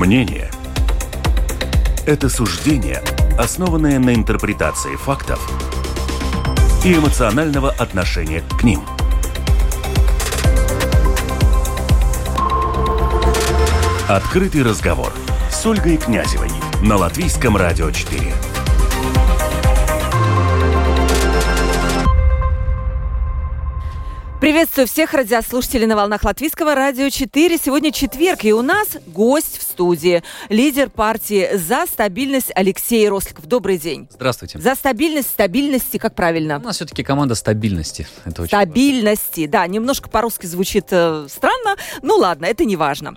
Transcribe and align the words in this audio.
Мнение– 0.00 0.50
это 2.06 2.30
суждение, 2.30 3.02
основанное 3.38 3.98
на 3.98 4.14
интерпретации 4.14 4.96
фактов 4.96 5.38
и 6.82 6.94
эмоционального 6.94 7.70
отношения 7.70 8.42
к 8.58 8.64
ним. 8.64 8.80
Открытый 14.08 14.62
разговор 14.62 15.12
с 15.50 15.66
Ольгой 15.66 15.98
Князевой 15.98 16.48
на 16.82 16.96
Латвийском 16.96 17.58
радио 17.58 17.90
4. 17.90 18.32
Приветствую 24.40 24.86
всех 24.86 25.12
радиослушателей 25.12 25.86
на 25.86 25.96
волнах 25.96 26.24
Латвийского 26.24 26.74
радио 26.74 27.10
4. 27.10 27.58
Сегодня 27.62 27.92
четверг, 27.92 28.42
и 28.46 28.54
у 28.54 28.62
нас 28.62 28.88
гость 29.06 29.58
в 29.58 29.62
студии. 29.70 30.22
Лидер 30.48 30.90
партии 30.90 31.56
«За 31.56 31.86
стабильность» 31.86 32.50
Алексей 32.54 33.08
Росликов. 33.08 33.46
Добрый 33.46 33.78
день. 33.78 34.08
Здравствуйте. 34.10 34.58
За 34.58 34.74
стабильность, 34.74 35.30
стабильности, 35.30 35.98
как 35.98 36.14
правильно? 36.14 36.58
У 36.58 36.62
нас 36.62 36.76
все-таки 36.76 37.02
команда 37.02 37.34
стабильности. 37.34 38.06
Это 38.24 38.42
очень 38.42 38.48
стабильности, 38.48 39.40
важно. 39.40 39.52
да. 39.52 39.66
Немножко 39.66 40.10
по-русски 40.10 40.46
звучит 40.46 40.86
э, 40.90 41.26
странно. 41.28 41.76
Ну 42.02 42.16
ладно, 42.16 42.46
это 42.46 42.64
не 42.64 42.76
важно. 42.76 43.14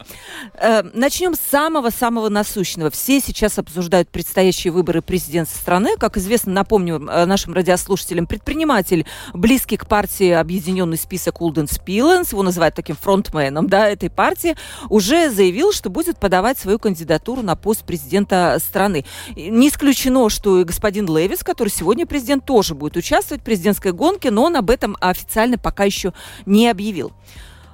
Э, 0.53 0.84
начнем 0.93 1.34
с 1.34 1.39
самого-самого 1.39 2.29
насущного. 2.29 2.91
Все 2.91 3.20
сейчас 3.20 3.57
обсуждают 3.57 4.09
предстоящие 4.09 4.71
выборы 4.71 5.01
президента 5.01 5.51
страны. 5.55 5.98
Как 5.98 6.17
известно, 6.17 6.51
напомню 6.51 6.98
э, 6.98 7.26
нашим 7.26 7.54
радиослушателям, 7.54 8.27
предприниматель, 8.27 9.05
близкий 9.34 9.77
к 9.77 9.88
партии 9.88 10.29
Объединенный 10.29 10.98
список 10.98 11.23
список 11.23 11.41
Улден 11.41 11.67
Спиленс, 11.67 12.34
его 12.34 12.43
называют 12.43 12.76
таким 12.76 12.95
фронтменом 12.95 13.67
да, 13.67 13.88
этой 13.88 14.09
партии, 14.09 14.55
уже 14.90 15.29
заявил, 15.29 15.71
что 15.71 15.90
будет 15.90 16.17
подавать 16.17 16.42
свою 16.57 16.79
кандидатуру 16.79 17.41
на 17.41 17.55
пост 17.55 17.83
президента 17.83 18.57
страны. 18.59 19.05
Не 19.35 19.70
исключено, 19.70 20.29
что 20.29 20.59
и 20.59 20.63
господин 20.63 21.05
Левис, 21.07 21.43
который 21.43 21.70
сегодня 21.70 22.05
президент, 22.05 22.45
тоже 22.45 22.76
будет 22.76 22.98
участвовать 22.98 23.41
в 23.41 23.45
президентской 23.45 23.91
гонке, 23.91 24.31
но 24.31 24.43
он 24.43 24.55
об 24.55 24.70
этом 24.70 24.98
официально 24.99 25.57
пока 25.57 25.84
еще 25.84 26.13
не 26.45 26.70
объявил. 26.70 27.12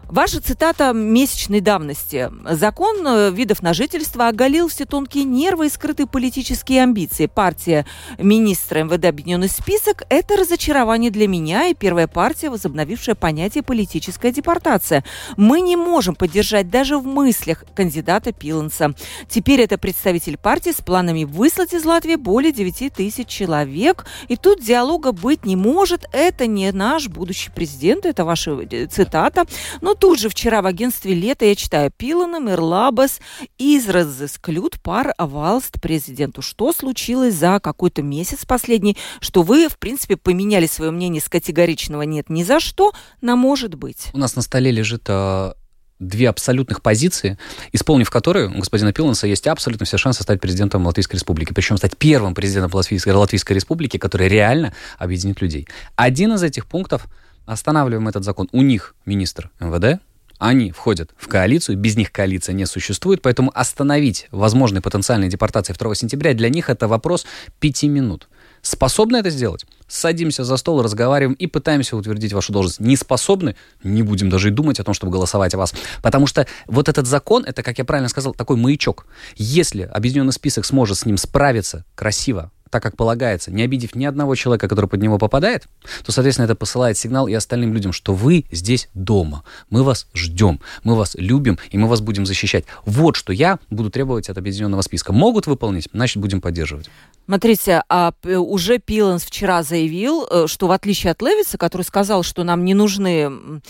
Ваша 0.09 0.41
цитата 0.41 0.91
месячной 0.91 1.61
давности. 1.61 2.31
Закон 2.49 3.05
э, 3.05 3.29
видов 3.29 3.61
на 3.61 3.75
жительство 3.75 4.27
оголил 4.27 4.67
все 4.67 4.85
тонкие 4.85 5.23
нервы 5.23 5.67
и 5.67 5.69
скрытые 5.69 6.07
политические 6.07 6.81
амбиции. 6.81 7.27
Партия 7.27 7.85
министра 8.17 8.83
МВД 8.83 9.05
«Объединенный 9.05 9.49
список»– 9.49 10.05
это 10.09 10.35
разочарование 10.35 11.11
для 11.11 11.27
меня 11.27 11.67
и 11.67 11.75
первая 11.75 12.07
партия, 12.07 12.49
возобновившая 12.49 13.13
понятие 13.13 13.61
«политическая 13.61 14.31
депортация». 14.31 15.03
Мы 15.37 15.61
не 15.61 15.75
можем 15.75 16.15
поддержать 16.15 16.71
даже 16.71 16.97
в 16.97 17.05
мыслях 17.05 17.63
кандидата 17.75 18.31
Пиланса. 18.31 18.95
Теперь 19.29 19.61
это 19.61 19.77
представитель 19.77 20.37
партии 20.37 20.71
с 20.71 20.81
планами 20.81 21.23
выслать 21.23 21.75
из 21.75 21.85
Латвии 21.85 22.15
более 22.15 22.51
9 22.51 22.91
тысяч 22.91 23.27
человек. 23.27 24.07
И 24.27 24.37
тут 24.37 24.59
диалога 24.59 25.11
быть 25.11 25.45
не 25.45 25.55
может. 25.55 26.05
Это 26.11 26.47
не 26.47 26.71
наш 26.71 27.09
будущий 27.09 27.51
президент, 27.51 28.07
это 28.07 28.25
ваша 28.25 28.59
э, 28.71 28.87
цитата. 28.87 29.45
Но 29.81 29.93
тут 29.99 30.19
же 30.19 30.29
вчера 30.29 30.61
в 30.61 30.65
агентстве 30.65 31.13
«Лето» 31.13 31.45
я 31.45 31.55
читаю 31.55 31.91
«Пиланом 31.95 32.49
Ирлабас 32.49 33.19
изразысклют 33.57 34.81
пар 34.81 35.13
авалст 35.17 35.79
президенту». 35.81 36.41
Что 36.41 36.71
случилось 36.71 37.35
за 37.35 37.59
какой-то 37.59 38.01
месяц 38.01 38.45
последний, 38.45 38.97
что 39.19 39.43
вы, 39.43 39.67
в 39.67 39.77
принципе, 39.77 40.15
поменяли 40.15 40.67
свое 40.67 40.91
мнение 40.91 41.21
с 41.21 41.27
категоричного 41.27 42.03
«нет» 42.03 42.29
ни 42.29 42.43
за 42.43 42.59
что 42.59 42.93
на 43.21 43.35
«может 43.35 43.75
быть»? 43.75 44.07
У 44.13 44.17
нас 44.17 44.35
на 44.35 44.41
столе 44.41 44.71
лежит 44.71 45.03
э, 45.07 45.53
две 45.99 46.29
абсолютных 46.29 46.81
позиции, 46.81 47.37
исполнив 47.73 48.09
которые 48.09 48.47
у 48.47 48.59
господина 48.59 48.93
Пиланса 48.93 49.27
есть 49.27 49.47
абсолютно 49.47 49.85
все 49.85 49.97
шансы 49.97 50.23
стать 50.23 50.39
президентом 50.39 50.85
Латвийской 50.85 51.15
Республики. 51.15 51.53
Причем 51.53 51.77
стать 51.77 51.97
первым 51.97 52.35
президентом 52.35 52.73
Латвийской, 52.73 53.13
Латвийской 53.13 53.53
Республики, 53.53 53.97
который 53.97 54.29
реально 54.29 54.73
объединит 54.97 55.41
людей. 55.41 55.67
Один 55.97 56.33
из 56.33 56.43
этих 56.43 56.67
пунктов– 56.67 57.07
останавливаем 57.51 58.07
этот 58.07 58.23
закон. 58.23 58.47
У 58.51 58.61
них 58.61 58.95
министр 59.05 59.49
МВД, 59.59 60.01
они 60.37 60.71
входят 60.71 61.11
в 61.17 61.27
коалицию, 61.27 61.77
без 61.77 61.97
них 61.97 62.11
коалиция 62.11 62.53
не 62.53 62.65
существует, 62.65 63.21
поэтому 63.21 63.51
остановить 63.53 64.27
возможные 64.31 64.81
потенциальные 64.81 65.29
депортации 65.29 65.73
2 65.77 65.95
сентября 65.95 66.33
для 66.33 66.49
них 66.49 66.69
это 66.69 66.87
вопрос 66.87 67.25
пяти 67.59 67.89
минут. 67.89 68.29
Способны 68.61 69.17
это 69.17 69.29
сделать? 69.29 69.65
Садимся 69.87 70.43
за 70.43 70.57
стол, 70.57 70.81
разговариваем 70.81 71.33
и 71.33 71.47
пытаемся 71.47 71.95
утвердить 71.95 72.33
вашу 72.33 72.53
должность. 72.53 72.79
Не 72.79 72.95
способны? 72.95 73.55
Не 73.83 74.03
будем 74.03 74.29
даже 74.29 74.49
и 74.49 74.51
думать 74.51 74.79
о 74.79 74.83
том, 74.83 74.93
чтобы 74.93 75.11
голосовать 75.11 75.53
о 75.53 75.57
вас. 75.57 75.73
Потому 76.01 76.27
что 76.27 76.45
вот 76.67 76.89
этот 76.89 77.07
закон, 77.07 77.43
это, 77.45 77.63
как 77.63 77.77
я 77.77 77.85
правильно 77.85 78.09
сказал, 78.09 78.33
такой 78.33 78.57
маячок. 78.57 79.07
Если 79.35 79.83
объединенный 79.83 80.33
список 80.33 80.65
сможет 80.65 80.97
с 80.97 81.05
ним 81.05 81.17
справиться 81.17 81.85
красиво, 81.95 82.51
так, 82.69 82.83
как 82.83 82.95
полагается, 82.95 83.51
не 83.51 83.63
обидев 83.63 83.95
ни 83.95 84.05
одного 84.05 84.35
человека, 84.35 84.67
который 84.67 84.87
под 84.87 85.01
него 85.01 85.17
попадает, 85.17 85.67
то, 86.05 86.11
соответственно, 86.11 86.45
это 86.45 86.55
посылает 86.55 86.97
сигнал 86.97 87.27
и 87.27 87.33
остальным 87.33 87.73
людям, 87.73 87.91
что 87.91 88.13
вы 88.13 88.45
здесь 88.51 88.89
дома. 88.93 89.43
Мы 89.69 89.83
вас 89.83 90.07
ждем, 90.13 90.59
мы 90.83 90.95
вас 90.95 91.15
любим, 91.15 91.57
и 91.71 91.77
мы 91.77 91.87
вас 91.87 92.01
будем 92.01 92.25
защищать. 92.25 92.65
Вот 92.85 93.15
что 93.15 93.33
я 93.33 93.59
буду 93.69 93.89
требовать 93.89 94.29
от 94.29 94.37
объединенного 94.37 94.81
списка. 94.81 95.13
Могут 95.13 95.47
выполнить, 95.47 95.87
значит, 95.93 96.17
будем 96.17 96.41
поддерживать. 96.41 96.89
Смотрите, 97.25 97.83
а 97.89 98.11
уже 98.25 98.79
Пиланс 98.79 99.23
вчера 99.23 99.61
заявил, 99.61 100.25
э, 100.25 100.47
что 100.47 100.67
в 100.67 100.71
отличие 100.71 101.11
от 101.11 101.21
Левиса, 101.21 101.59
который 101.59 101.83
сказал, 101.83 102.23
что 102.23 102.43
нам 102.43 102.65
не 102.65 102.73
нужны, 102.73 103.61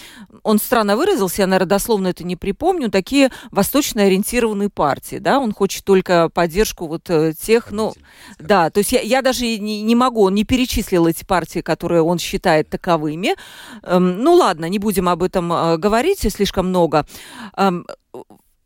он 0.44 0.60
странно 0.60 0.96
выразился, 0.96 1.42
я, 1.42 1.48
наверное, 1.48 1.68
дословно 1.68 2.08
это 2.08 2.24
не 2.24 2.38
припомню, 2.38 2.90
такие 2.90 3.32
восточно 3.52 4.04
ориентированные 4.04 4.70
партии, 4.70 5.18
да, 5.18 5.40
он 5.40 5.54
хочет 5.54 5.84
только 5.84 6.30
поддержку 6.30 6.88
вот 6.88 7.10
э, 7.10 7.34
тех, 7.34 7.72
ну, 7.72 7.94
да, 8.40 8.70
то 8.70 8.78
есть 8.78 8.89
я, 8.92 9.02
я 9.02 9.22
даже 9.22 9.46
не, 9.46 9.82
не 9.82 9.96
могу, 9.96 10.24
он 10.24 10.36
не 10.36 10.44
перечислил 10.44 11.08
эти 11.08 11.26
партии, 11.26 11.62
которые 11.62 12.02
он 12.02 12.20
считает 12.20 12.70
таковыми. 12.70 13.36
Эм, 13.84 14.22
ну 14.24 14.34
ладно, 14.34 14.66
не 14.70 14.80
будем 14.80 15.10
об 15.10 15.24
этом 15.24 15.52
э, 15.52 15.78
говорить 15.78 16.20
слишком 16.32 16.68
много. 16.68 17.06
Эм, 17.58 17.86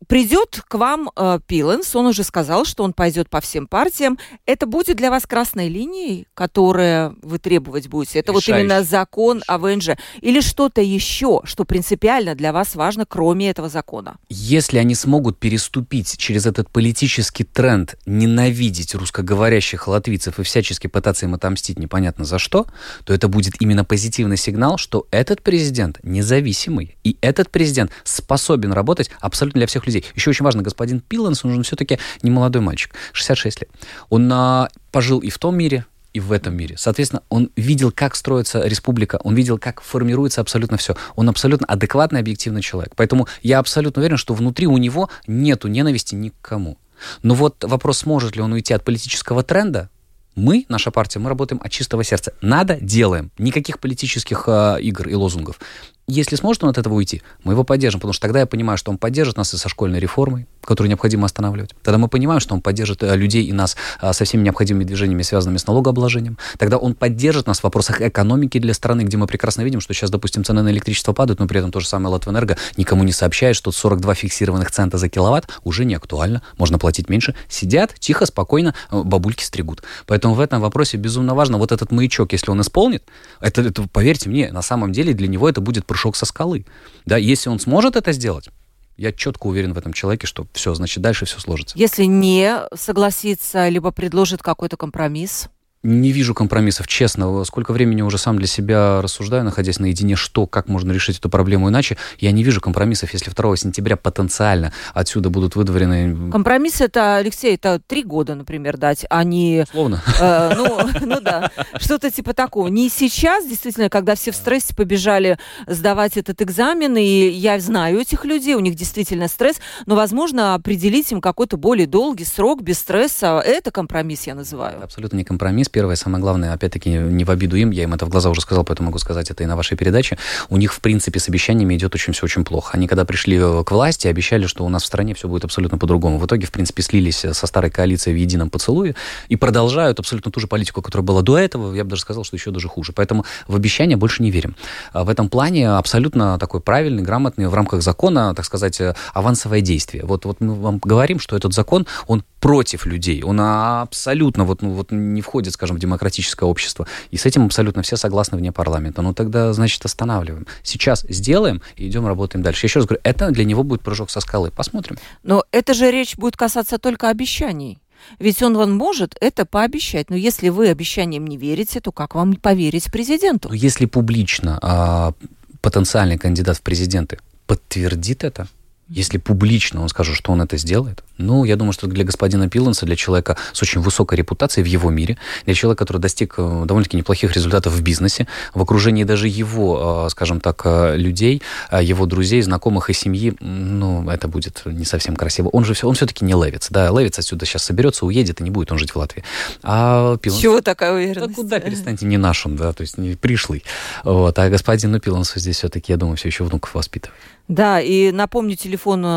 Придет 0.08 0.62
к 0.68 0.76
вам 0.76 1.10
э, 1.16 1.40
Пиленс, 1.46 1.96
он 1.96 2.08
уже 2.08 2.24
сказал, 2.24 2.66
что 2.66 2.84
он 2.84 2.94
пойдет 2.94 3.30
по 3.30 3.42
всем 3.42 3.68
партиям. 3.68 4.18
Это 4.46 4.66
будет 4.66 4.98
для 4.98 5.10
вас 5.10 5.26
красной 5.26 5.70
линией, 5.70 6.28
которую 6.34 7.18
вы 7.22 7.40
требовать 7.40 7.88
будете? 7.88 8.20
Это 8.20 8.32
Решающий. 8.32 8.52
вот 8.52 8.60
именно 8.60 8.84
закон 8.84 9.44
о 9.48 9.58
ВНЖ? 9.58 9.92
Или 10.22 10.42
что-то 10.42 10.82
еще, 10.82 11.42
что 11.46 11.66
принципиально 11.66 12.36
для 12.36 12.52
вас 12.52 12.76
важно, 12.76 13.06
кроме 13.06 13.50
этого 13.50 13.70
закона? 13.70 14.18
Если 14.30 14.78
они 14.78 14.96
смогут 14.96 15.40
переступить 15.40 16.18
через 16.18 16.46
этот 16.46 16.70
политический 16.70 17.44
тренд 17.44 17.96
ненавидеть 18.06 18.96
русскоговорящих 18.96 19.88
латвийцев 19.88 20.40
и 20.40 20.44
всячески 20.44 20.88
пытаться 20.88 21.26
им 21.26 21.34
отомстить 21.34 21.80
непонятно 21.80 22.26
за 22.26 22.40
что, 22.40 22.66
то 23.06 23.14
это 23.14 23.28
будет 23.28 23.62
именно 23.62 23.86
позитивный 23.86 24.38
сигнал, 24.38 24.78
что 24.78 25.08
этот 25.12 25.42
президент 25.42 26.00
независимый, 26.04 26.98
и 27.04 27.18
этот 27.22 27.50
президент 27.50 27.92
способен 28.04 28.74
работать 28.74 29.10
абсолютно 29.20 29.60
для 29.60 29.68
всех 29.68 29.86
людей 29.86 29.93
людей. 29.94 30.06
Еще 30.16 30.30
очень 30.30 30.46
важно, 30.46 30.62
господин 30.62 31.00
Пиланс, 31.00 31.46
он 31.46 31.56
же 31.56 31.64
все-таки 31.64 32.00
не 32.22 32.32
молодой 32.32 32.62
мальчик, 32.62 32.94
66 33.14 33.62
лет. 33.62 33.70
Он 34.10 34.32
а, 34.32 34.70
пожил 34.92 35.20
и 35.20 35.30
в 35.30 35.38
том 35.38 35.58
мире, 35.58 35.86
и 36.14 36.20
в 36.20 36.32
этом 36.32 36.56
мире. 36.56 36.76
Соответственно, 36.78 37.24
он 37.30 37.50
видел, 37.56 37.92
как 37.92 38.16
строится 38.16 38.66
республика, 38.66 39.20
он 39.24 39.36
видел, 39.36 39.58
как 39.58 39.82
формируется 39.82 40.42
абсолютно 40.42 40.78
все. 40.78 40.96
Он 41.16 41.28
абсолютно 41.28 41.66
адекватный, 41.68 42.20
объективный 42.20 42.62
человек. 42.62 42.94
Поэтому 42.96 43.28
я 43.42 43.60
абсолютно 43.60 44.02
уверен, 44.02 44.18
что 44.18 44.34
внутри 44.34 44.68
у 44.68 44.78
него 44.78 45.10
нету 45.26 45.68
ненависти 45.68 46.16
ни 46.16 46.30
к 46.30 46.36
кому. 46.42 46.78
Но 47.24 47.34
вот 47.34 47.64
вопрос, 47.64 48.00
сможет 48.00 48.36
ли 48.36 48.42
он 48.42 48.54
уйти 48.54 48.74
от 48.74 48.86
политического 48.86 49.44
тренда, 49.44 49.90
мы, 50.36 50.66
наша 50.68 50.90
партия, 50.90 51.20
мы 51.20 51.30
работаем 51.30 51.62
от 51.64 51.72
чистого 51.72 52.04
сердца. 52.04 52.34
Надо, 52.42 52.78
делаем. 52.82 53.32
Никаких 53.38 53.80
политических 53.80 54.46
э, 54.48 54.78
игр 54.82 55.08
и 55.08 55.14
лозунгов. 55.14 55.60
Если 56.08 56.36
сможет 56.36 56.64
он 56.64 56.70
от 56.70 56.78
этого 56.78 56.96
уйти, 56.96 57.22
мы 57.44 57.54
его 57.54 57.64
поддержим, 57.64 58.00
потому 58.00 58.14
что 58.14 58.22
тогда 58.22 58.40
я 58.40 58.46
понимаю, 58.46 58.78
что 58.78 58.92
он 58.92 58.98
поддержит 58.98 59.38
нас 59.38 59.54
и 59.54 59.58
со 59.58 59.70
школьной 59.70 60.00
реформой, 60.00 60.48
которую 60.66 60.90
необходимо 60.90 61.26
останавливать. 61.26 61.76
Тогда 61.84 61.98
мы 61.98 62.08
понимаем, 62.08 62.40
что 62.40 62.54
он 62.54 62.62
поддержит 62.62 63.04
э, 63.04 63.16
людей 63.16 63.46
и 63.46 63.54
нас 63.54 63.76
а, 64.00 64.14
со 64.14 64.26
всеми 64.26 64.44
необходимыми 64.44 64.84
движениями, 64.84 65.22
связанными 65.22 65.58
с 65.58 65.68
налогообложением. 65.68 66.38
Тогда 66.58 66.78
он 66.78 66.96
поддержит 66.96 67.48
нас 67.48 67.60
в 67.60 67.64
вопросах 67.64 68.02
экономики 68.02 68.60
для 68.60 68.74
страны, 68.74 69.02
где 69.02 69.18
мы 69.18 69.28
прекрасно 69.28 69.62
видим, 69.62 69.82
что 69.82 69.94
сейчас, 69.94 70.10
допустим, 70.10 70.44
цены 70.44 70.62
на 70.62 70.70
электричество 70.70 71.14
падают, 71.14 71.40
но 71.40 71.48
при 71.48 71.60
этом 71.60 71.72
то 71.72 71.80
же 71.80 71.88
самое 71.88 72.14
Латвэнерго 72.14 72.58
никому 72.78 73.04
не 73.04 73.12
сообщает, 73.12 73.56
что 73.56 73.72
42 73.72 74.14
фиксированных 74.16 74.72
цента 74.72 74.98
за 74.98 75.10
киловатт 75.10 75.50
уже 75.64 75.86
не 75.86 75.96
актуально, 75.96 76.42
можно 76.58 76.80
платить 76.80 77.10
меньше. 77.10 77.36
Сидят, 77.48 77.94
тихо, 78.00 78.26
спокойно, 78.26 78.74
э, 78.92 79.02
бабульки 79.04 79.44
стригут. 79.44 79.84
Поэтому 80.06 80.34
в 80.34 80.40
этом 80.40 80.62
вопросе 80.62 80.98
безумно 80.98 81.36
важно 81.36 81.58
вот 81.58 81.72
этот 81.72 81.92
маячок, 81.92 82.32
если 82.32 82.52
он 82.52 82.62
исполнит, 82.62 83.04
это, 83.40 83.62
это 83.62 83.84
поверьте 83.92 84.30
мне, 84.30 84.52
на 84.52 84.62
самом 84.62 84.92
деле 84.92 85.14
для 85.14 85.28
него 85.28 85.50
это 85.50 85.62
будет 85.62 85.86
прыжок 85.86 86.16
со 86.16 86.26
скалы. 86.26 86.66
Да, 87.06 87.18
если 87.18 87.50
он 87.50 87.60
сможет 87.60 87.96
это 87.96 88.12
сделать, 88.12 88.50
я 88.98 89.12
четко 89.12 89.48
уверен 89.48 89.74
в 89.74 89.78
этом 89.78 89.94
человеке, 89.94 90.28
что 90.28 90.48
все, 90.54 90.74
значит, 90.74 91.02
дальше 91.02 91.26
все 91.26 91.40
сложится. 91.40 91.78
Если 91.78 92.06
не 92.06 92.60
согласится, 92.76 93.68
либо 93.70 93.92
предложит 93.92 94.42
какой-то 94.42 94.78
компромисс? 94.78 95.50
Не 95.86 96.14
вижу 96.14 96.34
компромиссов, 96.34 96.88
честно. 96.88 97.44
Сколько 97.44 97.74
времени 97.74 98.02
уже 98.02 98.18
сам 98.18 98.38
для 98.38 98.48
себя 98.48 99.02
рассуждаю, 99.02 99.44
находясь 99.44 99.80
наедине, 99.80 100.16
что, 100.16 100.48
как 100.48 100.70
можно 100.70 100.94
решить 100.94 101.20
эту 101.20 101.30
проблему 101.30 101.68
иначе. 101.68 101.98
Я 102.20 102.32
не 102.32 102.42
вижу 102.42 102.62
компромиссов, 102.62 103.12
если 103.12 103.32
2 103.32 103.58
сентября 103.58 103.98
потенциально 103.98 104.72
отсюда 104.94 105.30
будут 105.30 105.58
выдворены... 105.58 106.32
Компромисс 106.32 106.80
это, 106.80 107.18
Алексей, 107.18 107.56
это 107.56 107.82
три 107.86 108.04
года, 108.04 108.36
например, 108.36 108.78
дать, 108.78 109.06
а 109.10 109.26
не... 109.26 109.66
Словно. 109.70 110.02
Э, 110.22 110.54
ну, 110.56 110.80
ну 111.02 111.20
да, 111.20 111.52
что-то 111.82 112.10
типа 112.10 112.34
такого. 112.34 112.70
Не 112.70 112.88
сейчас, 112.88 113.46
действительно, 113.46 113.90
когда 113.90 114.16
все 114.16 114.32
в 114.32 114.38
стрессе 114.38 114.74
побежали 114.74 115.38
сдавать 115.68 116.16
этот 116.16 116.42
экзамен, 116.42 116.96
и 116.96 117.28
я 117.28 117.60
знаю 117.60 118.00
этих 118.00 118.24
людей, 118.24 118.56
у 118.56 118.62
них 118.62 118.76
действительно 118.76 119.28
стресс, 119.28 119.58
но, 119.86 119.96
возможно, 119.96 120.54
определить 120.54 121.12
им 121.12 121.20
какой-то 121.20 121.58
более 121.58 121.88
долгий 121.88 122.24
срок 122.24 122.62
без 122.62 122.80
стресса, 122.80 123.44
это 123.46 123.70
компромисс, 123.70 124.28
я 124.28 124.36
называю. 124.36 124.82
Абсолютно 124.82 125.18
не 125.18 125.26
компромисс 125.26 125.73
первое, 125.74 125.96
самое 125.96 126.22
главное, 126.22 126.54
опять-таки, 126.54 126.90
не 126.90 127.26
в 127.26 127.32
обиду 127.32 127.58
им, 127.58 127.72
я 127.72 127.84
им 127.84 127.94
это 127.94 128.06
в 128.06 128.10
глаза 128.10 128.30
уже 128.30 128.42
сказал, 128.42 128.64
поэтому 128.64 128.88
могу 128.88 129.00
сказать 129.00 129.30
это 129.32 129.44
и 129.44 129.48
на 129.48 129.56
вашей 129.56 129.76
передаче, 129.76 130.18
у 130.50 130.58
них, 130.58 130.74
в 130.74 130.80
принципе, 130.80 131.20
с 131.20 131.28
обещаниями 131.28 131.76
идет 131.76 131.96
очень 131.96 132.14
все 132.14 132.26
очень 132.26 132.46
плохо. 132.46 132.72
Они, 132.74 132.88
когда 132.88 133.04
пришли 133.04 133.40
к 133.40 133.72
власти, 133.72 134.08
обещали, 134.08 134.46
что 134.46 134.64
у 134.66 134.70
нас 134.70 134.84
в 134.84 134.86
стране 134.86 135.16
все 135.16 135.28
будет 135.28 135.44
абсолютно 135.44 135.78
по-другому. 135.78 136.20
В 136.20 136.26
итоге, 136.28 136.46
в 136.46 136.52
принципе, 136.52 136.84
слились 136.84 137.26
со 137.32 137.48
старой 137.48 137.72
коалицией 137.72 138.16
в 138.16 138.20
едином 138.20 138.50
поцелуе 138.50 138.96
и 139.30 139.36
продолжают 139.36 140.00
абсолютно 140.00 140.32
ту 140.32 140.40
же 140.40 140.48
политику, 140.48 140.82
которая 140.82 141.06
была 141.06 141.22
до 141.24 141.38
этого, 141.38 141.74
я 141.74 141.84
бы 141.84 141.90
даже 141.90 142.04
сказал, 142.04 142.24
что 142.24 142.36
еще 142.36 142.52
даже 142.52 142.68
хуже. 142.68 142.94
Поэтому 142.94 143.26
в 143.48 143.56
обещания 143.56 143.98
больше 143.98 144.22
не 144.22 144.30
верим. 144.30 144.56
А 144.92 145.04
в 145.04 145.10
этом 145.10 145.28
плане 145.28 145.72
абсолютно 145.72 146.38
такой 146.38 146.62
правильный, 146.62 147.02
грамотный, 147.02 147.48
в 147.48 147.54
рамках 147.54 147.82
закона, 147.82 148.36
так 148.36 148.46
сказать, 148.46 148.80
авансовое 149.14 149.62
действие. 149.62 150.06
Вот, 150.06 150.26
вот 150.26 150.40
мы 150.40 150.54
вам 150.54 150.78
говорим, 150.78 151.20
что 151.20 151.36
этот 151.36 151.54
закон, 151.54 151.88
он 152.08 152.24
против 152.44 152.86
людей, 152.86 153.24
он 153.24 153.40
абсолютно 153.40 154.44
вот, 154.44 154.62
ну, 154.62 154.74
вот 154.74 154.92
не 154.92 155.22
входит, 155.22 155.54
скажем, 155.54 155.78
в 155.78 155.80
демократическое 155.80 156.46
общество. 156.46 156.86
И 157.10 157.16
с 157.16 157.26
этим 157.26 157.46
абсолютно 157.46 157.84
все 157.84 157.96
согласны 157.96 158.38
вне 158.38 158.52
парламента. 158.52 159.02
Ну 159.02 159.14
тогда, 159.14 159.54
значит, 159.54 159.86
останавливаем. 159.86 160.46
Сейчас 160.62 161.06
сделаем 161.08 161.62
и 161.78 161.88
идем 161.88 162.06
работаем 162.06 162.44
дальше. 162.44 162.66
Еще 162.66 162.80
раз 162.80 162.86
говорю, 162.86 163.00
это 163.06 163.32
для 163.32 163.46
него 163.46 163.64
будет 163.64 163.82
прыжок 163.82 164.10
со 164.10 164.20
скалы. 164.20 164.52
Посмотрим. 164.52 164.98
Но 165.24 165.46
это 165.54 165.74
же 165.74 165.90
речь 165.90 166.18
будет 166.18 166.36
касаться 166.36 166.80
только 166.80 167.08
обещаний. 167.08 167.80
Ведь 168.20 168.44
он, 168.44 168.58
он 168.58 168.76
может 168.76 169.16
это 169.22 169.46
пообещать. 169.46 170.10
Но 170.10 170.18
если 170.18 170.50
вы 170.50 170.68
обещаниям 170.68 171.26
не 171.26 171.38
верите, 171.38 171.80
то 171.80 171.94
как 171.94 172.14
вам 172.14 172.36
поверить 172.36 172.92
президенту? 172.92 173.48
Но 173.48 173.56
если 173.56 173.86
публично 173.86 174.60
а, 174.62 175.14
потенциальный 175.62 176.18
кандидат 176.18 176.58
в 176.58 176.62
президенты 176.62 177.20
подтвердит 177.48 178.26
это, 178.26 178.48
если 178.90 179.18
публично 179.18 179.82
он 179.82 179.90
скажет, 179.90 180.16
что 180.16 180.32
он 180.32 180.42
это 180.42 180.58
сделает, 180.58 181.04
ну, 181.18 181.46
я 181.46 181.56
думаю, 181.56 181.74
что 181.74 181.88
для 181.88 182.04
господина 182.04 182.50
Пиланса, 182.50 182.86
для 182.86 182.96
человека 182.96 183.38
с 183.54 183.62
очень 183.62 183.82
высокой 183.82 184.18
репутацией 184.18 184.64
в 184.64 184.68
его 184.68 184.90
мире, 184.90 185.18
для 185.46 185.54
человека, 185.54 185.86
который 185.86 186.00
достиг 186.00 186.36
э, 186.38 186.64
довольно-таки 186.66 186.98
неплохих 186.98 187.34
результатов 187.34 187.74
в 187.74 187.82
бизнесе, 187.82 188.28
в 188.54 188.62
окружении 188.62 189.04
даже 189.04 189.28
его, 189.28 190.06
э, 190.08 190.10
скажем 190.10 190.42
так, 190.42 190.62
э, 190.66 190.98
людей, 190.98 191.42
его 191.72 192.06
друзей, 192.06 192.42
знакомых 192.42 192.90
и 192.90 192.94
семьи, 192.94 193.36
ну, 193.40 194.10
это 194.10 194.28
будет 194.28 194.64
не 194.66 194.86
совсем 194.86 195.16
красиво. 195.16 195.50
Он 195.50 195.66
же 195.66 195.74
все, 195.74 195.88
он 195.88 195.96
все-таки 195.96 196.26
не 196.26 196.34
Левиц, 196.34 196.68
да, 196.70 196.90
Левиц 196.90 197.20
отсюда 197.20 197.46
сейчас 197.46 197.64
соберется, 197.64 198.06
уедет, 198.06 198.42
и 198.42 198.44
не 198.44 198.50
будет 198.50 198.72
он 198.72 198.80
жить 198.80 198.92
в 198.92 198.96
Латвии. 198.96 199.24
А 199.62 200.18
Пиланс... 200.18 200.42
Чего 200.42 200.62
такая 200.62 200.94
уверенность? 200.94 201.36
Да 201.36 201.42
куда, 201.42 201.60
перестаньте, 201.60 202.06
не 202.06 202.18
наш 202.18 202.46
он, 202.46 202.56
да, 202.56 202.74
то 202.74 202.82
есть 202.82 202.98
не 202.98 203.16
пришлый. 203.16 203.64
Вот, 204.04 204.38
а 204.38 204.50
господину 204.50 205.00
Пилансу 205.00 205.40
здесь 205.40 205.58
все-таки, 205.58 205.92
я 205.92 205.98
думаю, 205.98 206.18
все 206.18 206.28
еще 206.28 206.44
внуков 206.44 206.74
воспитывает. 206.74 207.20
Да, 207.48 207.82
и 207.82 208.12
напомню 208.12 208.56
телефон 208.74 209.06
э, 209.06 209.10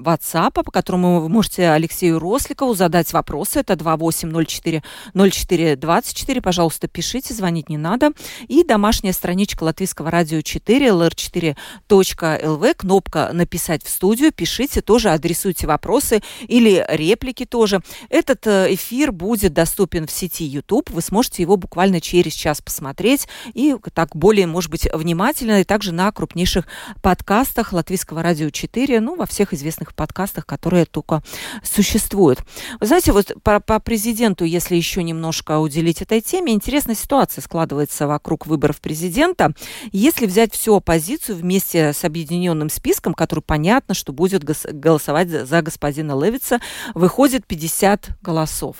WhatsApp, 0.00 0.62
по 0.62 0.70
которому 0.70 1.20
вы 1.20 1.28
можете 1.28 1.70
Алексею 1.70 2.20
Росликову 2.20 2.74
задать 2.74 3.12
вопросы. 3.12 3.58
Это 3.58 3.74
2804-0424. 3.74 6.40
Пожалуйста, 6.40 6.86
пишите, 6.86 7.34
звонить 7.34 7.68
не 7.68 7.78
надо. 7.78 8.12
И 8.46 8.62
домашняя 8.62 9.12
страничка 9.12 9.64
Латвийского 9.64 10.08
радио 10.08 10.40
4, 10.40 10.86
lr4.lv, 10.86 12.74
кнопка 12.74 13.30
«Написать 13.32 13.82
в 13.82 13.88
студию». 13.88 14.30
Пишите, 14.30 14.82
тоже 14.82 15.10
адресуйте 15.10 15.66
вопросы 15.66 16.22
или 16.46 16.86
реплики 16.88 17.44
тоже. 17.44 17.80
Этот 18.08 18.46
э, 18.46 18.72
эфир 18.74 19.10
будет 19.10 19.52
доступен 19.52 20.06
в 20.06 20.12
сети 20.12 20.44
YouTube. 20.44 20.90
Вы 20.90 21.02
сможете 21.02 21.42
его 21.42 21.56
буквально 21.56 22.00
через 22.00 22.34
час 22.34 22.60
посмотреть 22.60 23.26
и 23.52 23.74
так 23.94 24.14
более, 24.14 24.46
может 24.46 24.70
быть, 24.70 24.86
внимательно, 24.92 25.60
и 25.60 25.64
также 25.64 25.90
на 25.90 26.12
крупнейших 26.12 26.68
подкастах 27.02 27.72
Латвийского 27.72 28.22
радио 28.22 28.50
4, 28.50 28.91
ну, 29.00 29.16
во 29.16 29.26
всех 29.26 29.52
известных 29.52 29.94
подкастах, 29.94 30.46
которые 30.46 30.86
только 30.86 31.22
существуют. 31.62 32.40
Вы 32.80 32.86
знаете, 32.86 33.12
вот 33.12 33.32
по, 33.42 33.60
по 33.60 33.78
президенту, 33.80 34.44
если 34.44 34.76
еще 34.76 35.02
немножко 35.02 35.58
уделить 35.58 36.02
этой 36.02 36.20
теме, 36.20 36.52
интересная 36.52 36.94
ситуация 36.94 37.42
складывается 37.42 38.06
вокруг 38.06 38.46
выборов 38.46 38.80
президента. 38.80 39.52
Если 39.92 40.26
взять 40.26 40.52
всю 40.52 40.74
оппозицию 40.76 41.36
вместе 41.36 41.92
с 41.92 42.04
объединенным 42.04 42.70
списком, 42.70 43.14
который 43.14 43.40
понятно, 43.40 43.94
что 43.94 44.12
будет 44.12 44.44
голосовать 44.44 45.28
за 45.28 45.62
господина 45.62 46.18
Левица, 46.18 46.60
выходит 46.94 47.46
50 47.46 48.10
голосов. 48.22 48.76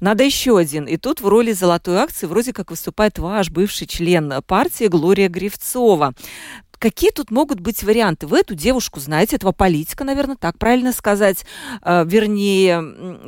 Надо 0.00 0.24
еще 0.24 0.58
один. 0.58 0.84
И 0.84 0.96
тут 0.96 1.20
в 1.20 1.28
роли 1.28 1.52
золотой 1.52 1.96
акции 1.96 2.26
вроде 2.26 2.52
как 2.52 2.70
выступает 2.70 3.18
ваш 3.18 3.50
бывший 3.50 3.86
член 3.86 4.32
партии 4.46 4.86
Глория 4.86 5.28
Гривцова. 5.28 6.14
Какие 6.78 7.10
тут 7.10 7.30
могут 7.32 7.58
быть 7.58 7.82
варианты? 7.82 8.26
Вы 8.26 8.40
эту 8.40 8.54
девушку 8.54 9.00
знаете, 9.00 9.36
этого 9.36 9.50
политика, 9.50 10.04
наверное, 10.04 10.36
так 10.36 10.58
правильно 10.58 10.92
сказать. 10.92 11.44
Э, 11.82 12.04
вернее, 12.06 12.80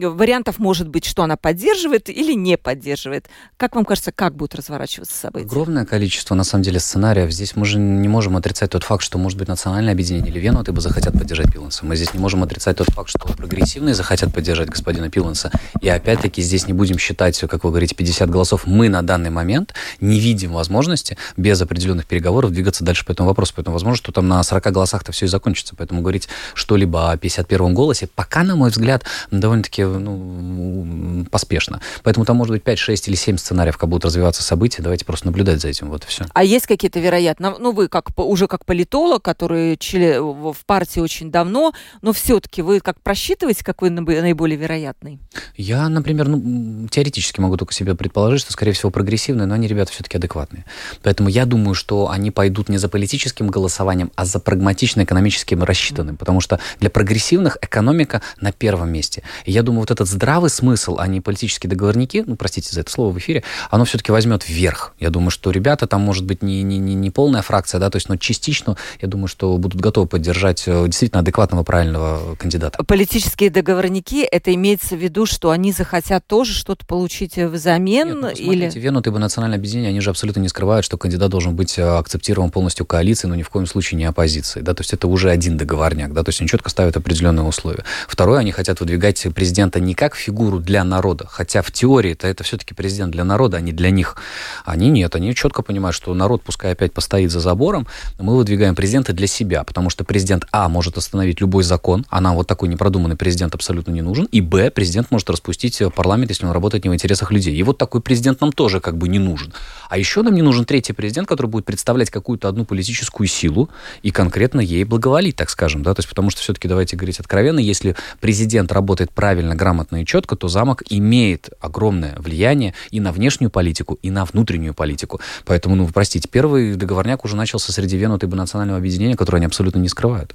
вариантов 0.08 0.58
может 0.58 0.88
быть, 0.88 1.04
что 1.04 1.24
она 1.24 1.36
поддерживает 1.36 2.08
или 2.08 2.32
не 2.32 2.56
поддерживает. 2.56 3.28
Как 3.56 3.74
вам 3.74 3.84
кажется, 3.84 4.12
как 4.12 4.36
будут 4.36 4.54
разворачиваться 4.54 5.16
события? 5.16 5.46
Огромное 5.46 5.84
количество, 5.84 6.36
на 6.36 6.44
самом 6.44 6.62
деле, 6.62 6.78
сценариев. 6.78 7.32
Здесь 7.32 7.56
мы 7.56 7.66
же 7.66 7.78
не 7.78 8.06
можем 8.06 8.36
отрицать 8.36 8.70
тот 8.70 8.84
факт, 8.84 9.02
что, 9.02 9.18
может 9.18 9.36
быть, 9.36 9.48
национальное 9.48 9.92
объединение 9.92 10.30
или 10.30 10.38
Вену 10.38 10.62
бы 10.62 10.80
захотят 10.80 11.14
поддержать 11.14 11.52
Пиланса. 11.52 11.84
Мы 11.84 11.96
здесь 11.96 12.14
не 12.14 12.20
можем 12.20 12.44
отрицать 12.44 12.76
тот 12.76 12.88
факт, 12.90 13.08
что 13.08 13.18
прогрессивные 13.18 13.94
захотят 13.94 14.32
поддержать 14.32 14.68
господина 14.68 15.10
Пиланса. 15.10 15.50
И 15.80 15.88
опять-таки 15.88 16.42
здесь 16.42 16.68
не 16.68 16.72
будем 16.72 16.98
считать, 16.98 17.40
как 17.40 17.64
вы 17.64 17.70
говорите, 17.70 17.96
50 17.96 18.30
голосов. 18.30 18.66
Мы 18.66 18.88
на 18.88 19.02
данный 19.02 19.30
момент 19.30 19.74
не 20.00 20.20
видим 20.20 20.52
возможности 20.52 21.16
без 21.36 21.60
определенных 21.60 22.06
переговоров 22.06 22.52
двигаться 22.52 22.84
дальше 22.84 23.04
по 23.04 23.10
этому 23.12 23.30
вопросу 23.30 23.39
вопрос, 23.40 23.52
поэтому 23.52 23.74
возможно, 23.74 23.96
что 23.96 24.12
там 24.12 24.28
на 24.28 24.42
40 24.42 24.72
голосах-то 24.72 25.12
все 25.12 25.24
и 25.24 25.28
закончится. 25.28 25.74
Поэтому 25.74 26.02
говорить 26.02 26.28
что-либо 26.54 27.10
о 27.10 27.16
51-м 27.16 27.74
голосе 27.74 28.08
пока, 28.14 28.42
на 28.42 28.54
мой 28.54 28.70
взгляд, 28.70 29.04
довольно-таки 29.30 29.84
ну, 29.84 31.24
поспешно. 31.30 31.80
Поэтому 32.02 32.26
там 32.26 32.36
может 32.36 32.52
быть 32.52 32.62
5, 32.62 32.78
6 32.78 33.08
или 33.08 33.16
7 33.16 33.38
сценариев, 33.38 33.78
как 33.78 33.88
будут 33.88 34.04
развиваться 34.04 34.42
события. 34.42 34.82
Давайте 34.82 35.04
просто 35.04 35.26
наблюдать 35.26 35.60
за 35.60 35.68
этим. 35.68 35.88
Вот 35.88 36.04
и 36.04 36.06
все. 36.06 36.26
А 36.34 36.44
есть 36.44 36.66
какие-то 36.66 37.00
вероятно, 37.00 37.56
ну 37.58 37.72
вы 37.72 37.88
как 37.88 38.10
уже 38.16 38.46
как 38.46 38.66
политолог, 38.66 39.22
который 39.22 39.78
в 39.80 40.56
партии 40.66 41.00
очень 41.00 41.30
давно, 41.30 41.72
но 42.02 42.12
все-таки 42.12 42.62
вы 42.62 42.80
как 42.80 43.00
просчитываете, 43.00 43.64
какой 43.64 43.90
наиболее 43.90 44.58
вероятный? 44.58 45.18
Я, 45.56 45.88
например, 45.88 46.28
ну, 46.28 46.88
теоретически 46.88 47.40
могу 47.40 47.56
только 47.56 47.72
себе 47.72 47.94
предположить, 47.94 48.42
что, 48.42 48.52
скорее 48.52 48.72
всего, 48.72 48.90
прогрессивные, 48.90 49.46
но 49.46 49.54
они 49.54 49.66
ребята 49.66 49.92
все-таки 49.92 50.18
адекватные. 50.18 50.64
Поэтому 51.02 51.28
я 51.28 51.46
думаю, 51.46 51.74
что 51.74 52.10
они 52.10 52.30
пойдут 52.30 52.68
не 52.68 52.78
за 52.78 52.88
политическим 52.88 53.29
политическим 53.30 53.48
голосованием, 53.48 54.10
а 54.16 54.24
за 54.24 54.40
прагматично-экономическим 54.40 55.62
рассчитанным. 55.62 56.16
Потому 56.16 56.40
что 56.40 56.58
для 56.80 56.90
прогрессивных 56.90 57.58
экономика 57.62 58.22
на 58.40 58.52
первом 58.52 58.90
месте. 58.90 59.22
И 59.44 59.52
я 59.52 59.62
думаю, 59.62 59.80
вот 59.80 59.90
этот 59.90 60.08
здравый 60.08 60.50
смысл, 60.50 60.96
а 60.98 61.06
не 61.06 61.20
политические 61.20 61.70
договорники, 61.70 62.24
ну, 62.26 62.36
простите 62.36 62.70
за 62.72 62.80
это 62.80 62.90
слово 62.90 63.12
в 63.12 63.18
эфире, 63.18 63.42
оно 63.70 63.84
все-таки 63.84 64.12
возьмет 64.12 64.48
вверх. 64.48 64.94
Я 64.98 65.10
думаю, 65.10 65.30
что 65.30 65.50
ребята 65.50 65.86
там, 65.86 66.00
может 66.02 66.24
быть, 66.24 66.42
не, 66.42 66.62
не, 66.62 66.78
не, 66.78 66.94
не 66.94 67.10
полная 67.10 67.42
фракция, 67.42 67.78
да, 67.78 67.90
то 67.90 67.96
есть, 67.96 68.08
но 68.08 68.16
частично, 68.16 68.76
я 69.00 69.08
думаю, 69.08 69.28
что 69.28 69.56
будут 69.56 69.80
готовы 69.80 70.06
поддержать 70.06 70.64
э, 70.66 70.84
действительно 70.86 71.20
адекватного, 71.20 71.62
правильного 71.62 72.34
кандидата. 72.36 72.82
Политические 72.84 73.50
договорники, 73.50 74.22
это 74.22 74.52
имеется 74.54 74.96
в 74.96 74.98
виду, 74.98 75.26
что 75.26 75.50
они 75.50 75.72
захотят 75.72 76.26
тоже 76.26 76.52
что-то 76.52 76.84
получить 76.86 77.36
взамен? 77.36 78.08
Нет, 78.08 78.18
ну, 78.20 78.28
или... 78.30 78.70
Вену, 78.74 79.02
ты 79.02 79.10
бы 79.10 79.18
национальное 79.18 79.58
объединение, 79.58 79.90
они 79.90 80.00
же 80.00 80.10
абсолютно 80.10 80.40
не 80.40 80.48
скрывают, 80.48 80.84
что 80.84 80.98
кандидат 80.98 81.30
должен 81.30 81.54
быть 81.54 81.78
э, 81.78 81.82
акцептирован 81.82 82.50
полностью 82.50 82.86
коалицией, 82.86 83.19
позиции, 83.20 83.28
но 83.28 83.34
ни 83.34 83.42
в 83.42 83.50
коем 83.50 83.66
случае 83.66 83.98
не 83.98 84.04
оппозиции. 84.04 84.60
Да? 84.60 84.74
То 84.74 84.80
есть 84.80 84.92
это 84.92 85.08
уже 85.08 85.30
один 85.30 85.56
договорняк. 85.56 86.12
Да? 86.12 86.22
То 86.22 86.30
есть 86.30 86.40
они 86.40 86.48
четко 86.48 86.70
ставят 86.70 86.96
определенные 86.96 87.44
условия. 87.44 87.84
Второе, 88.08 88.40
они 88.40 88.52
хотят 88.52 88.80
выдвигать 88.80 89.26
президента 89.34 89.80
не 89.80 89.94
как 89.94 90.16
фигуру 90.16 90.58
для 90.58 90.84
народа, 90.84 91.26
хотя 91.28 91.62
в 91.62 91.70
теории 91.70 92.12
это, 92.12 92.26
это 92.26 92.44
все-таки 92.44 92.74
президент 92.74 93.12
для 93.12 93.24
народа, 93.24 93.58
а 93.58 93.60
не 93.60 93.72
для 93.72 93.90
них. 93.90 94.16
Они 94.64 94.90
нет, 94.90 95.14
они 95.14 95.34
четко 95.34 95.62
понимают, 95.62 95.96
что 95.96 96.14
народ 96.14 96.42
пускай 96.42 96.72
опять 96.72 96.92
постоит 96.92 97.30
за 97.30 97.40
забором, 97.40 97.86
мы 98.18 98.36
выдвигаем 98.36 98.74
президента 98.74 99.12
для 99.12 99.26
себя, 99.26 99.64
потому 99.64 99.90
что 99.90 100.04
президент, 100.04 100.44
а, 100.52 100.68
может 100.68 100.96
остановить 100.96 101.40
любой 101.40 101.62
закон, 101.62 102.06
а 102.08 102.20
нам 102.20 102.34
вот 102.36 102.46
такой 102.46 102.68
непродуманный 102.68 103.16
президент 103.16 103.54
абсолютно 103.54 103.92
не 103.92 104.02
нужен, 104.02 104.26
и, 104.32 104.40
б, 104.40 104.70
президент 104.70 105.10
может 105.10 105.30
распустить 105.30 105.82
парламент, 105.94 106.30
если 106.30 106.46
он 106.46 106.52
работает 106.52 106.84
не 106.84 106.90
в 106.90 106.94
интересах 106.94 107.32
людей. 107.32 107.56
И 107.56 107.62
вот 107.62 107.78
такой 107.78 108.00
президент 108.00 108.40
нам 108.40 108.52
тоже 108.52 108.80
как 108.80 108.96
бы 108.96 109.08
не 109.08 109.18
нужен. 109.18 109.52
А 109.88 109.98
еще 109.98 110.22
нам 110.22 110.34
не 110.34 110.42
нужен 110.42 110.64
третий 110.64 110.92
президент, 110.92 111.28
который 111.28 111.46
будет 111.46 111.64
представлять 111.64 112.10
какую-то 112.10 112.48
одну 112.48 112.64
политическую 112.64 113.09
политическую 113.10 113.26
силу 113.26 113.68
и 114.02 114.10
конкретно 114.10 114.60
ей 114.60 114.84
благоволить, 114.84 115.36
так 115.36 115.50
скажем, 115.50 115.82
да, 115.82 115.94
то 115.94 116.00
есть 116.00 116.08
потому 116.08 116.30
что 116.30 116.40
все-таки, 116.40 116.68
давайте 116.68 116.96
говорить 116.96 117.20
откровенно, 117.20 117.60
если 117.60 117.96
президент 118.20 118.72
работает 118.72 119.10
правильно, 119.10 119.54
грамотно 119.54 120.02
и 120.02 120.06
четко, 120.06 120.36
то 120.36 120.48
замок 120.48 120.82
имеет 120.90 121.50
огромное 121.60 122.16
влияние 122.18 122.74
и 122.90 123.00
на 123.00 123.12
внешнюю 123.12 123.50
политику, 123.50 123.98
и 124.02 124.10
на 124.10 124.24
внутреннюю 124.24 124.74
политику. 124.74 125.20
Поэтому, 125.44 125.76
ну, 125.76 125.88
простите, 125.88 126.28
первый 126.28 126.76
договорняк 126.76 127.24
уже 127.24 127.36
начался 127.36 127.72
среди 127.72 127.96
Венуты 127.96 128.26
и 128.26 128.30
национального 128.30 128.78
объединения, 128.78 129.16
которое 129.16 129.38
они 129.38 129.46
абсолютно 129.46 129.80
не 129.80 129.88
скрывают. 129.88 130.34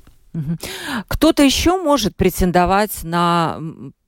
Кто-то 1.07 1.43
еще 1.43 1.81
может 1.81 2.15
претендовать 2.15 3.03
на 3.03 3.57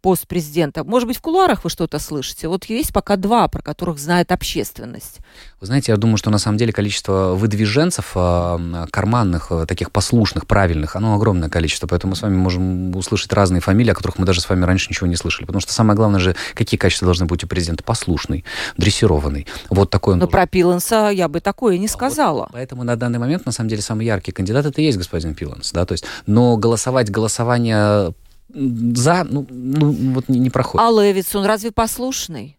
пост 0.01 0.27
президента. 0.27 0.83
Может 0.83 1.07
быть, 1.07 1.17
в 1.17 1.21
кулуарах 1.21 1.63
вы 1.63 1.69
что-то 1.69 1.99
слышите? 1.99 2.47
Вот 2.47 2.65
есть 2.65 2.93
пока 2.93 3.15
два, 3.15 3.47
про 3.47 3.61
которых 3.61 3.99
знает 3.99 4.31
общественность. 4.31 5.19
Вы 5.59 5.67
знаете, 5.67 5.91
я 5.91 5.97
думаю, 5.97 6.17
что 6.17 6.29
на 6.29 6.37
самом 6.37 6.57
деле 6.57 6.71
количество 6.71 7.33
выдвиженцев, 7.33 8.11
а, 8.15 8.87
карманных, 8.91 9.51
а, 9.51 9.65
таких 9.65 9.91
послушных, 9.91 10.45
правильных, 10.45 10.95
оно 10.95 11.15
огромное 11.15 11.49
количество, 11.49 11.87
поэтому 11.87 12.11
мы 12.11 12.15
с 12.15 12.21
вами 12.21 12.35
можем 12.35 12.95
услышать 12.95 13.33
разные 13.33 13.61
фамилии, 13.61 13.91
о 13.91 13.95
которых 13.95 14.17
мы 14.19 14.25
даже 14.25 14.41
с 14.41 14.49
вами 14.49 14.65
раньше 14.65 14.89
ничего 14.89 15.07
не 15.07 15.15
слышали. 15.15 15.45
Потому 15.45 15.61
что 15.61 15.73
самое 15.73 15.95
главное 15.95 16.19
же, 16.19 16.35
какие 16.53 16.77
качества 16.77 17.05
должны 17.05 17.25
быть 17.25 17.43
у 17.43 17.47
президента? 17.47 17.83
Послушный, 17.83 18.45
дрессированный. 18.77 19.47
Вот 19.69 19.89
такой 19.89 20.13
он. 20.13 20.19
Но 20.19 20.25
должен. 20.25 20.31
про 20.31 20.47
Пиланса 20.47 21.09
я 21.09 21.27
бы 21.27 21.39
такое 21.39 21.77
не 21.77 21.87
сказала. 21.87 22.41
Вот, 22.41 22.49
поэтому 22.53 22.83
на 22.83 22.95
данный 22.95 23.19
момент, 23.19 23.45
на 23.45 23.51
самом 23.51 23.69
деле, 23.69 23.81
самый 23.81 24.05
яркий 24.05 24.31
кандидат 24.31 24.65
это 24.65 24.81
и 24.81 24.85
есть 24.85 24.97
господин 24.97 25.33
Пиланс. 25.33 25.71
Да? 25.71 25.85
То 25.85 25.93
есть, 25.93 26.05
но 26.25 26.57
голосовать 26.57 27.09
голосование 27.09 28.13
за, 28.49 29.23
ну, 29.23 29.45
ну 29.49 29.91
вот 30.13 30.29
не, 30.29 30.39
не 30.39 30.49
проходит. 30.49 30.85
А 30.87 30.91
Левиц, 30.91 31.35
он 31.35 31.45
разве 31.45 31.71
послушный? 31.71 32.56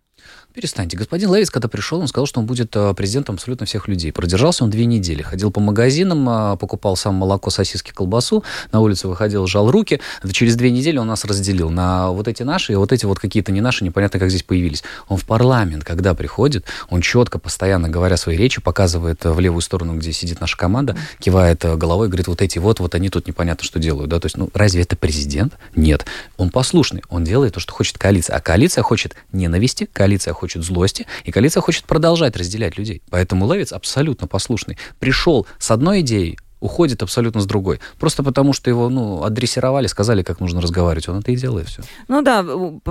Перестаньте. 0.59 0.97
Господин 0.97 1.33
Левис, 1.33 1.51
когда 1.51 1.69
пришел, 1.69 2.01
он 2.01 2.09
сказал, 2.09 2.27
что 2.27 2.41
он 2.41 2.47
будет 2.47 2.75
э, 2.75 2.93
президентом 2.93 3.37
абсолютно 3.37 3.65
всех 3.65 3.87
людей. 3.87 4.11
Продержался 4.11 4.65
он 4.65 4.71
две 4.71 4.87
недели. 4.87 5.23
Ходил 5.23 5.53
по 5.53 5.61
магазинам, 5.61 6.29
э, 6.29 6.57
покупал 6.57 6.97
сам 6.97 7.15
молоко, 7.15 7.51
сосиски, 7.51 7.93
колбасу. 7.93 8.43
На 8.73 8.81
улицу 8.81 9.09
выходил, 9.09 9.47
жал 9.47 9.71
руки. 9.71 10.01
Через 10.33 10.57
две 10.57 10.73
недели 10.73 10.99
он 10.99 11.07
нас 11.07 11.25
разделил 11.25 11.71
на 11.71 12.11
вот 12.11 12.27
эти 12.27 12.43
наши 12.43 12.73
и 12.73 12.75
вот 12.75 12.91
эти 12.91 13.05
вот 13.05 13.21
какие-то 13.21 13.53
не 13.53 13.61
наши, 13.61 13.85
непонятно, 13.85 14.19
как 14.19 14.31
здесь 14.31 14.43
появились. 14.43 14.83
Он 15.07 15.17
в 15.17 15.25
парламент, 15.27 15.85
когда 15.85 16.13
приходит, 16.15 16.65
он 16.91 17.03
четко, 17.03 17.39
постоянно 17.39 17.89
говоря 17.89 18.17
свои 18.17 18.37
речи, 18.37 18.61
показывает 18.61 19.25
э, 19.27 19.31
в 19.31 19.39
левую 19.39 19.61
сторону, 19.61 19.95
где 19.95 20.13
сидит 20.13 20.41
наша 20.41 20.57
команда, 20.57 20.97
кивает 21.21 21.65
головой, 21.79 22.09
говорит, 22.09 22.27
вот 22.27 22.43
эти 22.43 22.59
вот, 22.59 22.81
вот 22.81 22.97
они 22.97 23.11
тут 23.11 23.29
непонятно, 23.29 23.63
что 23.63 23.79
делают. 23.79 24.11
Да? 24.11 24.19
То 24.19 24.27
есть, 24.27 24.37
ну, 24.37 24.51
разве 24.55 24.83
это 24.83 24.97
президент? 24.97 25.53
Нет. 25.77 26.05
Он 26.37 26.51
послушный. 26.51 27.05
Он 27.11 27.23
делает 27.23 27.55
то, 27.55 27.61
что 27.61 27.73
хочет 27.73 27.97
коалиция. 27.97 28.35
А 28.35 28.41
коалиция 28.41 28.83
хочет 28.83 29.15
ненависти, 29.31 29.89
коалиция 29.93 30.35
хочет 30.35 30.48
хочет 30.49 30.65
злости, 30.65 31.07
и 31.25 31.31
коалиция 31.31 31.61
хочет 31.61 31.85
продолжать 31.85 32.37
разделять 32.37 32.79
людей. 32.79 33.03
Поэтому 33.11 33.53
Левиц 33.53 33.73
абсолютно 33.73 34.27
послушный. 34.27 34.79
Пришел 34.99 35.47
с 35.59 35.71
одной 35.71 36.01
идеей, 36.01 36.39
уходит 36.61 37.03
абсолютно 37.03 37.41
с 37.41 37.47
другой. 37.47 37.81
Просто 37.99 38.23
потому, 38.23 38.53
что 38.53 38.71
его, 38.71 38.89
ну, 38.89 39.23
адресировали, 39.23 39.87
сказали, 39.87 40.23
как 40.23 40.41
нужно 40.41 40.61
разговаривать. 40.61 41.09
Он 41.09 41.19
это 41.19 41.33
и 41.33 41.37
делает 41.37 41.69
все. 41.69 41.83
Ну 42.09 42.23
да, 42.23 42.45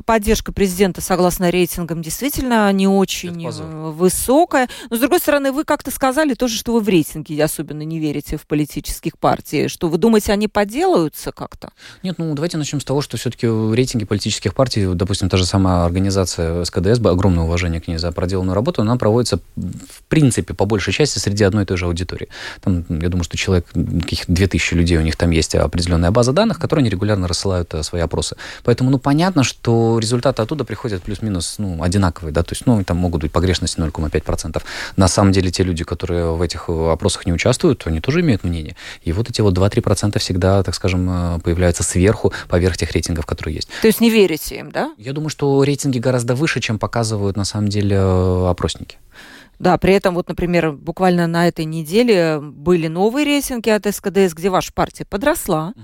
поддержка 0.06 0.52
президента, 0.52 1.02
согласно 1.02 1.50
рейтингам, 1.50 2.02
действительно 2.02 2.72
не 2.72 2.88
очень 2.88 3.46
э, 3.46 3.92
высокая. 3.92 4.70
Но, 4.90 4.98
с 4.98 5.00
другой 5.00 5.20
стороны, 5.20 5.52
вы 5.52 5.64
как-то 5.64 5.92
сказали 5.92 6.34
тоже, 6.34 6.56
что 6.58 6.74
вы 6.74 6.82
в 6.82 6.88
рейтинге 6.88 7.44
особенно 7.44 7.82
не 7.82 8.00
верите 8.00 8.38
в 8.38 8.46
политических 8.46 9.18
партий. 9.18 9.68
Что 9.68 9.90
вы 9.90 9.98
думаете, 9.98 10.32
они 10.32 10.48
поделаются 10.48 11.32
как-то? 11.32 11.72
Нет, 12.04 12.16
ну, 12.18 12.34
давайте 12.34 12.58
начнем 12.58 12.80
с 12.80 12.86
того, 12.86 13.02
что 13.02 13.18
все-таки 13.18 13.48
рейтинги 13.48 14.06
политических 14.06 14.54
партий, 14.54 14.88
допустим, 14.94 15.30
та 15.30 15.38
же 15.38 15.46
самая 15.46 15.86
организация 15.86 16.64
СКДС, 16.64 17.00
огромное 17.00 17.44
уважение 17.44 17.82
к 17.82 17.88
ней 17.88 17.98
за 17.98 18.12
проделанную 18.12 18.56
работу, 18.56 18.82
она 18.82 18.96
проводится, 18.98 19.40
в 19.56 20.04
принципе, 20.08 20.54
по 20.54 20.66
большей 20.66 20.94
части 20.94 21.20
среди 21.20 21.44
одной 21.44 21.64
и 21.64 21.66
той 21.66 21.78
же 21.78 21.86
аудитории. 21.86 22.30
Там, 22.62 22.86
я 22.90 23.10
думаю, 23.10 23.24
что 23.24 23.38
человек 23.38 23.57
человек, 23.58 24.04
каких 24.04 24.26
2000 24.28 24.74
людей, 24.76 24.98
у 24.98 25.02
них 25.02 25.16
там 25.16 25.32
есть 25.32 25.56
определенная 25.56 26.12
база 26.12 26.34
данных, 26.34 26.60
которые 26.60 26.84
они 26.84 26.90
регулярно 26.90 27.28
рассылают 27.28 27.74
э, 27.74 27.84
свои 27.84 28.02
опросы. 28.02 28.36
Поэтому, 28.64 28.90
ну, 28.90 29.00
понятно, 29.00 29.44
что 29.44 30.00
результаты 30.00 30.42
оттуда 30.42 30.64
приходят 30.64 31.04
плюс-минус, 31.04 31.56
ну, 31.58 31.84
одинаковые, 31.84 32.34
да, 32.34 32.44
то 32.44 32.54
есть, 32.54 32.66
ну, 32.66 32.84
там 32.84 32.98
могут 32.98 33.22
быть 33.22 33.32
погрешности 33.32 33.80
0,5%. 33.80 34.62
На 34.96 35.08
самом 35.08 35.32
деле, 35.32 35.52
те 35.52 35.64
люди, 35.64 35.84
которые 35.84 36.36
в 36.36 36.42
этих 36.42 36.66
э, 36.68 36.92
опросах 36.92 37.26
не 37.26 37.34
участвуют, 37.34 37.88
они 37.88 38.00
тоже 38.00 38.22
имеют 38.22 38.44
мнение. 38.44 38.76
И 39.04 39.12
вот 39.12 39.30
эти 39.30 39.42
вот 39.42 39.58
2-3% 39.58 40.20
всегда, 40.20 40.64
так 40.64 40.76
скажем, 40.76 41.10
э, 41.10 41.40
появляются 41.40 41.84
сверху, 41.84 42.34
поверх 42.48 42.78
тех 42.78 42.92
рейтингов, 42.92 43.26
которые 43.26 43.56
есть. 43.56 43.70
То 43.82 43.88
есть 43.88 44.02
не 44.02 44.10
верите 44.10 44.60
им, 44.60 44.72
да? 44.72 44.94
Я 44.98 45.14
думаю, 45.14 45.30
что 45.30 45.64
рейтинги 45.64 46.00
гораздо 46.00 46.36
выше, 46.36 46.60
чем 46.60 46.80
показывают, 46.80 47.38
на 47.38 47.46
самом 47.46 47.70
деле, 47.70 47.98
опросники. 47.98 48.98
Да, 49.60 49.78
при 49.78 49.94
этом, 49.94 50.16
вот, 50.16 50.28
например, 50.28 50.72
буквально 50.72 51.28
на 51.28 51.48
этой 51.48 51.66
неделе 51.66 52.40
были 52.40 52.88
новые 52.88 53.26
рейтинги 53.26 53.70
от 53.70 53.86
СКДС, 53.86 54.34
где 54.34 54.50
ваша 54.50 54.72
партия 54.72 55.06
подросла, 55.06 55.74
угу. 55.76 55.84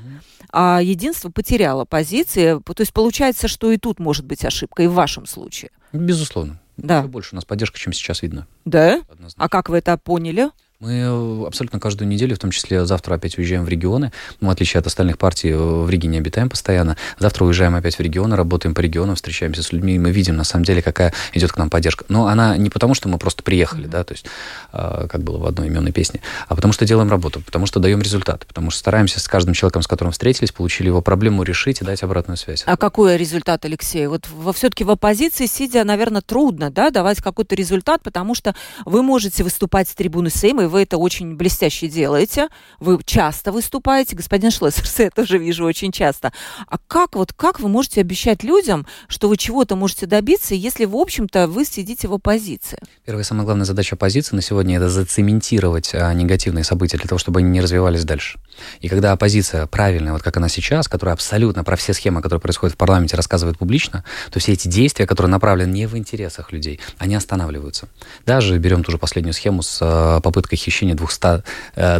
а 0.52 0.80
единство 0.82 1.30
потеряло 1.30 1.86
позиции. 1.86 2.60
То 2.60 2.82
есть 2.82 2.94
получается, 2.94 3.48
что 3.48 3.72
и 3.72 3.78
тут 3.78 4.00
может 4.00 4.26
быть 4.26 4.46
ошибка, 4.46 4.84
и 4.84 4.88
в 4.88 4.94
вашем 4.94 5.26
случае. 5.26 5.72
Безусловно. 5.92 6.60
Да. 6.78 7.04
Больше 7.04 7.30
у 7.34 7.36
нас 7.36 7.46
поддержка, 7.46 7.78
чем 7.80 7.94
сейчас 7.94 8.22
видно. 8.22 8.48
Да? 8.66 9.02
Однозначно. 9.10 9.44
А 9.44 9.50
как 9.50 9.70
вы 9.70 9.78
это 9.78 9.98
поняли? 9.98 10.50
Мы 10.84 10.96
э, 10.98 11.48
абсолютно 11.48 11.80
каждую 11.80 12.10
неделю, 12.10 12.36
в 12.36 12.40
том 12.40 12.52
числе 12.52 12.86
завтра 12.86 13.16
опять 13.16 13.38
уезжаем 13.38 13.64
в 13.64 13.70
регионы. 13.70 14.12
Мы, 14.42 14.50
в 14.50 14.52
отличие 14.52 14.80
от 14.80 14.88
остальных 14.88 15.18
партий, 15.18 15.52
э, 15.52 15.56
в 15.56 15.90
Риге 15.90 16.10
не 16.10 16.18
обитаем 16.18 16.50
постоянно. 16.50 16.98
Завтра 17.20 17.46
уезжаем 17.46 17.76
опять 17.76 17.98
в 17.98 18.02
регионы, 18.02 18.36
работаем 18.36 18.76
по 18.76 18.82
регионам, 18.82 19.16
встречаемся 19.16 19.64
с 19.64 19.72
людьми, 19.72 19.96
и 19.96 19.98
мы 19.98 20.12
видим, 20.12 20.36
на 20.36 20.44
самом 20.44 20.66
деле, 20.66 20.82
какая 20.82 21.14
идет 21.32 21.54
к 21.54 21.58
нам 21.58 21.70
поддержка. 21.70 22.04
Но 22.10 22.28
она 22.28 22.58
не 22.58 22.70
потому, 22.70 22.96
что 22.96 23.08
мы 23.08 23.18
просто 23.18 23.44
приехали, 23.44 23.86
mm-hmm. 23.86 23.92
да, 23.92 24.04
то 24.04 24.14
есть, 24.14 24.26
э, 24.74 25.08
как 25.10 25.24
было 25.24 25.38
в 25.38 25.46
одной 25.46 25.70
именной 25.70 25.94
песне, 25.94 26.20
а 26.50 26.56
потому 26.56 26.74
что 26.74 26.86
делаем 26.86 27.10
работу, 27.10 27.40
потому 27.40 27.66
что 27.66 27.80
даем 27.80 28.02
результат, 28.02 28.46
потому 28.46 28.70
что 28.70 28.80
стараемся 28.80 29.22
с 29.22 29.28
каждым 29.30 29.54
человеком, 29.54 29.84
с 29.84 29.88
которым 29.88 30.12
встретились, 30.12 30.52
получили 30.52 30.88
его 30.88 31.02
проблему 31.02 31.44
решить 31.44 31.80
и 31.80 31.86
дать 31.86 32.04
обратную 32.04 32.36
связь. 32.36 32.64
А 32.66 32.76
какой 32.76 33.16
результат, 33.16 33.64
Алексей? 33.64 34.06
Вот 34.08 34.28
все-таки 34.54 34.84
в 34.84 34.90
оппозиции, 34.90 35.46
сидя, 35.46 35.86
наверное, 35.86 36.22
трудно, 36.22 36.70
да, 36.72 36.90
давать 36.90 37.22
какой-то 37.22 37.56
результат, 37.56 38.02
потому 38.04 38.36
что 38.36 38.54
вы 38.84 39.02
можете 39.02 39.46
выступать 39.46 39.88
с 39.88 39.94
трибуны 39.94 40.30
Сейма, 40.30 40.64
и 40.64 40.73
вы 40.74 40.82
это 40.82 40.98
очень 40.98 41.36
блестяще 41.36 41.88
делаете, 41.88 42.50
вы 42.80 43.00
часто 43.06 43.52
выступаете, 43.52 44.16
господин 44.16 44.52
Шлессерс, 44.52 45.00
я 45.00 45.10
тоже 45.10 45.38
вижу 45.38 45.64
очень 45.64 45.92
часто. 45.92 46.34
А 46.68 46.78
как 46.88 47.16
вот, 47.16 47.32
как 47.32 47.60
вы 47.60 47.70
можете 47.70 48.02
обещать 48.02 48.44
людям, 48.44 48.86
что 49.08 49.30
вы 49.30 49.38
чего-то 49.38 49.76
можете 49.76 50.06
добиться, 50.06 50.56
если, 50.56 50.86
в 50.86 50.96
общем-то, 50.96 51.48
вы 51.48 51.64
сидите 51.64 52.08
в 52.08 52.14
оппозиции? 52.14 52.80
Первая 53.06 53.24
самая 53.24 53.46
главная 53.46 53.66
задача 53.66 53.96
оппозиции 53.96 54.36
на 54.36 54.42
сегодня– 54.42 54.76
это 54.78 54.90
зацементировать 54.90 55.92
а, 55.94 56.12
негативные 56.14 56.64
события 56.64 56.98
для 56.98 57.08
того, 57.08 57.20
чтобы 57.20 57.40
они 57.40 57.50
не 57.50 57.62
развивались 57.62 58.04
дальше. 58.04 58.40
И 58.82 58.90
когда 58.90 59.12
оппозиция 59.12 59.68
правильная, 59.68 60.14
вот 60.14 60.24
как 60.24 60.38
она 60.38 60.50
сейчас, 60.50 60.88
которая 60.88 61.14
абсолютно 61.14 61.64
про 61.64 61.76
все 61.76 61.94
схемы, 61.94 62.22
которые 62.22 62.42
происходят 62.42 62.74
в 62.74 62.78
парламенте, 62.78 63.16
рассказывает 63.16 63.58
публично, 63.58 64.04
то 64.32 64.40
все 64.40 64.54
эти 64.54 64.68
действия, 64.68 65.06
которые 65.06 65.30
направлены 65.30 65.72
не 65.72 65.86
в 65.86 65.96
интересах 65.98 66.52
людей, 66.52 66.80
они 66.98 67.14
останавливаются. 67.16 67.88
Даже 68.26 68.58
берем 68.58 68.84
ту 68.84 68.92
же 68.92 68.98
последнюю 68.98 69.34
схему 69.34 69.62
с 69.62 69.80
а, 69.82 70.20
попыткой 70.54 70.58
хищения 70.58 70.96
200 70.96 71.44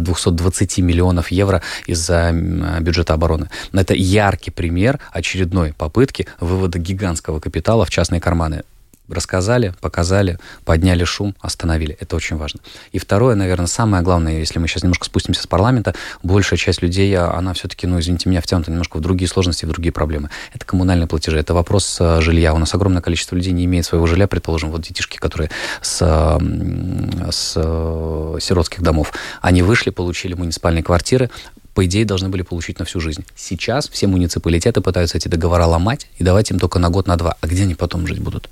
220 0.00 0.78
э, 0.78 0.82
миллионов 0.82 1.30
евро 1.30 1.62
из-за 1.86 2.32
бюджета 2.80 3.14
обороны. 3.14 3.48
Это 3.72 3.94
яркий 3.94 4.50
пример 4.50 4.98
очередной 5.12 5.72
попытки 5.72 6.26
вывода 6.40 6.78
гигантского 6.78 7.40
капитала 7.40 7.84
в 7.84 7.90
частные 7.90 8.20
карманы 8.20 8.62
рассказали, 9.08 9.74
показали, 9.80 10.38
подняли 10.64 11.04
шум, 11.04 11.34
остановили. 11.40 11.96
Это 12.00 12.16
очень 12.16 12.36
важно. 12.36 12.60
И 12.92 12.98
второе, 12.98 13.34
наверное, 13.34 13.66
самое 13.66 14.02
главное, 14.02 14.38
если 14.38 14.58
мы 14.58 14.66
сейчас 14.66 14.82
немножко 14.82 15.04
спустимся 15.04 15.42
с 15.42 15.46
парламента, 15.46 15.94
большая 16.22 16.58
часть 16.58 16.82
людей, 16.82 17.14
а, 17.14 17.34
она 17.36 17.52
все-таки, 17.52 17.86
ну, 17.86 18.00
извините 18.00 18.28
меня, 18.28 18.40
втянута 18.40 18.70
немножко 18.70 18.96
в 18.96 19.00
другие 19.00 19.28
сложности, 19.28 19.64
в 19.64 19.68
другие 19.68 19.92
проблемы. 19.92 20.30
Это 20.52 20.64
коммунальные 20.64 21.06
платежи, 21.06 21.38
это 21.38 21.54
вопрос 21.54 21.98
э, 22.00 22.20
жилья. 22.20 22.54
У 22.54 22.58
нас 22.58 22.74
огромное 22.74 23.02
количество 23.02 23.36
людей 23.36 23.52
не 23.52 23.64
имеет 23.66 23.84
своего 23.84 24.06
жилья, 24.06 24.26
предположим, 24.26 24.70
вот 24.70 24.82
детишки, 24.82 25.18
которые 25.18 25.50
с, 25.82 25.98
с 27.30 27.52
э, 27.56 28.38
сиротских 28.40 28.82
домов, 28.82 29.12
они 29.42 29.62
вышли, 29.62 29.90
получили 29.90 30.34
муниципальные 30.34 30.82
квартиры, 30.82 31.30
по 31.74 31.84
идее, 31.84 32.04
должны 32.04 32.28
были 32.28 32.42
получить 32.42 32.78
на 32.78 32.84
всю 32.84 33.00
жизнь. 33.00 33.24
Сейчас 33.34 33.88
все 33.88 34.06
муниципалитеты 34.06 34.80
пытаются 34.80 35.16
эти 35.18 35.26
договора 35.28 35.66
ломать 35.66 36.06
и 36.18 36.24
давать 36.24 36.50
им 36.50 36.60
только 36.60 36.78
на 36.78 36.88
год, 36.88 37.08
на 37.08 37.16
два. 37.16 37.36
А 37.40 37.46
где 37.46 37.64
они 37.64 37.74
потом 37.74 38.06
жить 38.06 38.20
будут? 38.20 38.48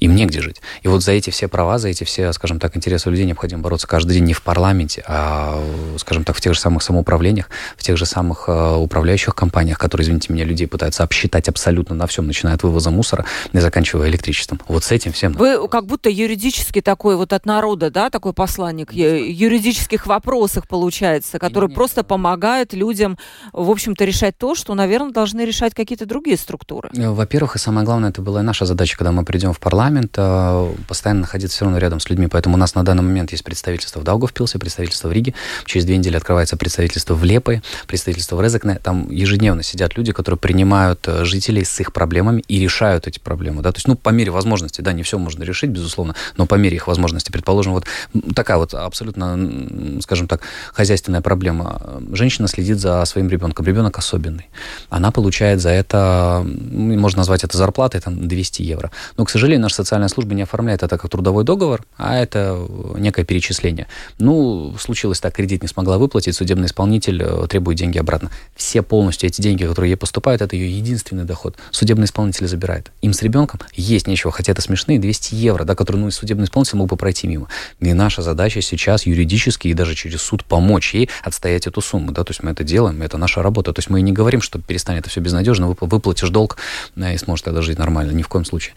Им 0.00 0.14
негде 0.14 0.40
жить. 0.40 0.60
И 0.82 0.88
вот 0.88 1.02
за 1.02 1.12
эти 1.12 1.30
все 1.30 1.48
права, 1.48 1.78
за 1.78 1.88
эти 1.88 2.04
все, 2.04 2.32
скажем 2.32 2.58
так, 2.58 2.76
интересы 2.76 3.10
людей 3.10 3.26
необходимо 3.26 3.62
бороться 3.62 3.86
каждый 3.86 4.14
день 4.14 4.24
не 4.24 4.32
в 4.32 4.42
парламенте, 4.42 5.04
а, 5.06 5.62
скажем 5.98 6.24
так, 6.24 6.36
в 6.36 6.40
тех 6.40 6.54
же 6.54 6.60
самых 6.60 6.82
самоуправлениях, 6.82 7.50
в 7.76 7.82
тех 7.82 7.96
же 7.96 8.06
самых 8.06 8.44
э, 8.48 8.74
управляющих 8.76 9.34
компаниях, 9.34 9.78
которые, 9.78 10.04
извините 10.06 10.32
меня, 10.32 10.44
людей 10.44 10.66
пытаются 10.66 11.04
обсчитать 11.04 11.48
абсолютно 11.48 11.94
на 11.94 12.06
всем, 12.06 12.26
начиная 12.26 12.54
от 12.54 12.62
вывоза 12.62 12.90
мусора 12.90 13.24
и 13.52 13.58
заканчивая 13.58 14.08
электричеством. 14.08 14.60
Вот 14.68 14.84
с 14.84 14.90
этим 14.90 15.12
всем. 15.12 15.32
Вы 15.32 15.68
как 15.68 15.86
будто 15.86 16.08
юридически 16.08 16.80
такой 16.80 17.16
вот 17.16 17.32
от 17.32 17.46
народа, 17.46 17.90
да, 17.90 18.10
такой 18.10 18.32
посланник, 18.32 18.92
юридических 18.92 20.06
вопросах 20.06 20.66
получается, 20.66 21.38
который 21.38 21.68
нет, 21.68 21.74
просто 21.74 22.00
нет. 22.00 22.06
помогает 22.06 22.72
людям, 22.72 23.18
в 23.52 23.70
общем-то, 23.70 24.04
решать 24.04 24.36
то, 24.38 24.54
что, 24.54 24.74
наверное, 24.74 25.12
должны 25.12 25.42
решать 25.44 25.74
какие-то 25.74 26.06
другие 26.06 26.36
структуры. 26.36 26.90
Во-первых, 26.94 27.56
и 27.56 27.58
самое 27.58 27.84
главное, 27.84 28.10
это 28.10 28.22
была 28.22 28.42
наша 28.42 28.64
задача, 28.64 28.96
когда 28.96 29.12
мы 29.12 29.24
придем 29.24 29.52
в 29.52 29.60
парламент, 29.60 29.89
парламент 29.90 30.14
э, 30.16 30.74
постоянно 30.86 31.22
находиться 31.22 31.56
все 31.56 31.64
равно 31.64 31.78
рядом 31.78 31.98
с 31.98 32.08
людьми. 32.08 32.28
Поэтому 32.28 32.54
у 32.54 32.58
нас 32.58 32.74
на 32.76 32.84
данный 32.84 33.02
момент 33.02 33.32
есть 33.32 33.42
представительство 33.42 33.98
в 33.98 34.04
Даугавпилсе, 34.04 34.58
представительство 34.58 35.08
в 35.08 35.12
Риге. 35.12 35.34
Через 35.64 35.84
две 35.84 35.96
недели 35.96 36.16
открывается 36.16 36.56
представительство 36.56 37.14
в 37.14 37.24
Лепое, 37.24 37.60
представительство 37.88 38.36
в 38.36 38.40
Резекне. 38.40 38.76
Там 38.76 39.10
ежедневно 39.10 39.64
сидят 39.64 39.96
люди, 39.96 40.12
которые 40.12 40.38
принимают 40.38 41.08
э, 41.08 41.24
жителей 41.24 41.64
с 41.64 41.80
их 41.80 41.92
проблемами 41.92 42.44
и 42.46 42.60
решают 42.60 43.08
эти 43.08 43.18
проблемы. 43.18 43.62
Да? 43.62 43.72
То 43.72 43.78
есть, 43.78 43.88
ну, 43.88 43.96
по 43.96 44.10
мере 44.10 44.30
возможности, 44.30 44.80
да, 44.80 44.92
не 44.92 45.02
все 45.02 45.18
можно 45.18 45.42
решить, 45.42 45.70
безусловно, 45.70 46.14
но 46.36 46.46
по 46.46 46.54
мере 46.54 46.76
их 46.76 46.86
возможности. 46.86 47.32
Предположим, 47.32 47.72
вот 47.72 47.86
такая 48.34 48.58
вот 48.58 48.74
абсолютно, 48.74 50.00
скажем 50.02 50.28
так, 50.28 50.42
хозяйственная 50.72 51.20
проблема. 51.20 52.00
Женщина 52.12 52.46
следит 52.46 52.78
за 52.78 53.04
своим 53.06 53.28
ребенком. 53.28 53.66
Ребенок 53.66 53.98
особенный. 53.98 54.48
Она 54.88 55.10
получает 55.10 55.60
за 55.60 55.70
это, 55.70 56.46
можно 56.46 57.18
назвать 57.18 57.42
это 57.42 57.58
зарплатой, 57.58 58.00
там, 58.00 58.28
200 58.28 58.62
евро. 58.62 58.92
Но, 59.16 59.24
к 59.24 59.30
сожалению, 59.30 59.62
наша 59.62 59.79
социальная 59.84 60.08
служба 60.08 60.34
не 60.34 60.42
оформляет 60.42 60.82
это 60.82 60.96
как 60.96 61.10
трудовой 61.10 61.44
договор, 61.44 61.82
а 61.96 62.16
это 62.16 62.58
некое 62.96 63.24
перечисление. 63.24 63.86
Ну, 64.18 64.74
случилось 64.78 65.20
так, 65.20 65.34
кредит 65.34 65.62
не 65.62 65.68
смогла 65.68 65.98
выплатить, 65.98 66.36
судебный 66.36 66.66
исполнитель 66.66 67.22
э, 67.22 67.46
требует 67.48 67.78
деньги 67.78 67.98
обратно. 67.98 68.30
Все 68.54 68.82
полностью 68.82 69.28
эти 69.28 69.42
деньги, 69.42 69.64
которые 69.64 69.90
ей 69.90 69.96
поступают, 69.96 70.42
это 70.42 70.56
ее 70.56 70.70
единственный 70.76 71.24
доход. 71.24 71.56
Судебный 71.70 72.04
исполнитель 72.04 72.46
забирает. 72.46 72.92
Им 73.02 73.12
с 73.12 73.22
ребенком 73.22 73.60
есть 73.74 74.06
нечего, 74.06 74.32
хотя 74.32 74.52
это 74.52 74.62
смешные 74.62 74.98
200 74.98 75.34
евро, 75.34 75.64
да, 75.64 75.74
которые 75.74 76.02
ну, 76.04 76.10
судебный 76.10 76.44
исполнитель 76.44 76.76
мог 76.76 76.88
бы 76.88 76.96
пройти 76.96 77.26
мимо. 77.26 77.48
И 77.80 77.92
наша 77.92 78.22
задача 78.22 78.60
сейчас 78.60 79.06
юридически 79.06 79.68
и 79.68 79.74
даже 79.74 79.94
через 79.94 80.22
суд 80.22 80.44
помочь 80.44 80.94
ей 80.94 81.10
отстоять 81.22 81.66
эту 81.66 81.80
сумму. 81.80 82.12
Да, 82.12 82.24
то 82.24 82.30
есть 82.30 82.42
мы 82.42 82.52
это 82.52 82.64
делаем, 82.64 83.02
это 83.02 83.18
наша 83.18 83.42
работа. 83.42 83.72
То 83.72 83.78
есть 83.78 83.90
мы 83.90 84.00
не 84.02 84.12
говорим, 84.12 84.40
что 84.40 84.58
перестанет 84.60 85.00
это 85.00 85.10
все 85.10 85.20
безнадежно, 85.20 85.76
выплатишь 85.80 86.28
долг 86.28 86.58
и 86.96 87.16
сможешь 87.16 87.42
тогда 87.42 87.62
жить 87.62 87.78
нормально. 87.78 88.12
Ни 88.12 88.22
в 88.22 88.28
коем 88.28 88.44
случае. 88.44 88.74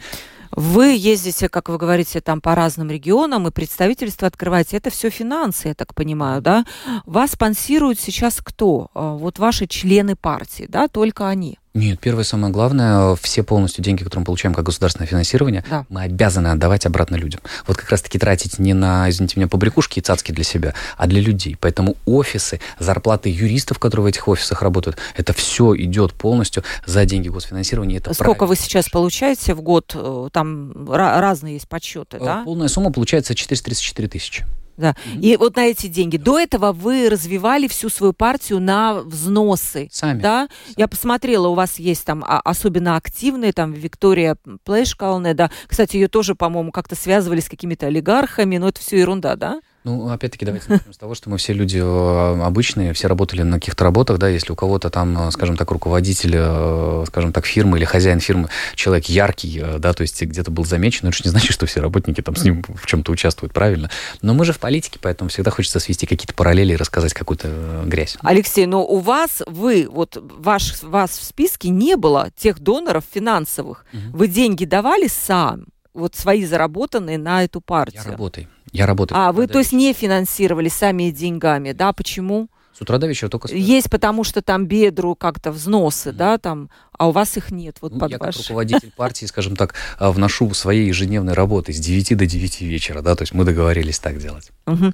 Вы 0.56 0.96
ездите, 0.96 1.50
как 1.50 1.70
вы 1.70 1.78
говорите, 1.78 2.22
там 2.22 2.42
по 2.42 2.56
разным 2.56 2.90
регионам 2.90 3.48
и 3.48 3.52
представительство 3.52 4.28
открываете. 4.28 4.78
Это 4.78 4.90
все 4.90 5.10
финансы, 5.10 5.70
я 5.70 5.74
так 5.74 5.96
понимаю, 5.96 6.42
да? 6.42 6.66
Вас 7.06 7.32
спонсируют 7.32 8.00
сейчас 8.00 8.40
кто? 8.44 8.90
А, 8.94 9.14
вот 9.14 9.40
ваши 9.40 9.68
члены 9.68 10.16
партии, 10.16 10.66
да, 10.68 10.88
только 10.88 11.28
они? 11.28 11.58
Нет, 11.74 12.00
первое 12.00 12.24
самое 12.24 12.53
главное, 12.53 13.15
все 13.15 13.42
полностью 13.42 13.84
деньги, 13.84 14.03
которые 14.03 14.22
мы 14.22 14.25
получаем 14.25 14.53
как 14.53 14.63
государственное 14.63 15.08
финансирование, 15.08 15.63
да. 15.68 15.88
мы 15.89 16.03
обязаны 16.03 16.50
отдавать 16.50 16.86
обратно 16.86 17.15
людям. 17.15 17.42
Вот 17.65 17.77
как 17.77 17.89
раз-таки 17.89 18.20
тратить 18.20 18.60
не 18.60 18.75
на, 18.75 19.10
извините 19.10 19.39
меня, 19.39 19.48
побрякушки 19.48 19.98
и 19.98 20.01
цацки 20.01 20.32
для 20.32 20.44
себя, 20.44 20.75
а 20.98 21.08
для 21.08 21.20
людей. 21.20 21.58
Поэтому 21.60 21.98
офисы, 22.06 22.60
зарплаты 22.77 23.30
юристов, 23.30 23.80
которые 23.80 24.03
в 24.03 24.08
этих 24.08 24.27
офисах 24.27 24.62
работают, 24.62 24.98
это 25.18 25.34
все 25.34 25.75
идет 25.75 26.13
полностью 26.13 26.63
за 26.86 27.06
деньги 27.06 27.30
госфинансирования. 27.30 27.98
Это 27.98 28.13
Сколько 28.13 28.46
правильно. 28.46 28.48
вы 28.48 28.56
сейчас 28.56 28.89
получаете 28.89 29.56
в 29.56 29.62
год? 29.63 29.94
Э, 29.96 30.30
там 30.32 30.88
разные 30.92 31.56
есть 31.56 31.68
подсчеты, 31.68 32.18
э, 32.18 32.20
да? 32.24 32.44
Полная 32.46 32.68
сумма 32.68 32.92
получается 32.92 33.34
434 33.34 34.08
тысячи. 34.10 34.46
Да. 34.77 34.92
Mm-hmm. 34.92 35.22
И 35.22 35.38
вот 35.38 35.56
на 35.56 35.65
эти 35.65 35.88
деньги. 35.88 36.18
До 36.18 36.39
этого 36.39 36.72
вы 36.72 37.10
развивали 37.10 37.68
всю 37.68 37.89
свою 37.89 38.13
партию 38.13 38.60
на 38.60 39.01
взносы. 39.01 39.89
Сами. 39.92 40.22
Да? 40.22 40.48
Сами. 40.65 40.75
Я 40.77 40.88
посмотрела, 40.88 41.48
у 41.48 41.53
вас 41.53 41.80
есть 41.80 42.06
там 42.06 42.24
а, 42.25 42.39
особенно 42.39 42.96
активные, 42.96 43.53
там 43.53 43.74
Виктория 43.74 44.38
Плэшкалне, 44.63 45.34
да. 45.34 45.51
Кстати, 45.68 45.98
ее 45.98 46.08
тоже, 46.08 46.36
по-моему, 46.36 46.72
как-то 46.72 46.96
связывали 46.96 47.39
с 47.39 47.50
какими-то 47.50 47.88
олигархами, 47.88 48.58
но 48.58 48.70
это 48.70 48.80
все 48.80 49.00
ерунда, 49.00 49.36
да? 49.36 49.62
Ну, 49.84 50.10
опять-таки, 50.10 50.46
давайте 50.46 50.68
начнем 50.70 50.94
с 50.94 50.98
того, 50.98 51.13
что 51.13 51.30
мы 51.30 51.38
все 51.38 51.52
люди 51.52 51.78
э, 51.78 52.42
обычные, 52.44 52.94
все 52.94 53.08
работали 53.08 53.42
на 53.42 53.60
каких-то 53.60 53.84
работах, 53.84 54.18
да, 54.18 54.30
если 54.30 54.52
у 54.52 54.56
кого-то 54.56 54.90
там, 54.90 55.28
э, 55.28 55.32
скажем 55.32 55.58
так, 55.58 55.70
руководитель, 55.72 56.36
э, 56.36 57.04
скажем 57.08 57.34
так, 57.34 57.46
фирмы 57.46 57.78
или 57.78 57.86
хозяин 57.86 58.20
фирмы, 58.20 58.50
человек 58.75 59.06
яркий, 59.06 59.62
да, 59.80 59.94
то 59.94 60.02
есть 60.02 60.22
где-то 60.22 60.52
был 60.52 60.63
замечен, 60.63 61.10
это 61.10 61.18
же 61.18 61.24
не 61.25 61.32
значит, 61.32 61.52
что 61.52 61.66
все 61.66 61.82
работники 61.82 62.22
там 62.22 62.36
с 62.36 62.44
ним 62.44 62.63
в 62.68 62.86
чем-то 62.86 63.12
участвуют, 63.12 63.54
правильно? 63.54 63.90
Но 64.22 64.34
мы 64.34 64.46
же 64.46 64.54
в 64.54 64.60
политике, 64.60 65.00
поэтому 65.02 65.30
всегда 65.30 65.52
хочется 65.52 65.80
свести 65.80 66.06
какие-то 66.06 66.34
параллели 66.34 66.74
и 66.74 66.78
рассказать 66.78 67.13
какую-то 67.13 67.84
грязь. 67.86 68.18
Алексей, 68.22 68.66
но 68.66 68.86
у 68.86 69.00
вас, 69.00 69.42
вы, 69.48 69.88
вот 69.92 70.18
ваш, 70.22 70.82
вас 70.82 71.12
в 71.12 71.24
списке 71.24 71.70
не 71.70 71.98
было 71.98 72.30
тех 72.38 72.60
доноров 72.60 73.04
финансовых. 73.13 73.86
Угу. 73.92 74.18
Вы 74.18 74.28
деньги 74.28 74.63
давали 74.66 75.08
сам? 75.08 75.66
вот 75.94 76.16
свои 76.16 76.44
заработанные 76.46 77.18
на 77.18 77.44
эту 77.44 77.62
партию. 77.62 78.02
Я 78.04 78.12
работаю. 78.12 78.48
Я 78.74 78.86
работаю. 78.86 79.18
А, 79.18 79.32
вы, 79.32 79.48
то 79.48 79.60
есть, 79.60 79.72
не 79.72 79.94
финансировали 79.94 80.68
сами 80.68 81.12
деньгами, 81.12 81.72
да? 81.72 81.94
Почему? 81.94 82.50
С 82.75 82.82
утра 82.82 82.98
до 82.98 83.06
вечера 83.06 83.30
только... 83.30 83.53
Есть 83.53 83.89
потому, 83.92 84.24
что 84.24 84.42
там 84.42 84.65
бедру 84.65 85.15
как-то 85.15 85.51
взносы, 85.51 86.10
mm-hmm. 86.10 86.13
да, 86.13 86.38
там, 86.39 86.72
а 86.98 87.08
у 87.08 87.12
вас 87.12 87.38
их 87.38 87.51
нет. 87.51 87.77
Вот 87.82 87.94
ну, 87.94 88.00
под 88.00 88.12
я 88.12 88.18
ваш... 88.18 88.36
как 88.36 88.44
руководитель 88.44 88.92
партии, 88.98 89.25
скажем 89.25 89.56
так, 89.56 89.75
а, 90.00 90.12
вношу 90.12 90.52
своей 90.56 90.88
ежедневной 90.88 91.34
работы 91.34 91.71
с 91.71 91.78
9 91.78 92.17
до 92.17 92.26
9 92.26 92.62
вечера, 92.62 93.02
да, 93.02 93.15
то 93.15 93.21
есть 93.21 93.34
мы 93.34 93.45
договорились 93.45 94.00
так 94.00 94.17
делать. 94.17 94.50
Угу. 94.65 94.91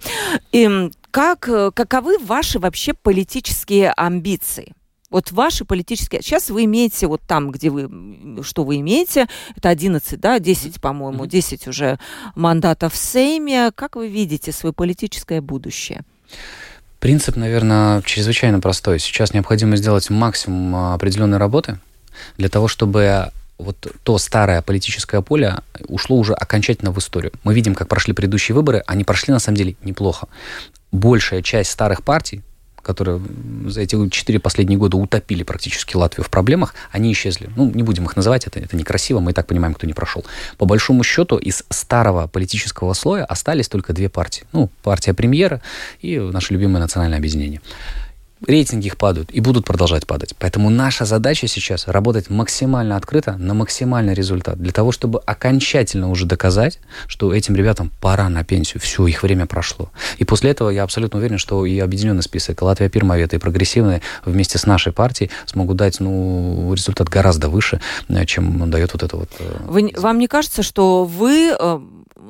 И 0.51 0.91
как, 1.11 1.47
э, 1.47 1.71
каковы 1.73 2.17
ваши 2.19 2.59
вообще 2.59 2.93
политические 2.93 3.93
амбиции? 3.93 4.73
Вот 5.09 5.31
ваши 5.31 5.65
политические... 5.65 6.21
Сейчас 6.21 6.49
вы 6.49 6.65
имеете 6.65 7.07
вот 7.07 7.21
там, 7.27 7.51
где 7.51 7.69
вы... 7.69 8.43
Что 8.43 8.63
вы 8.63 8.77
имеете? 8.77 9.27
Это 9.55 9.69
11, 9.69 10.19
да? 10.19 10.39
10, 10.39 10.79
по-моему. 10.79 11.25
10 11.25 11.67
уже 11.67 11.99
мандатов 12.35 12.93
в 12.93 12.97
Сейме. 12.97 13.71
Как 13.73 13.95
вы 13.95 14.07
видите 14.07 14.51
свое 14.51 14.73
политическое 14.73 15.41
будущее? 15.41 16.01
Принцип, 16.99 17.37
наверное, 17.37 18.01
чрезвычайно 18.03 18.59
простой. 18.59 18.99
Сейчас 18.99 19.33
необходимо 19.33 19.77
сделать 19.77 20.09
максимум 20.09 20.75
а, 20.75 20.93
определенной 20.93 21.37
работы 21.37 21.79
для 22.37 22.49
того, 22.49 22.67
чтобы 22.67 23.31
вот 23.57 23.87
то 24.03 24.17
старое 24.17 24.61
политическое 24.61 25.21
поле 25.21 25.57
ушло 25.87 26.17
уже 26.17 26.33
окончательно 26.33 26.91
в 26.91 26.97
историю. 26.97 27.33
Мы 27.43 27.53
видим, 27.53 27.73
как 27.73 27.87
прошли 27.87 28.13
предыдущие 28.13 28.55
выборы, 28.55 28.83
они 28.85 29.03
прошли 29.03 29.33
на 29.33 29.39
самом 29.39 29.57
деле 29.57 29.75
неплохо. 29.83 30.27
Большая 30.91 31.41
часть 31.41 31.71
старых 31.71 32.03
партий, 32.03 32.41
которые 32.89 33.21
за 33.67 33.81
эти 33.81 34.09
четыре 34.09 34.39
последние 34.39 34.79
года 34.79 34.97
утопили 34.97 35.43
практически 35.43 35.95
Латвию 35.95 36.25
в 36.25 36.31
проблемах, 36.31 36.73
они 36.89 37.11
исчезли. 37.11 37.47
Ну, 37.55 37.69
не 37.69 37.83
будем 37.83 38.05
их 38.05 38.15
называть, 38.15 38.47
это, 38.47 38.59
это 38.59 38.75
некрасиво, 38.75 39.19
мы 39.19 39.29
и 39.29 39.33
так 39.35 39.45
понимаем, 39.45 39.75
кто 39.75 39.85
не 39.85 39.93
прошел. 39.93 40.25
По 40.57 40.65
большому 40.65 41.03
счету, 41.03 41.37
из 41.37 41.63
старого 41.69 42.25
политического 42.25 42.93
слоя 42.93 43.25
остались 43.25 43.67
только 43.67 43.93
две 43.93 44.09
партии. 44.09 44.43
Ну, 44.53 44.71
партия 44.81 45.13
премьера 45.13 45.61
и 46.01 46.17
наше 46.17 46.53
любимое 46.53 46.81
национальное 46.81 47.19
объединение 47.19 47.61
рейтинги 48.47 48.87
их 48.87 48.97
падают 48.97 49.31
и 49.31 49.39
будут 49.39 49.65
продолжать 49.65 50.07
падать. 50.07 50.35
Поэтому 50.37 50.69
наша 50.69 51.05
задача 51.05 51.47
сейчас 51.47 51.87
работать 51.87 52.29
максимально 52.29 52.95
открыто 52.95 53.37
на 53.37 53.53
максимальный 53.53 54.13
результат, 54.13 54.59
для 54.59 54.71
того, 54.71 54.91
чтобы 54.91 55.19
окончательно 55.25 56.09
уже 56.09 56.25
доказать, 56.25 56.79
что 57.07 57.33
этим 57.33 57.55
ребятам 57.55 57.91
пора 58.01 58.29
на 58.29 58.43
пенсию, 58.43 58.81
все, 58.81 59.05
их 59.07 59.23
время 59.23 59.45
прошло. 59.45 59.91
И 60.17 60.25
после 60.25 60.51
этого 60.51 60.69
я 60.69 60.83
абсолютно 60.83 61.19
уверен, 61.19 61.37
что 61.37 61.65
и 61.65 61.79
объединенный 61.79 62.23
список 62.23 62.61
Латвия, 62.61 62.89
Пирмавета 62.89 63.35
и 63.35 63.39
Прогрессивные 63.39 64.01
вместе 64.25 64.57
с 64.57 64.65
нашей 64.65 64.93
партией 64.93 65.31
смогут 65.45 65.77
дать 65.77 65.99
ну, 65.99 66.73
результат 66.73 67.09
гораздо 67.09 67.49
выше, 67.49 67.81
э, 68.07 68.25
чем 68.25 68.69
дает 68.69 68.93
вот 68.93 69.03
это 69.03 69.17
вот... 69.17 69.29
Э, 69.39 69.57
вы, 69.65 69.93
вам 69.97 70.19
не 70.19 70.27
кажется, 70.27 70.63
что 70.63 71.05
вы 71.05 71.55
э, 71.57 71.79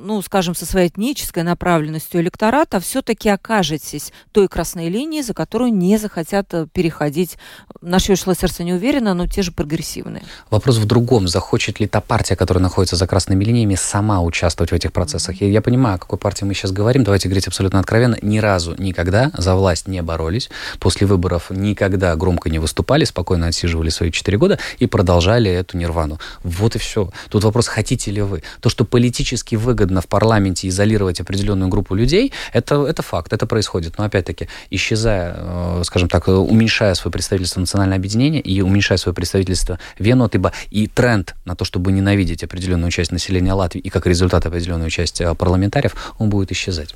ну, 0.02 0.22
скажем, 0.22 0.56
со 0.56 0.65
своей 0.65 0.89
этнической 0.89 1.43
направленностью 1.43 2.22
электората, 2.22 2.80
все-таки 2.80 3.30
окажетесь 3.30 4.12
той 4.32 4.48
красной 4.48 4.89
линией, 4.89 5.22
за 5.22 5.34
которую 5.34 5.74
не 5.74 5.98
захотят 6.00 6.54
э, 6.54 6.68
переходить. 6.72 7.38
Наше 7.82 8.14
ушло 8.14 8.34
сердце 8.34 8.64
не 8.64 8.74
уверено, 8.74 9.14
но 9.14 9.28
те 9.28 9.42
же 9.42 9.52
прогрессивные. 9.52 10.24
Вопрос 10.50 10.78
в 10.78 10.86
другом. 10.86 11.28
Захочет 11.28 11.80
ли 11.80 11.88
та 11.88 12.02
партия, 12.02 12.36
которая 12.36 12.62
находится 12.62 12.96
за 12.96 13.08
красными 13.08 13.44
линиями, 13.44 13.76
сама 13.76 14.22
участвовать 14.22 14.72
в 14.72 14.74
этих 14.74 14.92
процессах? 14.92 15.42
Я, 15.42 15.48
я 15.48 15.62
понимаю, 15.62 15.96
о 15.96 15.98
какой 16.00 16.18
партии 16.18 16.46
мы 16.46 16.54
сейчас 16.54 16.72
говорим. 16.72 17.04
Давайте 17.04 17.28
говорить 17.28 17.48
абсолютно 17.48 17.80
откровенно. 17.80 18.18
Ни 18.22 18.40
разу, 18.40 18.76
никогда 18.78 19.32
за 19.38 19.56
власть 19.56 19.88
не 19.88 20.02
боролись. 20.02 20.50
После 20.80 21.06
выборов 21.06 21.50
никогда 21.50 22.16
громко 22.16 22.50
не 22.50 22.60
выступали, 22.60 23.06
спокойно 23.06 23.48
отсиживали 23.48 23.90
свои 23.90 24.12
четыре 24.12 24.38
года 24.38 24.60
и 24.80 24.88
продолжали 24.88 25.52
эту 25.52 25.78
нирвану. 25.78 26.20
Вот 26.44 26.76
и 26.76 26.80
все. 26.80 27.12
Тут 27.30 27.44
вопрос, 27.44 27.68
хотите 27.68 28.12
ли 28.12 28.22
вы. 28.22 28.44
То, 28.62 28.70
что 28.70 28.86
политически 28.86 29.56
выгодно 29.56 29.90
выгодно 29.90 30.02
в 30.02 30.08
парламенте 30.08 30.68
изолировать 30.68 31.22
определенную 31.22 31.70
группу 31.70 31.96
людей, 31.96 32.32
это, 32.54 32.86
это 32.86 33.02
факт, 33.02 33.34
это 33.34 33.46
происходит. 33.46 33.98
Но 33.98 34.04
опять-таки, 34.04 34.48
исчезая, 34.72 35.36
э, 35.38 35.82
скажем 35.89 36.08
так, 36.08 36.28
уменьшая 36.28 36.93
свое 36.93 37.12
представительство 37.12 37.60
национальное 37.60 37.97
объединение 37.97 38.41
и 38.41 38.62
уменьшая 38.62 38.99
свое 38.99 39.15
представительство 39.15 39.80
Венотыба 39.97 40.54
и 40.69 40.86
тренд 40.86 41.36
на 41.45 41.56
то, 41.56 41.65
чтобы 41.65 41.91
ненавидеть 41.91 42.43
определенную 42.43 42.91
часть 42.91 43.12
населения 43.12 43.54
Латвии 43.54 43.82
и 43.82 43.89
как 43.89 44.06
результат 44.06 44.45
определенную 44.45 44.91
часть 44.91 45.19
э, 45.19 45.34
парламентариев, 45.34 46.13
он 46.19 46.30
будет 46.30 46.52
исчезать. 46.52 46.93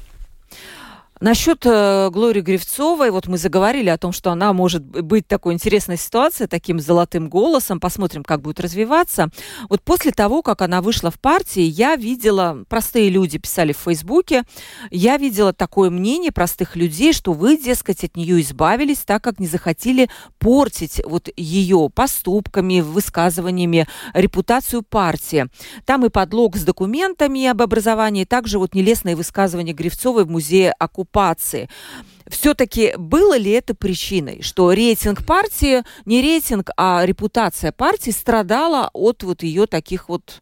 Насчет 1.23 1.65
э, 1.65 2.09
Глории 2.11 2.41
Гривцовой, 2.41 3.09
вот 3.09 3.27
мы 3.27 3.37
заговорили 3.37 3.87
о 3.87 3.97
том, 3.97 4.11
что 4.11 4.29
она 4.31 4.51
может 4.51 4.83
быть 4.83 5.25
такой 5.25 5.53
интересной 5.53 5.95
ситуацией, 5.95 6.49
таким 6.49 6.81
золотым 6.81 7.29
голосом. 7.29 7.79
Посмотрим, 7.79 8.25
как 8.25 8.41
будет 8.41 8.59
развиваться. 8.59 9.29
Вот 9.69 9.81
после 9.83 10.11
того, 10.11 10.41
как 10.41 10.61
она 10.61 10.81
вышла 10.81 11.11
в 11.11 11.21
партии, 11.21 11.61
я 11.61 11.95
видела, 11.95 12.65
простые 12.67 13.09
люди 13.09 13.37
писали 13.37 13.71
в 13.71 13.77
Фейсбуке, 13.77 14.43
я 14.91 15.15
видела 15.15 15.53
такое 15.53 15.89
мнение 15.89 16.33
простых 16.33 16.75
людей, 16.75 17.13
что 17.13 17.31
вы, 17.31 17.55
дескать, 17.55 18.03
от 18.03 18.17
нее 18.17 18.41
избавились, 18.41 18.97
так 18.97 19.23
как 19.23 19.39
не 19.39 19.47
захотели 19.47 20.09
портить 20.39 21.01
вот 21.05 21.29
ее 21.37 21.89
поступками, 21.95 22.81
высказываниями, 22.81 23.87
репутацию 24.13 24.81
партии. 24.81 25.47
Там 25.85 26.05
и 26.05 26.09
подлог 26.09 26.57
с 26.57 26.65
документами 26.65 27.45
об 27.45 27.61
образовании, 27.61 28.25
также 28.25 28.59
вот 28.59 28.75
нелестные 28.75 29.15
высказывания 29.15 29.71
Гривцовой 29.71 30.25
в 30.25 30.29
музее 30.29 30.73
оккупации 30.77 31.12
оккупации. 31.13 31.69
Все-таки 32.27 32.93
было 32.97 33.37
ли 33.37 33.51
это 33.51 33.75
причиной, 33.75 34.41
что 34.41 34.71
рейтинг 34.71 35.25
партии, 35.25 35.83
не 36.05 36.21
рейтинг, 36.21 36.69
а 36.77 37.05
репутация 37.05 37.71
партии 37.71 38.11
страдала 38.11 38.89
от 38.93 39.23
вот 39.23 39.43
ее 39.43 39.67
таких 39.67 40.09
вот 40.09 40.41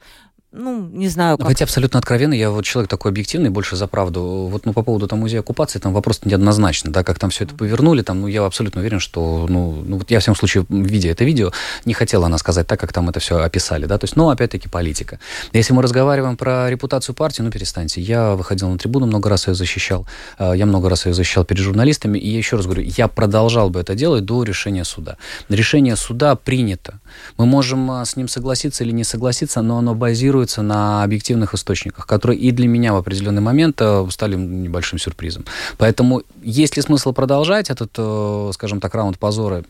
ну, 0.54 0.90
не 0.92 1.08
знаю, 1.08 1.38
как... 1.38 1.46
Давайте 1.46 1.64
абсолютно 1.64 2.00
откровенно, 2.00 2.34
я 2.34 2.50
вот 2.50 2.66
человек 2.66 2.90
такой 2.90 3.12
объективный, 3.12 3.50
больше 3.50 3.78
за 3.78 3.88
правду. 3.88 4.50
Вот 4.52 4.66
ну, 4.66 4.74
по 4.74 4.84
поводу 4.84 5.08
там 5.08 5.20
музея 5.20 5.40
оккупации, 5.40 5.80
там 5.80 5.94
вопрос 5.94 6.22
неоднозначный, 6.26 6.92
да, 6.92 7.04
как 7.04 7.20
там 7.20 7.30
все 7.30 7.46
это 7.46 7.56
повернули, 7.56 8.02
там, 8.02 8.22
ну, 8.22 8.28
я 8.28 8.44
абсолютно 8.46 8.82
уверен, 8.82 9.00
что, 9.00 9.46
ну, 9.48 9.82
ну 9.86 9.98
вот 9.98 10.12
я, 10.12 10.20
в 10.20 10.22
всяком 10.22 10.36
случае, 10.36 10.66
видя 10.70 11.10
это 11.10 11.24
видео, 11.24 11.52
не 11.86 11.94
хотела 11.94 12.26
она 12.26 12.38
сказать 12.38 12.68
так, 12.68 12.80
как 12.80 12.92
там 12.92 13.10
это 13.10 13.20
все 13.20 13.38
описали, 13.38 13.86
да, 13.86 13.98
то 13.98 14.04
есть, 14.04 14.16
ну, 14.16 14.30
опять-таки, 14.30 14.68
политика. 14.68 15.20
Если 15.54 15.74
мы 15.74 15.82
разговариваем 15.82 16.36
про 16.36 16.70
репутацию 16.70 17.16
партии, 17.16 17.42
ну, 17.42 17.52
перестаньте. 17.52 18.02
Я 18.02 18.36
выходил 18.36 18.70
на 18.70 18.78
трибуну, 18.78 19.06
много 19.06 19.30
раз 19.30 19.48
ее 19.48 19.54
защищал, 19.54 20.06
э, 20.38 20.54
я 20.56 20.66
много 20.66 20.90
раз 20.90 21.06
ее 21.06 21.14
защищал 21.14 21.46
перед 21.46 21.62
журналистами, 21.62 22.18
и 22.18 22.30
я 22.30 22.38
еще 22.38 22.58
раз 22.58 22.66
говорю, 22.66 22.84
я 22.84 23.08
продолжал 23.08 23.70
бы 23.70 23.80
это 23.80 23.96
делать 23.96 24.26
до 24.26 24.44
решения 24.44 24.84
суда. 24.84 25.18
Решение 25.50 25.96
суда 25.96 26.36
принято. 26.36 27.00
Мы 27.38 27.46
можем 27.46 27.92
э, 27.92 28.06
с 28.06 28.16
ним 28.16 28.28
согласиться 28.28 28.84
или 28.84 28.92
не 28.92 29.04
согласиться, 29.04 29.62
но 29.62 29.78
оно 29.78 29.96
базируется 29.96 30.62
на 30.62 31.04
объективных 31.04 31.54
источниках, 31.54 32.08
которые 32.08 32.40
и 32.40 32.52
для 32.52 32.68
меня 32.68 32.94
в 32.94 32.98
определенный 32.98 33.42
момент 33.42 33.78
э, 33.82 34.08
стали 34.10 34.36
небольшим 34.36 35.00
сюрпризом. 35.00 35.46
Поэтому 35.78 36.24
есть 36.44 36.76
ли 36.76 36.82
смысл 36.82 37.14
продолжать 37.14 37.70
этот, 37.70 37.92
э, 37.98 38.52
скажем 38.54 38.80
так, 38.80 38.94
раунд 38.96 39.18
позора, 39.18 39.64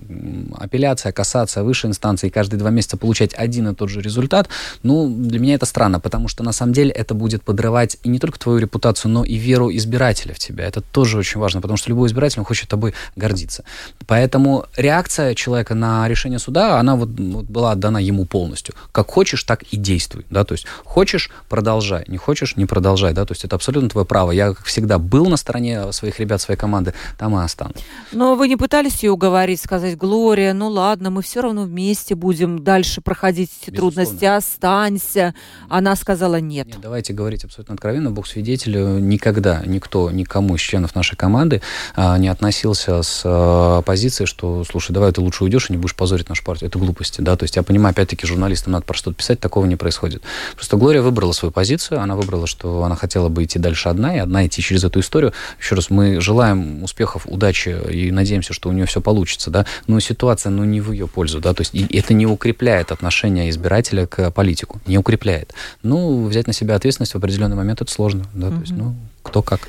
апелляция, 0.58 1.12
кассация, 1.12 1.64
высшей 1.64 1.90
инстанции, 1.90 2.28
и 2.28 2.30
каждые 2.30 2.60
два 2.60 2.70
месяца 2.70 2.98
получать 2.98 3.34
один 3.34 3.70
и 3.70 3.76
тот 3.76 3.90
же 3.90 4.02
результат, 4.02 4.50
ну, 4.84 5.10
для 5.10 5.40
меня 5.40 5.56
это 5.56 5.66
странно, 5.66 6.00
потому 6.00 6.28
что 6.28 6.44
на 6.44 6.52
самом 6.52 6.74
деле 6.74 6.92
это 6.92 7.14
будет 7.14 7.44
подрывать 7.44 7.98
и 8.04 8.10
не 8.10 8.20
только 8.20 8.40
твою 8.40 8.60
репутацию, 8.60 9.12
но 9.12 9.24
и 9.24 9.36
веру 9.36 9.70
избирателя 9.72 10.34
в 10.34 10.40
тебя. 10.40 10.66
Это 10.66 10.82
тоже 10.82 11.18
очень 11.18 11.40
важно, 11.40 11.62
потому 11.62 11.78
что 11.78 11.90
любой 11.90 12.08
избиратель 12.08 12.44
хочет 12.44 12.70
тобой 12.70 12.94
гордиться. 13.16 13.64
Поэтому 14.08 14.66
реакция 14.78 15.36
человека 15.36 15.76
на 15.76 16.08
решение 16.08 16.40
суда, 16.40 16.80
она 16.80 16.96
вот, 16.96 17.10
вот 17.38 17.46
была 17.46 17.72
отдана 17.72 17.98
ему 17.98 18.26
полностью. 18.26 18.76
Как 18.92 19.10
хочешь, 19.10 19.44
так 19.44 19.64
и 19.64 19.78
действуй. 19.78 20.26
Да? 20.30 20.44
То 20.44 20.54
есть 20.54 20.66
хочешь, 20.84 21.30
продолжай, 21.50 22.06
не 22.08 22.18
хочешь, 22.18 22.56
не 22.58 22.66
продолжай, 22.66 23.14
да, 23.14 23.26
то 23.26 23.32
есть 23.34 23.46
это 23.46 23.56
абсолютно 23.56 23.90
твое 23.90 24.06
право. 24.06 24.32
Я, 24.32 24.54
как 24.54 24.66
всегда, 24.66 25.00
был 25.00 25.28
на 25.28 25.38
стороне 25.38 25.92
своих 25.92 26.20
ребят, 26.20 26.42
своей 26.42 26.60
команды, 26.60 26.94
там 27.18 27.38
и 27.40 27.44
останусь. 27.44 27.84
Но 28.12 28.36
вы 28.36 28.48
не 28.48 28.56
пытались 28.56 29.04
ее 29.04 29.12
уговорить, 29.12 29.62
сказать, 29.62 29.98
Глория, 29.98 30.54
ну 30.54 30.70
ладно, 30.70 31.10
мы 31.10 31.22
все 31.22 31.42
равно 31.42 31.64
вместе 31.64 32.16
будем 32.16 32.64
дальше 32.64 33.02
проходить 33.02 33.50
эти 33.62 33.72
Безусловно. 33.72 34.06
трудности, 34.06 34.26
останься. 34.26 35.36
Она 35.70 35.96
сказала 35.96 36.40
нет. 36.40 36.68
нет. 36.68 36.78
Давайте 36.82 37.14
говорить 37.14 37.44
абсолютно 37.44 37.76
откровенно, 37.76 38.12
Бог 38.12 38.28
свидетель, 38.28 38.78
никогда 39.02 39.62
никто, 39.66 40.12
никому 40.12 40.56
из 40.56 40.62
членов 40.62 40.96
нашей 40.96 41.16
команды 41.16 41.62
а, 41.96 42.18
не 42.18 42.28
относился 42.28 43.02
с 43.02 43.22
а, 43.26 43.82
позиции, 43.82 44.26
что, 44.26 44.64
слушай, 44.64 44.92
давай 44.92 45.12
ты 45.12 45.22
лучше 45.22 45.44
уйдешь 45.44 45.70
и 45.70 45.74
не 45.74 45.78
будешь 45.78 45.96
позорить 45.96 46.30
нашу 46.30 46.44
партию. 46.44 46.70
Это 46.70 46.80
глупости, 46.80 47.21
да, 47.22 47.36
то 47.36 47.44
есть 47.44 47.56
я 47.56 47.64
понимаю, 47.64 47.92
опять-таки, 47.92 48.26
журналистам 48.26 48.74
надо 48.74 48.86
про 48.86 48.96
что-то 48.96 49.16
писать, 49.16 49.40
такого 49.40 49.66
не 49.66 49.76
происходит. 49.76 50.24
Просто 50.56 50.78
Глория 50.78 51.02
выбрала 51.02 51.32
свою 51.32 51.52
позицию, 51.52 52.02
она 52.02 52.16
выбрала, 52.16 52.48
что 52.48 52.84
она 52.84 52.96
хотела 52.96 53.30
бы 53.30 53.44
идти 53.44 53.60
дальше 53.60 53.90
одна, 53.90 54.16
и 54.16 54.20
одна 54.20 54.46
идти 54.46 54.62
через 54.62 54.84
эту 54.84 55.00
историю. 55.00 55.34
Еще 55.60 55.76
раз, 55.76 55.90
мы 55.90 56.20
желаем 56.20 56.84
успехов, 56.84 57.26
удачи 57.28 57.76
и 57.90 58.12
надеемся, 58.12 58.54
что 58.54 58.70
у 58.70 58.72
нее 58.72 58.86
все 58.86 59.02
получится, 59.02 59.52
да, 59.52 59.66
но 59.88 60.00
ситуация, 60.00 60.50
ну, 60.50 60.64
не 60.64 60.82
в 60.82 60.92
ее 60.92 61.08
пользу, 61.08 61.40
да, 61.40 61.54
то 61.54 61.62
есть 61.62 61.74
это 61.76 62.14
не 62.14 62.26
укрепляет 62.26 62.92
отношение 62.92 63.50
избирателя 63.50 64.08
к 64.08 64.32
политику, 64.32 64.82
не 64.88 64.98
укрепляет. 64.98 65.54
Ну, 65.84 66.26
взять 66.26 66.48
на 66.48 66.54
себя 66.54 66.76
ответственность 66.76 67.14
в 67.14 67.18
определенный 67.18 67.56
момент 67.56 67.82
это 67.82 67.92
сложно, 67.92 68.26
да, 68.34 68.50
то 68.50 68.60
есть, 68.60 68.72
ну, 68.72 68.96
кто 69.22 69.42
как. 69.42 69.62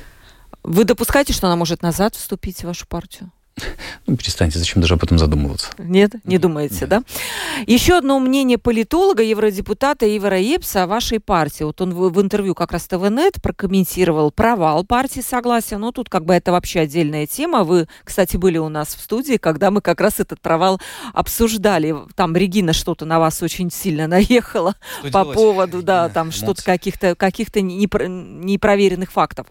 Вы 0.63 0.85
допускаете, 0.85 1.33
что 1.33 1.47
она 1.47 1.55
может 1.55 1.81
назад 1.81 2.15
вступить 2.15 2.61
в 2.61 2.63
вашу 2.63 2.87
партию? 2.87 3.31
Ну, 4.05 4.17
перестаньте, 4.17 4.59
зачем 4.59 4.81
даже 4.81 4.95
об 4.95 5.03
этом 5.03 5.17
задумываться? 5.17 5.67
Нет, 5.77 6.15
не 6.25 6.37
думаете, 6.37 6.79
Нет. 6.81 6.89
да? 6.89 7.03
Еще 7.67 7.97
одно 7.97 8.19
мнение 8.19 8.57
политолога, 8.57 9.23
евродепутата 9.23 10.05
Ивара 10.17 10.39
Епса 10.39 10.83
о 10.83 10.87
вашей 10.87 11.21
партии. 11.21 11.63
Вот 11.63 11.79
он 11.79 11.93
в, 11.93 12.21
интервью 12.21 12.53
как 12.53 12.73
раз 12.73 12.85
ТВНет 12.85 13.41
прокомментировал 13.41 14.31
провал 14.31 14.83
партии 14.83 15.21
Согласия. 15.21 15.77
Но 15.77 15.93
тут 15.93 16.09
как 16.09 16.25
бы 16.25 16.33
это 16.33 16.51
вообще 16.51 16.81
отдельная 16.81 17.27
тема. 17.27 17.63
Вы, 17.63 17.87
кстати, 18.03 18.35
были 18.35 18.57
у 18.57 18.67
нас 18.67 18.93
в 18.93 18.99
студии, 18.99 19.37
когда 19.37 19.71
мы 19.71 19.79
как 19.79 20.01
раз 20.01 20.19
этот 20.19 20.41
провал 20.41 20.81
обсуждали. 21.13 21.95
Там 22.15 22.35
Регина 22.35 22.73
что-то 22.73 23.05
на 23.05 23.19
вас 23.19 23.41
очень 23.41 23.71
сильно 23.71 24.07
наехала 24.13 24.75
что 24.99 25.11
по 25.11 25.23
делать? 25.23 25.35
поводу, 25.35 25.81
да, 25.81 26.09
там 26.09 26.33
что-то 26.33 26.61
каких-то 26.61 27.15
каких-то 27.15 27.61
непроверенных 27.61 29.13
фактов. 29.13 29.47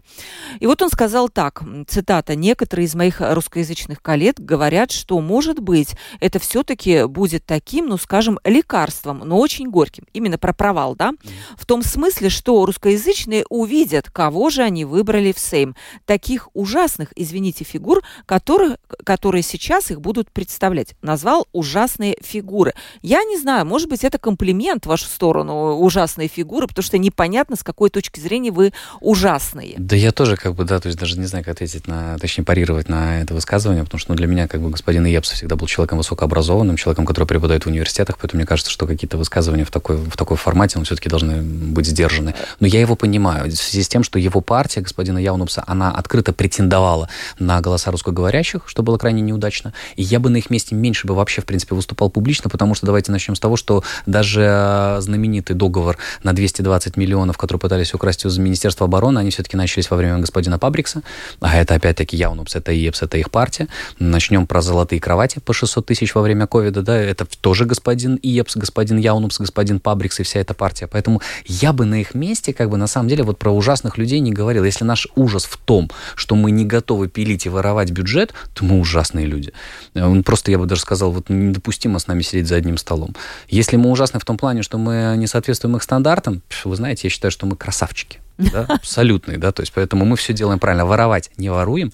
И 0.59 0.67
вот 0.67 0.79
он 0.83 0.89
сказал 0.89 1.29
так, 1.29 1.63
цитата, 1.87 2.35
«Некоторые 2.35 2.85
из 2.85 2.93
моих 2.93 3.19
русскоязычных 3.19 3.92
научных 3.93 4.01
коллег 4.01 4.39
говорят, 4.39 4.91
что, 4.91 5.19
может 5.19 5.59
быть, 5.59 5.95
это 6.19 6.39
все-таки 6.39 7.05
будет 7.05 7.45
таким, 7.45 7.87
ну, 7.87 7.97
скажем, 7.97 8.39
лекарством, 8.43 9.19
но 9.25 9.37
очень 9.37 9.69
горьким. 9.69 10.05
Именно 10.13 10.37
про 10.37 10.53
провал, 10.53 10.95
да? 10.95 11.13
В 11.57 11.65
том 11.65 11.83
смысле, 11.83 12.29
что 12.29 12.65
русскоязычные 12.65 13.45
увидят, 13.49 14.09
кого 14.09 14.49
же 14.49 14.63
они 14.63 14.85
выбрали 14.85 15.31
в 15.31 15.39
Сейм. 15.39 15.75
Таких 16.05 16.49
ужасных, 16.53 17.09
извините, 17.15 17.63
фигур, 17.63 18.01
которых, 18.25 18.77
которые 19.05 19.43
сейчас 19.43 19.91
их 19.91 20.01
будут 20.01 20.31
представлять. 20.31 20.95
Назвал 21.01 21.47
ужасные 21.53 22.17
фигуры. 22.21 22.73
Я 23.01 23.23
не 23.23 23.37
знаю, 23.37 23.65
может 23.65 23.89
быть, 23.89 24.03
это 24.03 24.17
комплимент 24.17 24.85
в 24.85 24.89
вашу 24.89 25.05
сторону, 25.05 25.77
ужасные 25.77 26.27
фигуры, 26.27 26.67
потому 26.67 26.83
что 26.83 26.97
непонятно, 26.97 27.55
с 27.55 27.63
какой 27.63 27.89
точки 27.89 28.19
зрения 28.19 28.51
вы 28.51 28.73
ужасные. 29.01 29.75
Да 29.77 29.95
я 29.95 30.11
тоже 30.11 30.35
как 30.35 30.55
бы, 30.55 30.63
да, 30.63 30.79
то 30.79 30.87
есть 30.87 30.99
даже 30.99 31.19
не 31.19 31.25
знаю, 31.25 31.45
как 31.45 31.53
ответить 31.53 31.87
на, 31.87 32.17
точнее, 32.17 32.43
парировать 32.43 32.89
на 32.89 33.21
это 33.21 33.33
высказывание, 33.33 33.82
потому 33.85 33.99
что 33.99 34.11
ну, 34.11 34.15
для 34.15 34.27
меня 34.27 34.47
как 34.47 34.61
бы 34.61 34.69
господин 34.69 35.05
Иепс 35.05 35.31
всегда 35.31 35.55
был 35.55 35.67
человеком 35.67 35.97
высокообразованным, 35.97 36.77
человеком, 36.77 37.05
который 37.05 37.25
преподает 37.25 37.63
в 37.63 37.67
университетах, 37.67 38.17
поэтому 38.17 38.39
мне 38.39 38.47
кажется, 38.47 38.71
что 38.71 38.87
какие-то 38.87 39.17
высказывания 39.17 39.65
в 39.65 39.71
такой, 39.71 39.97
в 39.97 40.15
такой 40.17 40.37
формате, 40.37 40.77
ну, 40.77 40.85
все-таки 40.85 41.09
должны 41.09 41.41
быть 41.41 41.85
сдержаны. 41.85 42.33
Но 42.59 42.67
я 42.67 42.79
его 42.79 42.95
понимаю, 42.95 43.49
в 43.49 43.55
связи 43.55 43.83
с 43.83 43.87
тем, 43.87 44.03
что 44.03 44.19
его 44.19 44.41
партия, 44.41 44.81
господина 44.81 45.17
Яунупса, 45.17 45.63
она 45.67 45.91
открыто 45.91 46.33
претендовала 46.33 47.09
на 47.39 47.61
голоса 47.61 47.91
русскоговорящих, 47.91 48.63
что 48.65 48.83
было 48.83 48.97
крайне 48.97 49.21
неудачно, 49.21 49.73
и 49.95 50.03
я 50.03 50.19
бы 50.19 50.29
на 50.29 50.37
их 50.37 50.49
месте 50.49 50.75
меньше 50.75 51.07
бы 51.07 51.15
вообще, 51.15 51.41
в 51.41 51.45
принципе, 51.45 51.75
выступал 51.75 52.09
публично, 52.09 52.49
потому 52.49 52.75
что 52.75 52.85
давайте 52.85 53.11
начнем 53.11 53.35
с 53.35 53.39
того, 53.39 53.55
что 53.55 53.83
даже 54.05 54.97
знаменитый 54.99 55.55
договор 55.55 55.97
на 56.23 56.33
220 56.33 56.97
миллионов, 56.97 57.37
который 57.37 57.57
пытались 57.57 57.93
украсть 57.93 58.25
из 58.25 58.37
Министерства 58.37 58.85
обороны, 58.85 59.19
они 59.19 59.29
все-таки 59.29 59.57
начались 59.57 59.89
во 59.89 59.97
время 59.97 60.19
господина 60.19 60.59
Пабрикса, 60.59 61.01
а 61.39 61.57
это 61.57 61.75
опять-таки 61.75 62.17
Яунупс, 62.17 62.55
это 62.55 62.73
ИЕПС, 62.73 63.03
это 63.03 63.17
их 63.17 63.31
партия, 63.31 63.67
Начнем 63.99 64.47
про 64.47 64.61
золотые 64.61 64.99
кровати 64.99 65.39
по 65.39 65.53
600 65.53 65.85
тысяч 65.85 66.15
во 66.15 66.21
время 66.21 66.47
ковида, 66.47 66.81
да, 66.81 66.97
это 66.97 67.25
тоже 67.41 67.65
господин 67.65 68.19
Иепс, 68.21 68.55
господин 68.55 68.97
Яунупс, 68.97 69.39
господин 69.39 69.79
Пабрикс 69.79 70.19
и 70.19 70.23
вся 70.23 70.39
эта 70.39 70.53
партия. 70.53 70.87
Поэтому 70.87 71.21
я 71.45 71.73
бы 71.73 71.85
на 71.85 72.01
их 72.01 72.13
месте, 72.13 72.53
как 72.53 72.69
бы, 72.69 72.77
на 72.77 72.87
самом 72.87 73.09
деле, 73.09 73.23
вот 73.23 73.37
про 73.37 73.51
ужасных 73.51 73.97
людей 73.97 74.19
не 74.19 74.31
говорил. 74.31 74.63
Если 74.63 74.83
наш 74.83 75.07
ужас 75.15 75.45
в 75.45 75.57
том, 75.57 75.89
что 76.15 76.35
мы 76.35 76.51
не 76.51 76.65
готовы 76.65 77.07
пилить 77.07 77.45
и 77.45 77.49
воровать 77.49 77.91
бюджет, 77.91 78.33
то 78.53 78.65
мы 78.65 78.79
ужасные 78.79 79.25
люди. 79.25 79.53
Он 79.95 80.23
просто, 80.23 80.51
я 80.51 80.59
бы 80.59 80.65
даже 80.65 80.81
сказал, 80.81 81.11
вот 81.11 81.29
недопустимо 81.29 81.99
с 81.99 82.07
нами 82.07 82.21
сидеть 82.21 82.47
за 82.47 82.55
одним 82.55 82.77
столом. 82.77 83.15
Если 83.47 83.77
мы 83.77 83.89
ужасны 83.89 84.19
в 84.19 84.25
том 84.25 84.37
плане, 84.37 84.63
что 84.63 84.77
мы 84.77 85.15
не 85.17 85.27
соответствуем 85.27 85.75
их 85.75 85.83
стандартам, 85.83 86.41
вы 86.63 86.75
знаете, 86.75 87.07
я 87.07 87.09
считаю, 87.09 87.31
что 87.31 87.45
мы 87.45 87.55
красавчики 87.55 88.22
да, 88.37 88.65
абсолютный, 88.67 89.37
да, 89.37 89.51
то 89.51 89.61
есть 89.61 89.71
поэтому 89.73 90.05
мы 90.05 90.15
все 90.15 90.33
делаем 90.33 90.59
правильно. 90.59 90.85
Воровать 90.85 91.31
не 91.37 91.49
воруем, 91.49 91.91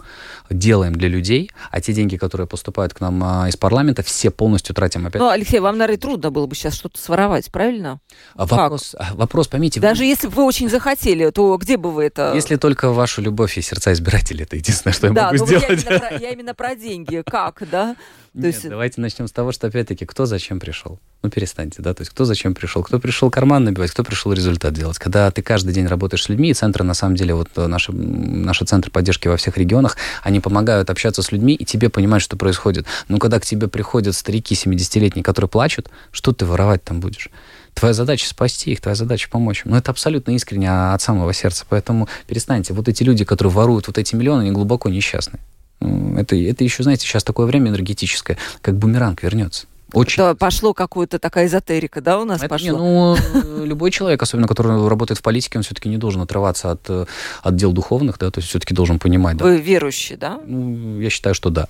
делаем 0.49 0.93
для 0.93 1.10
людей, 1.10 1.52
а 1.71 1.82
те 1.82 1.93
деньги, 1.93 2.17
которые 2.17 2.47
поступают 2.47 2.93
к 2.93 3.02
нам 3.02 3.23
а, 3.23 3.49
из 3.49 3.58
парламента, 3.58 4.04
все 4.04 4.32
полностью 4.32 4.75
тратим 4.75 5.06
опять. 5.06 5.21
Ну, 5.21 5.30
Алексей, 5.30 5.60
вам, 5.60 5.78
наверное, 5.78 5.99
трудно 5.99 6.32
было 6.32 6.45
бы 6.45 6.56
сейчас 6.56 6.75
что-то 6.75 6.99
своровать, 6.99 7.52
правильно? 7.52 7.99
А 8.36 8.45
вопрос, 8.45 8.95
а, 8.97 9.13
вопрос, 9.13 9.47
поймите. 9.47 9.80
Даже 9.80 10.02
вы... 10.02 10.06
если 10.06 10.28
бы 10.28 10.34
вы 10.34 10.45
очень 10.45 10.69
захотели, 10.69 11.30
то 11.30 11.58
где 11.58 11.78
бы 11.78 11.91
вы 11.91 12.06
это... 12.06 12.34
Если 12.36 12.56
только 12.56 12.91
вашу 12.91 13.21
любовь 13.21 13.58
и 13.58 13.62
сердца 13.62 13.91
избирателей, 13.93 14.43
это 14.43 14.56
единственное, 14.56 14.93
что 14.93 15.08
я 15.08 15.13
да, 15.13 15.32
могу 15.32 15.38
ну, 15.39 15.45
сделать. 15.45 15.69
Я 15.69 15.75
именно, 15.75 15.99
про, 15.99 16.17
я 16.17 16.30
именно 16.32 16.54
про 16.56 16.75
деньги. 16.75 17.23
Как, 17.25 17.63
да? 17.69 17.95
Нет, 18.39 18.56
есть... 18.56 18.69
давайте 18.69 19.02
начнем 19.02 19.28
с 19.28 19.32
того, 19.32 19.52
что 19.52 19.67
опять-таки 19.67 20.06
кто 20.06 20.25
зачем 20.25 20.60
пришел. 20.60 20.99
Ну, 21.21 21.30
перестаньте, 21.30 21.82
да, 21.82 21.93
то 21.93 22.02
есть 22.02 22.12
кто 22.12 22.25
зачем 22.25 22.56
пришел, 22.56 22.84
кто 22.84 22.99
пришел 22.99 23.30
карман 23.30 23.63
набивать, 23.63 23.91
кто 23.91 24.04
пришел 24.04 24.32
результат 24.34 24.73
делать. 24.73 24.97
Когда 24.97 25.30
ты 25.32 25.41
каждый 25.41 25.73
день 25.73 25.86
работаешь 25.86 26.23
с 26.23 26.30
людьми, 26.30 26.49
и 26.49 26.54
центры, 26.54 26.84
на 26.84 26.93
самом 26.93 27.15
деле, 27.15 27.34
вот 27.34 27.49
наши, 27.56 27.91
наши 27.91 28.65
центры 28.65 28.91
поддержки 28.91 29.28
во 29.28 29.38
всех 29.38 29.58
регионах, 29.58 29.97
они 30.23 30.39
помогают 30.39 30.89
общаться 30.89 31.21
с 31.21 31.32
людьми, 31.32 31.54
и 31.54 31.65
тебе 31.65 31.89
понимать, 31.89 32.21
что 32.21 32.38
происходит. 32.38 32.86
Но 33.08 33.17
когда 33.17 33.39
к 33.39 33.45
тебе 33.45 33.67
приходят 33.67 34.15
старики 34.15 34.56
70-летние, 34.56 35.23
которые 35.23 35.49
плачут, 35.49 35.89
что 36.12 36.32
ты 36.32 36.45
воровать 36.45 36.84
там 36.84 36.99
будешь? 36.99 37.30
Твоя 37.73 37.93
задача 37.93 38.28
спасти 38.28 38.71
их, 38.71 38.82
твоя 38.82 38.95
задача 38.95 39.30
помочь 39.30 39.63
им. 39.65 39.71
Но 39.71 39.78
это 39.78 39.91
абсолютно 39.91 40.32
искренне 40.32 40.69
от 40.69 41.02
самого 41.02 41.34
сердца. 41.34 41.65
Поэтому 41.69 42.10
перестаньте. 42.28 42.73
Вот 42.73 42.88
эти 42.88 43.04
люди, 43.04 43.23
которые 43.23 43.54
воруют 43.54 43.88
вот 43.88 43.97
эти 43.97 44.15
миллионы, 44.15 44.41
они 44.41 44.52
глубоко 44.52 44.89
несчастны. 44.89 45.39
Это, 45.82 46.36
это 46.36 46.63
еще, 46.63 46.84
знаете, 46.84 47.06
сейчас 47.06 47.24
такое 47.24 47.46
время 47.46 47.70
энергетическое, 47.70 48.38
как 48.62 48.78
бумеранг 48.78 49.24
вернется. 49.24 49.68
Очень. 49.94 50.22
Это 50.22 50.36
пошло 50.36 50.74
какую-то 50.74 51.18
такая 51.18 51.48
эзотерика, 51.48 52.00
да, 52.02 52.20
у 52.20 52.26
нас 52.26 52.39
это, 52.39 52.50
пошло? 52.50 52.68
Не, 52.68 52.78
ну, 52.78 53.65
любой 53.65 53.89
человек, 53.89 54.22
особенно 54.22 54.48
который 54.48 54.88
работает 54.88 55.18
в 55.18 55.24
политике, 55.24 55.58
он 55.58 55.63
все-таки 55.63 55.89
не 55.89 55.98
должен 55.98 56.22
отрываться 56.22 56.72
от, 56.72 56.88
от 56.89 57.56
дел 57.56 57.72
духовных, 57.72 58.20
да, 58.20 58.30
то 58.30 58.39
есть 58.39 58.50
все-таки 58.50 58.74
должен 58.74 59.00
понимать. 59.00 59.42
Вы 59.42 59.58
да. 59.58 59.63
верующий, 59.63 60.15
да? 60.15 60.39
Ну, 60.46 61.00
я 61.00 61.10
считаю, 61.10 61.34
что 61.34 61.50
да. 61.50 61.68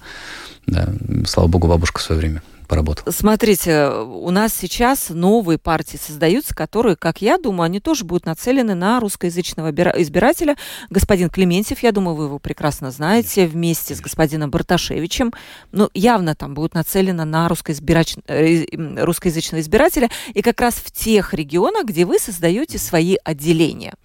да. 0.68 0.90
Слава 1.26 1.48
богу, 1.48 1.68
бабушка 1.68 2.00
в 2.00 2.04
свое 2.04 2.20
время 2.20 2.42
поработал. 2.70 3.12
Смотрите, 3.12 3.90
у 3.90 4.30
нас 4.30 4.54
сейчас 4.54 5.10
новые 5.10 5.58
партии 5.58 5.98
создаются, 5.98 6.56
которые, 6.56 6.96
как 6.96 7.22
я 7.22 7.38
думаю, 7.38 7.64
они 7.64 7.80
тоже 7.80 8.06
будут 8.06 8.26
нацелены 8.26 8.76
на 8.76 9.00
русскоязычного 9.00 9.72
избирателя. 10.02 10.56
Господин 10.90 11.30
Клементьев, 11.30 11.80
я 11.80 11.92
думаю, 11.92 12.16
вы 12.16 12.26
его 12.26 12.40
прекрасно 12.40 12.92
знаете, 12.92 13.48
вместе 13.48 13.96
с 13.96 14.02
господином 14.02 14.52
Барташевичем. 14.52 15.34
Ну, 15.72 15.90
явно 15.94 16.36
там 16.36 16.54
будут 16.54 16.76
нацелены 16.76 17.26
на 17.26 17.50
русскоизбирач... 17.50 18.16
Э, 18.28 18.64
русскоязычного 19.04 19.62
избирателя. 19.62 20.10
И 20.34 20.42
как 20.44 20.62
раз 20.62 20.76
в 20.76 20.92
тех 20.92 21.34
регионах, 21.34 21.86
где 21.86 22.06
вы 22.06 22.20
создаете 22.20 22.78
свои 22.78 23.18
отделения. 23.24 23.96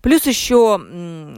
Плюс 0.00 0.26
еще 0.26 0.80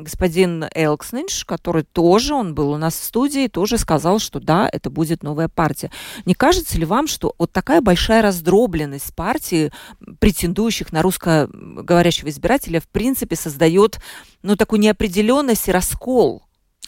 господин 0.01 0.67
Элкснинш, 0.75 1.45
который 1.47 1.85
тоже, 1.85 2.35
он 2.35 2.55
был 2.55 2.71
у 2.71 2.77
нас 2.77 2.95
в 2.95 3.05
студии, 3.05 3.49
тоже 3.49 3.79
сказал, 3.79 4.19
что 4.19 4.39
да, 4.39 4.69
это 4.71 4.91
будет 4.91 5.23
новая 5.23 5.49
партия. 5.49 5.91
Не 6.27 6.35
кажется 6.35 6.74
кажется 6.75 6.79
ли 6.79 6.87
вам, 6.87 7.07
что 7.07 7.35
вот 7.39 7.53
такая 7.53 7.81
большая 7.81 8.23
раздробленность 8.23 9.15
партии, 9.15 9.71
претендующих 10.19 10.93
на 10.93 11.03
русскоговорящего 11.03 12.29
избирателя, 12.29 12.81
в 12.81 12.89
принципе, 12.89 13.37
создает 13.37 14.01
ну, 14.43 14.57
такую 14.57 14.81
неопределенность 14.81 15.69
и 15.69 15.73
раскол? 15.73 16.43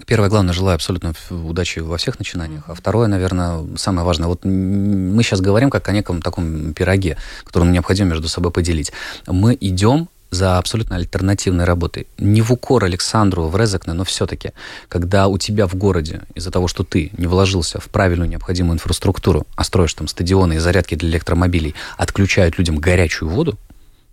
Первое, 0.07 0.29
главное, 0.29 0.53
желаю 0.53 0.75
абсолютно 0.75 1.15
удачи 1.31 1.79
во 1.79 1.97
всех 1.97 2.19
начинаниях. 2.19 2.65
А 2.69 2.75
второе, 2.75 3.07
наверное, 3.07 3.65
самое 3.77 4.05
важное. 4.05 4.29
Вот 4.29 4.45
мы 4.45 5.23
сейчас 5.23 5.41
говорим 5.41 5.71
как 5.71 5.89
о 5.89 5.93
неком 5.93 6.21
таком 6.21 6.75
пироге, 6.75 7.17
который 7.45 7.69
необходимо 7.71 8.11
между 8.11 8.29
собой 8.29 8.51
поделить. 8.51 8.93
Мы 9.27 9.57
идем 9.61 10.09
за 10.31 10.59
абсолютно 10.59 10.97
альтернативной 10.97 11.65
работой. 11.65 12.07
Не 12.19 12.43
в 12.43 12.53
укор 12.53 12.85
Александру 12.85 13.49
в 13.49 13.57
Резекне, 13.57 13.93
но 13.93 14.05
все-таки, 14.05 14.53
когда 14.89 15.29
у 15.29 15.39
тебя 15.39 15.67
в 15.67 15.75
городе 15.75 16.23
из-за 16.35 16.51
того, 16.51 16.69
что 16.69 16.85
ты 16.85 17.11
не 17.17 17.27
вложился 17.27 17.81
в 17.81 17.89
правильную 17.89 18.29
необходимую 18.29 18.75
инфраструктуру, 18.75 19.47
а 19.55 19.65
строишь 19.65 19.95
там 19.95 20.09
стадионы 20.09 20.55
и 20.55 20.59
зарядки 20.59 20.95
для 20.95 21.11
электромобилей, 21.11 21.75
отключают 21.97 22.59
людям 22.59 22.79
горячую 22.79 23.31
воду, 23.31 23.59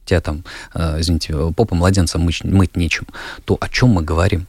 тебя 0.05 0.21
там, 0.21 0.43
э, 0.73 0.99
извините, 0.99 1.33
попа 1.55 1.75
младенца 1.75 2.19
мыть, 2.19 2.43
мыть 2.43 2.75
нечем, 2.75 3.07
то 3.45 3.57
о 3.59 3.69
чем 3.69 3.89
мы 3.89 4.01
говорим? 4.01 4.47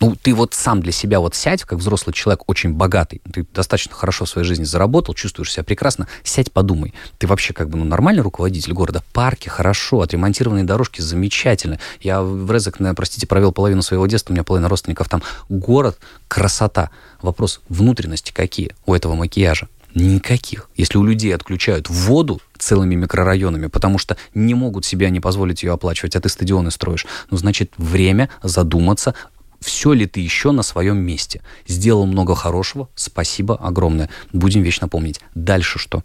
Ну, 0.00 0.16
ты 0.20 0.34
вот 0.34 0.54
сам 0.54 0.80
для 0.80 0.92
себя 0.92 1.20
вот 1.20 1.34
сядь, 1.34 1.64
как 1.64 1.78
взрослый 1.78 2.14
человек, 2.14 2.48
очень 2.48 2.72
богатый, 2.72 3.20
ты 3.30 3.46
достаточно 3.52 3.94
хорошо 3.94 4.24
в 4.24 4.30
своей 4.30 4.46
жизни 4.46 4.64
заработал, 4.64 5.14
чувствуешь 5.14 5.52
себя 5.52 5.62
прекрасно, 5.62 6.08
сядь, 6.24 6.50
подумай. 6.50 6.94
Ты 7.18 7.26
вообще 7.26 7.52
как 7.52 7.68
бы 7.68 7.76
ну, 7.76 7.84
нормальный 7.84 8.22
руководитель 8.22 8.72
города? 8.72 9.02
Парки 9.12 9.50
хорошо, 9.50 10.00
отремонтированные 10.00 10.64
дорожки 10.64 11.02
замечательно. 11.02 11.78
Я 12.00 12.22
в 12.22 12.50
Резекне, 12.50 12.94
простите, 12.94 13.26
провел 13.26 13.52
половину 13.52 13.82
своего 13.82 14.06
детства, 14.06 14.32
у 14.32 14.34
меня 14.34 14.42
половина 14.42 14.70
родственников 14.70 15.10
там. 15.10 15.22
Город, 15.50 15.98
красота. 16.28 16.90
Вопрос 17.20 17.60
внутренности 17.68 18.32
какие 18.32 18.74
у 18.86 18.94
этого 18.94 19.14
макияжа? 19.14 19.68
Никаких. 19.94 20.70
Если 20.76 20.96
у 20.96 21.04
людей 21.04 21.34
отключают 21.34 21.90
воду 21.90 22.40
целыми 22.56 22.94
микрорайонами, 22.94 23.66
потому 23.66 23.98
что 23.98 24.16
не 24.34 24.54
могут 24.54 24.86
себе 24.86 25.10
не 25.10 25.20
позволить 25.20 25.62
ее 25.62 25.72
оплачивать, 25.72 26.16
а 26.16 26.20
ты 26.20 26.28
стадионы 26.28 26.70
строишь, 26.70 27.06
ну, 27.30 27.36
значит, 27.36 27.72
время 27.76 28.30
задуматься, 28.42 29.14
все 29.60 29.92
ли 29.92 30.06
ты 30.06 30.20
еще 30.20 30.50
на 30.52 30.62
своем 30.62 30.98
месте. 30.98 31.42
Сделал 31.66 32.06
много 32.06 32.34
хорошего, 32.34 32.88
спасибо 32.94 33.56
огромное. 33.56 34.10
Будем 34.32 34.62
вечно 34.62 34.88
помнить. 34.88 35.20
Дальше 35.34 35.78
что? 35.78 36.02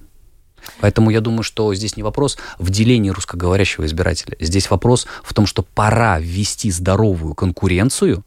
Поэтому 0.79 1.09
я 1.09 1.21
думаю, 1.21 1.43
что 1.43 1.73
здесь 1.75 1.95
не 1.95 2.03
вопрос 2.03 2.37
в 2.57 2.69
делении 2.69 3.09
русскоговорящего 3.11 3.85
избирателя. 3.85 4.35
Здесь 4.39 4.69
вопрос 4.69 5.05
в 5.23 5.33
том, 5.33 5.45
что 5.45 5.63
пора 5.63 6.19
ввести 6.19 6.71
здоровую 6.71 7.35
конкуренцию 7.35 8.23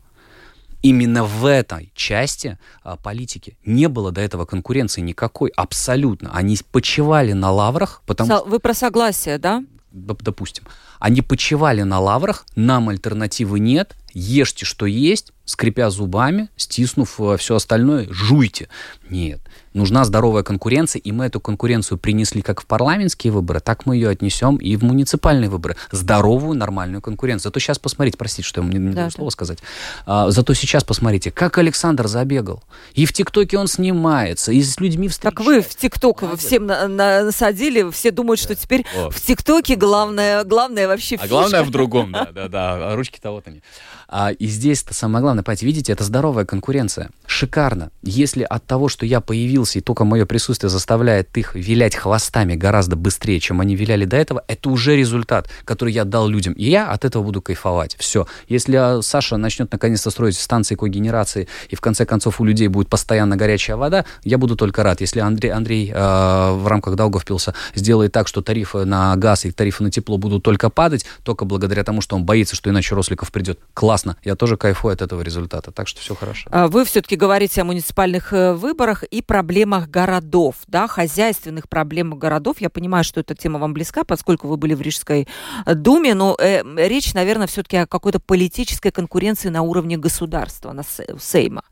именно 0.82 1.24
в 1.24 1.44
этой 1.44 1.90
части 1.94 2.56
а, 2.82 2.96
политики. 2.96 3.58
Не 3.64 3.88
было 3.88 4.12
до 4.12 4.20
этого 4.20 4.44
конкуренции 4.44 5.00
никакой, 5.00 5.50
абсолютно. 5.56 6.30
Они 6.32 6.56
почивали 6.70 7.32
на 7.32 7.50
лаврах, 7.50 8.02
потому 8.06 8.28
Со- 8.28 8.44
Вы 8.44 8.60
про 8.60 8.74
согласие, 8.74 9.38
да? 9.38 9.64
Допустим. 9.90 10.64
Они 11.00 11.22
почивали 11.22 11.82
на 11.82 11.98
лаврах, 11.98 12.46
нам 12.54 12.88
альтернативы 12.88 13.58
нет, 13.58 13.96
ешьте, 14.12 14.64
что 14.64 14.86
есть, 14.86 15.32
скрипя 15.48 15.88
зубами, 15.88 16.50
стиснув 16.56 17.18
э, 17.20 17.36
все 17.38 17.56
остальное, 17.56 18.06
жуйте. 18.10 18.68
Нет. 19.08 19.40
Нужна 19.72 20.04
здоровая 20.04 20.42
конкуренция, 20.42 21.00
и 21.00 21.10
мы 21.10 21.24
эту 21.24 21.40
конкуренцию 21.40 21.96
принесли 21.98 22.42
как 22.42 22.60
в 22.60 22.66
парламентские 22.66 23.32
выборы, 23.32 23.60
так 23.60 23.86
мы 23.86 23.96
ее 23.96 24.10
отнесем 24.10 24.56
и 24.56 24.76
в 24.76 24.82
муниципальные 24.82 25.48
выборы. 25.48 25.76
Здоровую, 25.90 26.56
нормальную 26.58 27.00
конкуренцию. 27.00 27.48
Зато 27.48 27.60
сейчас 27.60 27.78
посмотрите, 27.78 28.18
простите, 28.18 28.46
что 28.46 28.60
я 28.60 28.66
не 28.66 28.90
да, 28.90 28.96
даю 28.96 29.10
слово 29.10 29.30
сказать. 29.30 29.58
А, 30.04 30.30
зато 30.30 30.52
сейчас 30.52 30.84
посмотрите, 30.84 31.30
как 31.30 31.56
Александр 31.56 32.08
забегал. 32.08 32.62
И 32.92 33.06
в 33.06 33.12
ТикТоке 33.14 33.56
он 33.56 33.68
снимается, 33.68 34.52
и 34.52 34.60
с 34.62 34.80
людьми 34.80 35.08
встречается. 35.08 35.36
Так 35.36 35.46
вы 35.46 35.62
в 35.62 35.74
ТикТок 35.74 36.20
да, 36.20 36.36
всем 36.36 36.66
на, 36.66 36.88
на, 36.88 37.24
насадили, 37.24 37.90
все 37.90 38.10
думают, 38.10 38.38
что 38.40 38.54
теперь 38.54 38.84
вот. 38.94 39.14
в 39.14 39.22
ТикТоке 39.24 39.76
главное, 39.76 40.44
главное 40.44 40.88
вообще 40.88 41.16
А 41.16 41.26
главное 41.26 41.62
в 41.62 41.70
другом, 41.70 42.12
да, 42.12 42.28
да, 42.34 42.48
да, 42.48 42.92
а 42.92 42.96
ручки-то 42.96 43.30
вот 43.30 43.46
они. 43.48 43.62
А, 44.08 44.32
и 44.32 44.46
здесь-то 44.46 44.94
самое 44.94 45.22
главное, 45.22 45.44
понимаете, 45.44 45.66
видите, 45.66 45.92
это 45.92 46.02
здоровая 46.02 46.46
конкуренция. 46.46 47.10
Шикарно. 47.26 47.90
Если 48.02 48.42
от 48.42 48.64
того, 48.64 48.88
что 48.88 49.04
я 49.04 49.20
появился, 49.20 49.78
и 49.78 49.82
только 49.82 50.04
мое 50.04 50.24
присутствие 50.24 50.70
заставляет 50.70 51.36
их 51.36 51.54
вилять 51.54 51.94
хвостами 51.94 52.54
гораздо 52.54 52.96
быстрее, 52.96 53.38
чем 53.38 53.60
они 53.60 53.76
виляли 53.76 54.06
до 54.06 54.16
этого, 54.16 54.42
это 54.48 54.70
уже 54.70 54.96
результат, 54.96 55.50
который 55.64 55.92
я 55.92 56.04
дал 56.04 56.26
людям. 56.26 56.54
И 56.54 56.64
я 56.64 56.90
от 56.90 57.04
этого 57.04 57.22
буду 57.22 57.42
кайфовать. 57.42 57.96
Все. 57.98 58.26
Если 58.48 58.76
а, 58.76 59.02
Саша 59.02 59.36
начнет 59.36 59.70
наконец-то 59.70 60.10
строить 60.10 60.38
станции 60.38 60.74
когенерации, 60.74 61.46
и 61.68 61.76
в 61.76 61.82
конце 61.82 62.06
концов 62.06 62.40
у 62.40 62.44
людей 62.44 62.68
будет 62.68 62.88
постоянно 62.88 63.36
горячая 63.36 63.76
вода, 63.76 64.06
я 64.24 64.38
буду 64.38 64.56
только 64.56 64.82
рад. 64.82 65.02
Если 65.02 65.20
Андрей, 65.20 65.52
Андрей 65.52 65.92
э, 65.94 66.52
в 66.52 66.66
рамках 66.66 66.96
Даугавпилса 66.96 67.54
сделает 67.74 68.12
так, 68.12 68.26
что 68.26 68.40
тарифы 68.40 68.84
на 68.86 69.14
газ 69.16 69.44
и 69.44 69.50
тарифы 69.50 69.82
на 69.82 69.90
тепло 69.90 70.16
будут 70.16 70.42
только 70.42 70.70
падать, 70.70 71.04
только 71.24 71.44
благодаря 71.44 71.84
тому, 71.84 72.00
что 72.00 72.16
он 72.16 72.24
боится, 72.24 72.56
что 72.56 72.70
иначе 72.70 72.94
Росликов 72.94 73.30
придет. 73.30 73.58
Класс 73.74 73.97
классно. 74.02 74.20
Я 74.24 74.36
тоже 74.36 74.56
кайфую 74.56 74.92
от 74.92 75.02
этого 75.02 75.22
результата, 75.22 75.70
так 75.72 75.88
что 75.88 76.00
все 76.00 76.14
хорошо. 76.14 76.48
А 76.52 76.68
вы 76.68 76.84
все-таки 76.84 77.16
говорите 77.16 77.60
о 77.60 77.64
муниципальных 77.64 78.32
э, 78.32 78.52
выборах 78.54 79.02
и 79.04 79.22
проблемах 79.22 79.88
городов, 79.88 80.56
да, 80.66 80.86
хозяйственных 80.86 81.68
проблемах 81.68 82.18
городов. 82.18 82.60
Я 82.60 82.70
понимаю, 82.70 83.04
что 83.04 83.20
эта 83.20 83.34
тема 83.34 83.58
вам 83.58 83.72
близка, 83.74 84.04
поскольку 84.04 84.48
вы 84.48 84.56
были 84.56 84.74
в 84.74 84.80
Рижской 84.80 85.28
э, 85.66 85.74
думе, 85.74 86.14
но 86.14 86.36
э, 86.38 86.62
речь, 86.88 87.14
наверное, 87.14 87.46
все-таки 87.46 87.76
о 87.76 87.86
какой-то 87.86 88.20
политической 88.20 88.90
конкуренции 88.90 89.48
на 89.48 89.62
уровне 89.62 89.96
государства, 89.96 90.72
на 90.72 90.82
Сейма 91.18 91.62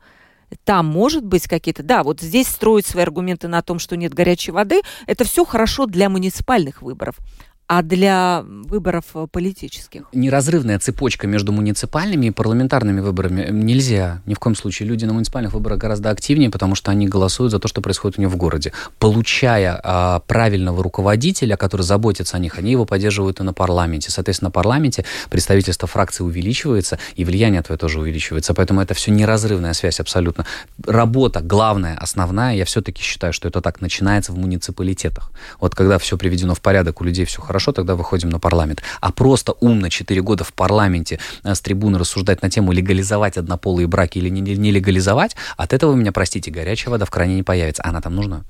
там 0.63 0.85
может 0.85 1.25
быть 1.25 1.45
какие-то... 1.45 1.83
Да, 1.83 2.03
вот 2.03 2.21
здесь 2.21 2.47
строить 2.47 2.85
свои 2.85 3.03
аргументы 3.03 3.49
на 3.49 3.61
том, 3.61 3.79
что 3.79 3.97
нет 3.97 4.13
горячей 4.13 4.51
воды, 4.51 4.81
это 5.05 5.25
все 5.25 5.43
хорошо 5.43 5.87
для 5.87 6.09
муниципальных 6.09 6.81
выборов 6.81 7.17
а 7.67 7.81
для 7.81 8.43
выборов 8.45 9.05
э, 9.13 9.27
политических? 9.29 10.03
Неразрывная 10.13 10.79
цепочка 10.79 11.27
между 11.27 11.51
муниципальными 11.51 12.27
и 12.27 12.31
парламентарными 12.31 13.01
выборами 13.01 13.49
нельзя. 13.51 14.21
Ни 14.25 14.35
в 14.35 14.39
коем 14.39 14.55
случае. 14.55 14.87
Люди 14.87 15.03
на 15.03 15.13
муниципальных 15.13 15.53
выборах 15.53 15.77
гораздо 15.77 16.09
активнее, 16.09 16.49
потому 16.49 16.75
что 16.75 16.91
они 16.91 17.07
голосуют 17.07 17.51
за 17.51 17.59
то, 17.59 17.67
что 17.67 17.81
происходит 17.81 18.19
у 18.19 18.21
них 18.21 18.31
в 18.31 18.37
городе. 18.37 18.71
Получая 18.99 19.79
а, 19.83 20.21
правильного 20.21 20.81
руководителя, 20.81 21.57
который 21.57 21.81
заботится 21.81 22.37
о 22.37 22.39
них, 22.39 22.57
они 22.57 22.71
его 22.71 22.85
поддерживают 22.85 23.41
и 23.41 23.43
на 23.43 23.51
парламенте. 23.51 24.11
Соответственно, 24.11 24.47
на 24.47 24.51
парламенте 24.51 25.03
представительство 25.29 25.89
фракции 25.89 26.23
увеличивается, 26.23 26.99
и 27.15 27.25
влияние 27.25 27.61
твое 27.63 27.77
тоже 27.77 27.99
увеличивается. 27.99 28.53
Поэтому 28.53 28.79
это 28.79 28.93
все 28.93 29.11
неразрывная 29.11 29.73
связь 29.73 29.99
абсолютно. 29.99 30.45
Работа 30.85 31.41
главная, 31.41 31.97
основная, 31.97 32.55
я 32.55 32.63
все-таки 32.63 33.03
считаю, 33.03 33.33
что 33.33 33.49
это 33.49 33.59
так 33.59 33.81
начинается 33.81 34.31
в 34.31 34.37
муниципалитетах. 34.37 35.31
Вот 35.59 35.75
когда 35.75 35.97
все 35.97 36.17
приведено 36.17 36.55
в 36.55 36.61
порядок, 36.61 37.01
у 37.01 37.03
людей 37.03 37.25
все 37.25 37.41
хорошо, 37.41 37.56
хорошо, 37.57 37.71
тогда 37.71 37.95
выходим 37.95 38.29
на 38.29 38.39
парламент. 38.39 38.83
А 39.01 39.11
просто 39.11 39.53
умно 39.53 39.89
4 39.89 40.21
года 40.21 40.43
в 40.43 40.53
парламенте 40.53 41.19
э, 41.43 41.55
с 41.55 41.59
трибуны 41.61 41.97
рассуждать 41.97 42.43
на 42.43 42.49
тему 42.49 42.71
легализовать 42.71 43.37
однополые 43.37 43.87
браки 43.87 44.19
или 44.19 44.29
не, 44.29 44.41
не 44.41 44.71
легализовать, 44.71 45.35
от 45.57 45.73
этого 45.73 45.93
у 45.93 45.95
меня, 45.95 46.11
простите, 46.11 46.51
горячая 46.51 46.91
вода 46.91 47.05
в 47.05 47.09
кране 47.09 47.35
не 47.35 47.43
появится. 47.43 47.83
Она 47.83 48.01
там 48.01 48.15
нужна. 48.15 48.43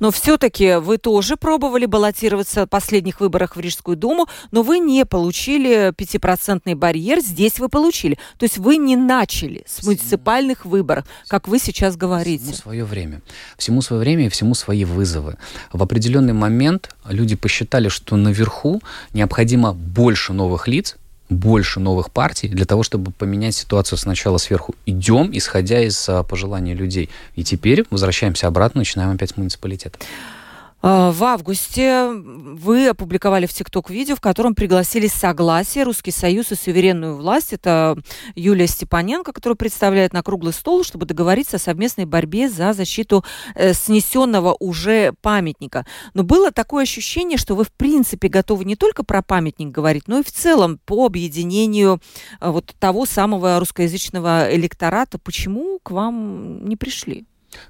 Но 0.00 0.10
все-таки 0.10 0.76
вы 0.76 0.96
тоже 0.96 1.36
пробовали 1.36 1.86
баллотироваться 1.86 2.64
в 2.64 2.68
последних 2.68 3.20
выборах 3.20 3.56
в 3.56 3.60
Рижскую 3.60 3.96
думу, 3.96 4.26
но 4.50 4.62
вы 4.62 4.78
не 4.78 5.04
получили 5.04 5.92
пятипроцентный 5.96 6.74
барьер. 6.74 7.20
Здесь 7.20 7.58
вы 7.58 7.68
получили. 7.68 8.18
То 8.38 8.44
есть 8.44 8.58
вы 8.58 8.78
не 8.78 8.96
начали 8.96 9.64
с 9.66 9.84
муниципальных 9.84 10.64
выборов, 10.64 11.04
как 11.28 11.48
вы 11.48 11.58
сейчас 11.58 11.96
говорите. 11.96 12.44
Всему 12.44 12.56
свое 12.56 12.84
время. 12.84 13.20
Всему 13.58 13.82
свое 13.82 14.00
время 14.00 14.26
и 14.26 14.28
всему 14.28 14.54
свои 14.54 14.84
вызовы. 14.84 15.36
В 15.72 15.82
определенный 15.82 16.32
момент 16.32 16.94
люди 17.10 17.36
посчитали, 17.36 17.88
что 17.88 18.16
наверху 18.16 18.53
необходимо 19.12 19.72
больше 19.72 20.32
новых 20.32 20.68
лиц, 20.68 20.96
больше 21.28 21.80
новых 21.80 22.10
партий 22.10 22.48
для 22.48 22.64
того, 22.64 22.82
чтобы 22.82 23.10
поменять 23.10 23.54
ситуацию 23.54 23.98
сначала 23.98 24.38
сверху. 24.38 24.74
Идем, 24.86 25.30
исходя 25.32 25.80
из 25.80 26.08
а, 26.08 26.22
пожеланий 26.22 26.74
людей. 26.74 27.08
И 27.34 27.44
теперь 27.44 27.84
возвращаемся 27.90 28.46
обратно, 28.46 28.80
начинаем 28.80 29.10
опять 29.12 29.30
с 29.30 29.36
муниципалитета. 29.36 29.98
А, 30.86 31.12
в 31.12 31.24
августе 31.24 32.10
вы 32.12 32.88
опубликовали 32.88 33.46
в 33.46 33.54
ТикТок 33.54 33.88
видео, 33.88 34.16
в 34.16 34.20
котором 34.20 34.54
пригласили 34.54 35.06
согласие 35.06 35.84
Русский 35.84 36.10
Союз 36.10 36.52
и 36.52 36.56
суверенную 36.56 37.16
власть. 37.16 37.54
Это 37.54 37.96
Юлия 38.34 38.66
Степаненко, 38.66 39.32
которая 39.32 39.56
представляет 39.56 40.12
на 40.12 40.22
круглый 40.22 40.52
стол, 40.52 40.84
чтобы 40.84 41.06
договориться 41.06 41.56
о 41.56 41.58
совместной 41.58 42.04
борьбе 42.04 42.50
за 42.50 42.74
защиту 42.74 43.24
э, 43.54 43.72
снесенного 43.72 44.54
уже 44.60 45.14
памятника. 45.22 45.86
Но 46.12 46.22
было 46.22 46.52
такое 46.52 46.82
ощущение, 46.82 47.38
что 47.38 47.54
вы 47.56 47.64
в 47.64 47.72
принципе 47.72 48.28
готовы 48.28 48.66
не 48.66 48.76
только 48.76 49.04
про 49.04 49.22
памятник 49.22 49.70
говорить, 49.70 50.06
но 50.06 50.18
и 50.18 50.22
в 50.22 50.30
целом 50.30 50.78
по 50.84 51.06
объединению 51.06 52.02
э, 52.42 52.50
вот 52.50 52.74
того 52.78 53.06
самого 53.06 53.58
русскоязычного 53.58 54.54
электората. 54.54 55.16
Почему 55.16 55.78
к 55.82 55.92
вам 55.92 56.68
не 56.68 56.76
пришли? 56.76 57.24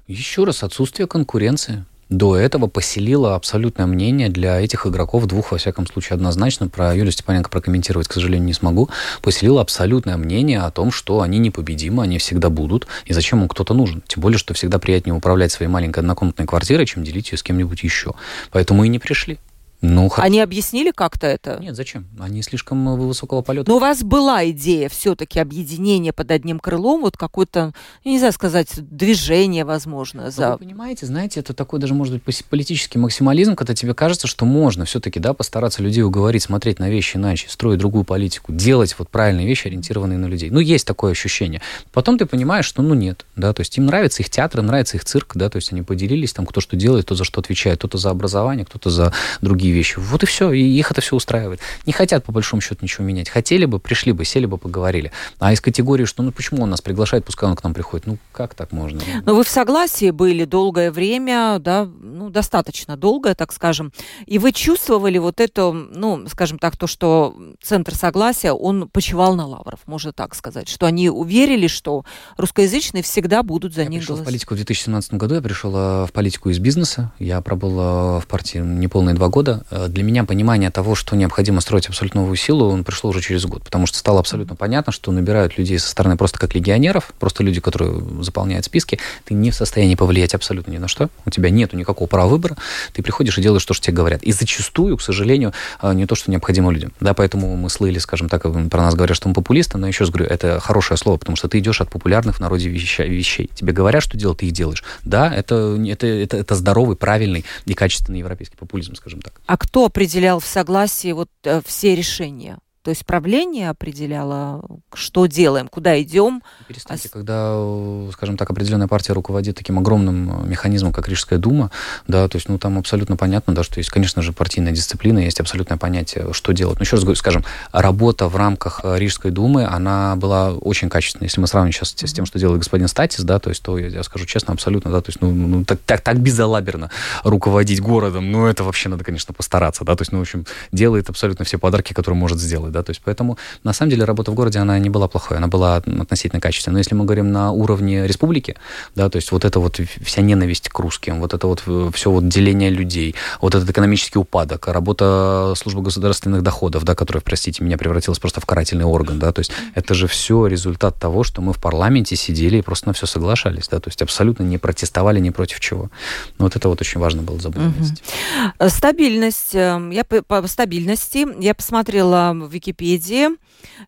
Еще 0.05 0.43
раз, 0.43 0.63
отсутствие 0.63 1.07
конкуренции 1.07 1.85
до 2.09 2.37
этого 2.37 2.67
поселила 2.67 3.35
абсолютное 3.35 3.87
мнение 3.87 4.29
для 4.29 4.59
этих 4.59 4.85
игроков, 4.85 5.25
двух, 5.25 5.51
во 5.51 5.57
всяком 5.57 5.87
случае, 5.87 6.15
однозначно. 6.15 6.67
Про 6.67 6.95
Юлию 6.95 7.11
Степаненко 7.11 7.49
прокомментировать, 7.49 8.07
к 8.07 8.13
сожалению, 8.13 8.45
не 8.45 8.53
смогу. 8.53 8.89
Поселила 9.21 9.61
абсолютное 9.61 10.17
мнение 10.17 10.61
о 10.61 10.71
том, 10.71 10.91
что 10.91 11.21
они 11.21 11.39
непобедимы, 11.39 12.03
они 12.03 12.19
всегда 12.19 12.49
будут, 12.49 12.87
и 13.05 13.13
зачем 13.13 13.41
им 13.41 13.47
кто-то 13.47 13.73
нужен. 13.73 14.03
Тем 14.07 14.21
более, 14.21 14.37
что 14.37 14.53
всегда 14.53 14.77
приятнее 14.77 15.15
управлять 15.15 15.51
своей 15.51 15.69
маленькой 15.69 15.99
однокомнатной 15.99 16.45
квартирой, 16.45 16.85
чем 16.85 17.03
делить 17.03 17.31
ее 17.31 17.37
с 17.37 17.43
кем-нибудь 17.43 17.81
еще. 17.83 18.13
Поэтому 18.51 18.83
и 18.83 18.87
не 18.87 18.99
пришли. 18.99 19.39
Ну, 19.81 20.11
Они 20.17 20.39
объяснили 20.39 20.91
как-то 20.91 21.27
это? 21.27 21.59
Нет, 21.61 21.75
зачем? 21.75 22.07
Они 22.19 22.41
слишком 22.41 22.87
э, 22.89 22.95
высокого 22.95 23.41
полета. 23.41 23.69
Но 23.69 23.77
у 23.77 23.79
вас 23.79 24.03
была 24.03 24.49
идея 24.49 24.89
все-таки 24.89 25.39
объединения 25.39 26.13
под 26.13 26.31
одним 26.31 26.59
крылом, 26.59 27.01
вот 27.01 27.17
какое-то, 27.17 27.73
я 28.03 28.11
не 28.11 28.17
знаю 28.17 28.33
сказать, 28.33 28.69
движение, 28.77 29.65
возможно. 29.65 30.31
За... 30.31 30.53
Вы 30.53 30.59
понимаете, 30.59 31.05
знаете, 31.05 31.39
это 31.39 31.53
такой 31.53 31.79
даже, 31.79 31.93
может 31.93 32.13
быть, 32.23 32.45
политический 32.45 32.97
максимализм, 32.97 33.55
когда 33.55 33.75
тебе 33.75 33.93
кажется, 33.93 34.27
что 34.27 34.45
можно 34.45 34.85
все-таки, 34.85 35.19
да, 35.19 35.33
постараться 35.33 35.83
людей 35.83 36.03
уговорить, 36.03 36.43
смотреть 36.43 36.79
на 36.79 36.89
вещи 36.89 37.17
иначе, 37.17 37.49
строить 37.49 37.79
другую 37.79 38.05
политику, 38.05 38.53
делать 38.53 38.95
вот 38.97 39.09
правильные 39.09 39.45
вещи, 39.45 39.67
ориентированные 39.67 40.17
на 40.17 40.25
людей. 40.25 40.49
Ну, 40.49 40.59
есть 40.59 40.87
такое 40.87 41.11
ощущение. 41.11 41.61
Потом 41.91 42.17
ты 42.17 42.25
понимаешь, 42.25 42.65
что, 42.65 42.81
ну, 42.81 42.93
нет, 42.93 43.25
да, 43.35 43.53
то 43.53 43.61
есть 43.61 43.77
им 43.77 43.85
нравится 43.85 44.23
их 44.23 44.29
театр, 44.29 44.61
им 44.61 44.67
нравится 44.67 44.97
их 44.97 45.05
цирк, 45.05 45.33
да, 45.35 45.49
то 45.49 45.57
есть 45.57 45.71
они 45.71 45.81
поделились, 45.81 46.33
там, 46.33 46.45
кто 46.45 46.61
что 46.61 46.75
делает, 46.75 47.05
кто 47.05 47.15
за 47.15 47.23
что 47.23 47.41
отвечает, 47.41 47.79
кто-то 47.79 47.97
за 47.97 48.09
образование, 48.09 48.65
кто-то 48.65 48.89
за 48.89 49.13
другие 49.41 49.64
вещи. 49.71 49.99
Вот 49.99 50.23
и 50.23 50.25
все, 50.25 50.51
и 50.51 50.61
их 50.61 50.91
это 50.91 51.01
все 51.01 51.15
устраивает. 51.15 51.59
Не 51.85 51.93
хотят, 51.93 52.23
по 52.23 52.31
большому 52.31 52.61
счету, 52.61 52.79
ничего 52.81 53.05
менять. 53.05 53.29
Хотели 53.29 53.65
бы, 53.65 53.79
пришли 53.79 54.11
бы, 54.11 54.25
сели 54.25 54.45
бы, 54.45 54.57
поговорили. 54.57 55.11
А 55.39 55.53
из 55.53 55.61
категории, 55.61 56.05
что 56.05 56.23
ну 56.23 56.31
почему 56.31 56.63
он 56.63 56.69
нас 56.69 56.81
приглашает, 56.81 57.25
пускай 57.25 57.49
он 57.49 57.55
к 57.55 57.63
нам 57.63 57.73
приходит. 57.73 58.07
Ну 58.07 58.17
как 58.31 58.53
так 58.53 58.71
можно? 58.71 59.01
Но 59.25 59.35
вы 59.35 59.43
в 59.43 59.49
согласии 59.49 60.11
были 60.11 60.45
долгое 60.45 60.91
время, 60.91 61.59
да, 61.59 61.85
ну 62.01 62.29
достаточно 62.29 62.97
долгое, 62.97 63.35
так 63.35 63.53
скажем, 63.53 63.91
и 64.25 64.39
вы 64.39 64.51
чувствовали 64.51 65.17
вот 65.17 65.39
это, 65.39 65.71
ну, 65.71 66.27
скажем 66.27 66.59
так, 66.59 66.77
то, 66.77 66.87
что 66.87 67.35
Центр 67.61 67.95
Согласия, 67.95 68.51
он 68.51 68.89
почивал 68.89 69.35
на 69.35 69.45
лавров, 69.45 69.79
можно 69.85 70.13
так 70.13 70.35
сказать, 70.35 70.69
что 70.69 70.85
они 70.85 71.09
уверили, 71.09 71.67
что 71.67 72.05
русскоязычные 72.37 73.03
всегда 73.03 73.43
будут 73.43 73.73
за 73.73 73.83
я 73.83 73.87
них 73.87 74.01
пришел 74.01 74.15
голосовать. 74.15 74.27
в 74.27 74.31
политику 74.31 74.53
в 74.53 74.57
2017 74.57 75.13
году, 75.13 75.35
я 75.35 75.41
пришел 75.41 75.75
э, 75.75 76.05
в 76.05 76.11
политику 76.11 76.49
из 76.49 76.59
бизнеса, 76.59 77.11
я 77.19 77.41
пробыл 77.41 77.79
э, 77.79 78.19
в 78.19 78.27
партии 78.27 78.59
неполные 78.59 79.15
два 79.15 79.29
года. 79.29 79.54
Э, 79.71 79.87
для 79.87 80.03
меня 80.03 80.23
понимание 80.23 80.69
того, 80.69 80.95
что 80.95 81.15
необходимо 81.15 81.61
строить 81.61 81.87
абсолютно 81.87 82.21
новую 82.21 82.37
силу, 82.37 82.69
он 82.69 82.83
пришло 82.83 83.09
уже 83.09 83.21
через 83.21 83.45
год, 83.45 83.63
потому 83.63 83.85
что 83.85 83.97
стало 83.97 84.19
абсолютно 84.19 84.55
понятно, 84.55 84.91
что 84.91 85.11
набирают 85.11 85.57
людей 85.57 85.79
со 85.79 85.89
стороны 85.89 86.17
просто 86.17 86.39
как 86.39 86.55
легионеров, 86.55 87.13
просто 87.19 87.43
люди, 87.43 87.59
которые 87.59 88.01
заполняют 88.21 88.65
списки, 88.65 88.99
ты 89.25 89.33
не 89.33 89.51
в 89.51 89.55
состоянии 89.55 89.95
повлиять 89.95 90.33
абсолютно 90.33 90.71
ни 90.71 90.77
на 90.77 90.87
что, 90.87 91.09
у 91.25 91.29
тебя 91.29 91.49
нет 91.49 91.73
никакого 91.73 92.07
права 92.07 92.29
выбора, 92.29 92.57
ты 92.93 93.01
приходишь 93.01 93.37
и 93.37 93.41
делаешь 93.41 93.65
то, 93.65 93.73
что 93.73 93.85
тебе 93.85 93.95
говорят. 93.95 94.23
И 94.23 94.31
зачастую, 94.31 94.97
к 94.97 95.01
сожалению, 95.01 95.53
а, 95.79 95.93
не 95.93 96.05
то, 96.05 96.15
что 96.15 96.31
необходимо 96.31 96.71
людям. 96.71 96.93
Да, 96.99 97.13
поэтому 97.13 97.55
мы 97.55 97.69
слыли, 97.69 97.99
скажем 97.99 98.29
так, 98.29 98.43
про 98.43 98.81
нас 98.81 98.95
говорят, 98.95 99.15
что 99.15 99.27
мы 99.27 99.33
популисты, 99.33 99.77
но 99.77 99.87
еще 99.87 100.03
раз 100.03 100.11
говорю, 100.11 100.29
это 100.29 100.59
хорошее 100.59 100.97
слово, 100.97 101.17
потому 101.17 101.35
что 101.35 101.47
ты 101.47 101.59
идешь 101.59 101.81
от 101.81 101.89
популярных 101.89 102.37
в 102.37 102.39
народе 102.39 102.69
вещей. 102.69 103.49
Тебе 103.53 103.73
говорят, 103.73 104.03
что 104.03 104.17
делать, 104.17 104.39
ты 104.39 104.47
их 104.47 104.53
делаешь. 104.53 104.83
Да, 105.03 105.33
это, 105.33 105.77
это, 105.87 106.07
это, 106.07 106.37
это 106.37 106.55
здоровый, 106.55 106.95
правильный 106.95 107.45
и 107.65 107.73
качественный 107.73 108.19
европейский 108.19 108.57
популизм, 108.57 108.95
скажем 108.95 109.21
так. 109.21 109.33
А 109.45 109.57
кто 109.57 109.85
определял 109.85 110.39
в 110.39 110.45
согласии 110.45 111.11
вот 111.11 111.29
э, 111.43 111.61
все 111.65 111.95
решения? 111.95 112.57
То 112.85 112.91
есть 112.91 113.03
правление 113.03 113.71
определяло, 113.71 114.63
что 114.93 115.25
делаем, 115.25 115.67
куда 115.67 115.99
идем. 116.03 116.43
Перестаньте, 116.67 117.09
а... 117.11 117.13
когда, 117.13 118.11
скажем 118.11 118.37
так, 118.37 118.47
определенная 118.51 118.87
партия 118.87 119.13
руководит 119.13 119.55
таким 119.55 119.79
огромным 119.79 120.47
механизмом, 120.47 120.93
как 120.93 121.07
Рижская 121.07 121.39
дума, 121.39 121.71
да, 122.07 122.27
то 122.27 122.35
есть, 122.35 122.47
ну, 122.47 122.59
там 122.59 122.77
абсолютно 122.77 123.17
понятно, 123.17 123.55
да, 123.55 123.63
что 123.63 123.79
есть, 123.79 123.89
конечно 123.89 124.21
же, 124.21 124.33
партийная 124.33 124.71
дисциплина, 124.71 125.17
есть 125.17 125.39
абсолютное 125.39 125.79
понятие, 125.79 126.31
что 126.33 126.51
делать. 126.51 126.77
Но 126.77 126.83
еще 126.83 126.97
раз 126.97 127.03
говорю, 127.03 127.15
скажем, 127.15 127.43
работа 127.71 128.27
в 128.27 128.35
рамках 128.35 128.81
Рижской 128.83 129.31
думы, 129.31 129.65
она 129.65 130.15
была 130.15 130.51
очень 130.51 130.87
качественной. 130.87 131.25
Если 131.25 131.41
мы 131.41 131.47
сравним 131.47 131.73
сейчас 131.73 131.89
с 131.89 132.13
тем, 132.13 132.27
что 132.27 132.37
делает 132.37 132.59
господин 132.59 132.87
Статис, 132.87 133.23
да, 133.23 133.39
то 133.39 133.49
есть, 133.49 133.63
то, 133.63 133.79
я, 133.79 133.87
я 133.87 134.03
скажу 134.03 134.27
честно, 134.27 134.53
абсолютно, 134.53 134.91
да, 134.91 135.01
то 135.01 135.09
есть, 135.09 135.21
ну, 135.21 135.31
ну, 135.31 135.47
ну 135.47 135.65
так, 135.65 135.79
так, 135.87 136.01
так 136.01 136.19
безалаберно 136.19 136.91
руководить 137.23 137.81
городом, 137.81 138.31
ну, 138.31 138.45
это 138.45 138.63
вообще 138.63 138.89
надо, 138.89 139.03
конечно, 139.03 139.33
постараться, 139.33 139.83
да, 139.83 139.95
то 139.95 140.03
есть, 140.03 140.11
ну, 140.11 140.19
в 140.19 140.21
общем, 140.21 140.45
делает 140.71 141.09
абсолютно 141.09 141.45
все 141.45 141.57
подарки, 141.57 141.93
которые 141.93 142.19
может 142.19 142.39
сделать, 142.39 142.74
да, 142.75 142.83
то 142.83 142.91
есть 142.91 143.01
поэтому 143.03 143.37
на 143.63 143.73
самом 143.73 143.91
деле 143.91 144.03
работа 144.03 144.31
в 144.31 144.35
городе, 144.35 144.59
она 144.59 144.77
не 144.79 144.89
была 144.89 145.07
плохой, 145.07 145.37
она 145.37 145.47
была 145.47 145.77
относительно 145.77 146.41
качественной. 146.41 146.73
Но 146.73 146.79
если 146.79 146.93
мы 146.93 147.05
говорим 147.05 147.31
на 147.31 147.51
уровне 147.51 148.05
республики, 148.05 148.55
да, 148.95 149.09
то 149.09 149.15
есть 149.15 149.31
вот 149.31 149.45
это 149.45 149.59
вот 149.59 149.79
вся 150.03 150.21
ненависть 150.21 150.69
к 150.69 150.79
русским, 150.79 151.21
вот 151.21 151.33
это 151.33 151.47
вот 151.47 151.63
все 151.95 152.11
вот 152.11 152.27
деление 152.27 152.69
людей, 152.69 153.15
вот 153.41 153.55
этот 153.55 153.69
экономический 153.69 154.19
упадок, 154.19 154.67
работа 154.67 155.53
службы 155.55 155.81
государственных 155.81 156.43
доходов, 156.43 156.83
да, 156.83 156.95
которая, 156.95 157.21
простите 157.21 157.63
меня, 157.63 157.77
превратилась 157.77 158.19
просто 158.19 158.41
в 158.41 158.45
карательный 158.45 158.85
орган, 158.85 159.19
да, 159.19 159.31
то 159.31 159.39
есть 159.39 159.51
это 159.73 159.93
же 159.93 160.07
все 160.07 160.47
результат 160.47 160.99
того, 160.99 161.23
что 161.23 161.41
мы 161.41 161.53
в 161.53 161.61
парламенте 161.61 162.15
сидели 162.15 162.57
и 162.57 162.61
просто 162.61 162.87
на 162.87 162.93
все 162.93 163.05
соглашались, 163.05 163.69
да, 163.69 163.79
то 163.79 163.87
есть 163.89 164.01
абсолютно 164.01 164.43
не 164.43 164.57
протестовали 164.57 165.19
ни 165.19 165.29
против 165.29 165.59
чего. 165.59 165.89
Но 166.37 166.45
вот 166.45 166.55
это 166.55 166.67
вот 166.67 166.81
очень 166.81 166.99
важно 166.99 167.21
было 167.21 167.39
забыть. 167.39 167.61
Угу. 167.61 168.69
Стабильность. 168.69 169.55
Эм, 169.55 169.91
я 169.91 170.03
по 170.03 170.47
стабильности 170.47 171.25
я 171.39 171.53
посмотрела 171.53 172.31
в 172.33 172.55
Википедии. 172.65 173.29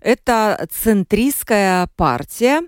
Это 0.01 0.67
центристская 0.71 1.87
партия. 1.95 2.61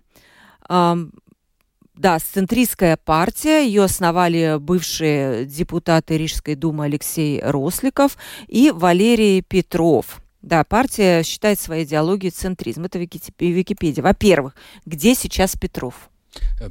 Да, 0.68 2.20
центристская 2.20 2.98
партия. 2.98 3.66
Ее 3.66 3.84
основали 3.84 4.58
бывшие 4.60 5.46
депутаты 5.46 6.18
Рижской 6.18 6.56
думы 6.56 6.86
Алексей 6.86 7.42
Росликов 7.44 8.18
и 8.48 8.72
Валерий 8.72 9.42
Петров. 9.42 10.22
Да, 10.42 10.64
партия 10.64 11.24
считает 11.24 11.60
своей 11.60 11.84
идеологией 11.84 12.32
центризм. 12.32 12.86
Это 12.86 12.98
Википедия. 12.98 14.02
Во-первых, 14.02 14.56
где 14.86 15.14
сейчас 15.14 15.56
Петров? 15.56 16.10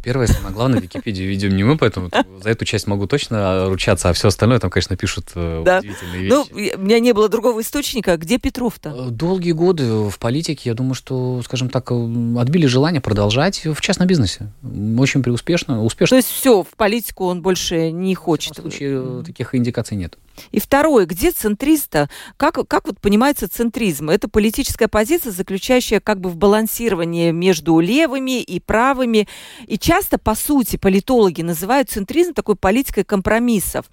Первое, 0.02 0.26
самое 0.26 0.54
главное, 0.54 0.80
Википедию 0.80 1.28
ведем 1.28 1.56
не 1.56 1.64
мы, 1.64 1.76
поэтому 1.76 2.10
за 2.42 2.50
эту 2.50 2.64
часть 2.64 2.86
могу 2.86 3.06
точно 3.06 3.68
ручаться, 3.68 4.10
а 4.10 4.12
все 4.12 4.28
остальное 4.28 4.58
там, 4.58 4.70
конечно, 4.70 4.96
пишут 4.96 5.30
э, 5.34 5.62
да. 5.64 5.78
удивительные 5.78 6.28
ну, 6.28 6.44
вещи. 6.44 6.72
Ну, 6.74 6.82
у 6.82 6.84
меня 6.84 7.00
не 7.00 7.12
было 7.12 7.28
другого 7.28 7.60
источника. 7.62 8.16
Где 8.16 8.38
Петров-то? 8.38 8.90
Э, 8.90 9.10
долгие 9.10 9.52
годы 9.52 9.84
в 10.10 10.18
политике, 10.18 10.70
я 10.70 10.74
думаю, 10.74 10.94
что, 10.94 11.40
скажем 11.42 11.70
так, 11.70 11.90
отбили 11.90 12.66
желание 12.66 13.00
продолжать 13.00 13.64
в 13.64 13.80
частном 13.80 14.06
бизнесе. 14.06 14.52
Очень 14.98 15.22
преуспешно, 15.22 15.82
успешно. 15.84 16.14
То 16.14 16.16
есть 16.16 16.28
все, 16.28 16.62
в 16.62 16.76
политику 16.76 17.24
он 17.26 17.42
больше 17.42 17.90
не 17.90 18.14
хочет? 18.14 18.58
В 18.58 18.60
случае 18.60 19.24
таких 19.24 19.54
индикаций 19.54 19.96
нет. 19.96 20.16
И 20.50 20.60
второе, 20.60 21.06
где 21.06 21.30
центриста? 21.30 22.08
Как, 22.36 22.58
как 22.68 22.86
вот 22.86 23.00
понимается 23.00 23.48
центризм? 23.48 24.10
Это 24.10 24.28
политическая 24.28 24.88
позиция, 24.88 25.32
заключающая 25.32 26.00
как 26.00 26.20
бы 26.20 26.30
в 26.30 26.36
балансировании 26.36 27.30
между 27.30 27.78
левыми 27.80 28.40
и 28.40 28.60
правыми. 28.60 29.28
И 29.66 29.78
часто, 29.78 30.18
по 30.18 30.34
сути, 30.34 30.76
политологи 30.76 31.42
называют 31.42 31.90
центризм 31.90 32.34
такой 32.34 32.56
политикой 32.56 33.04
компромиссов. 33.04 33.86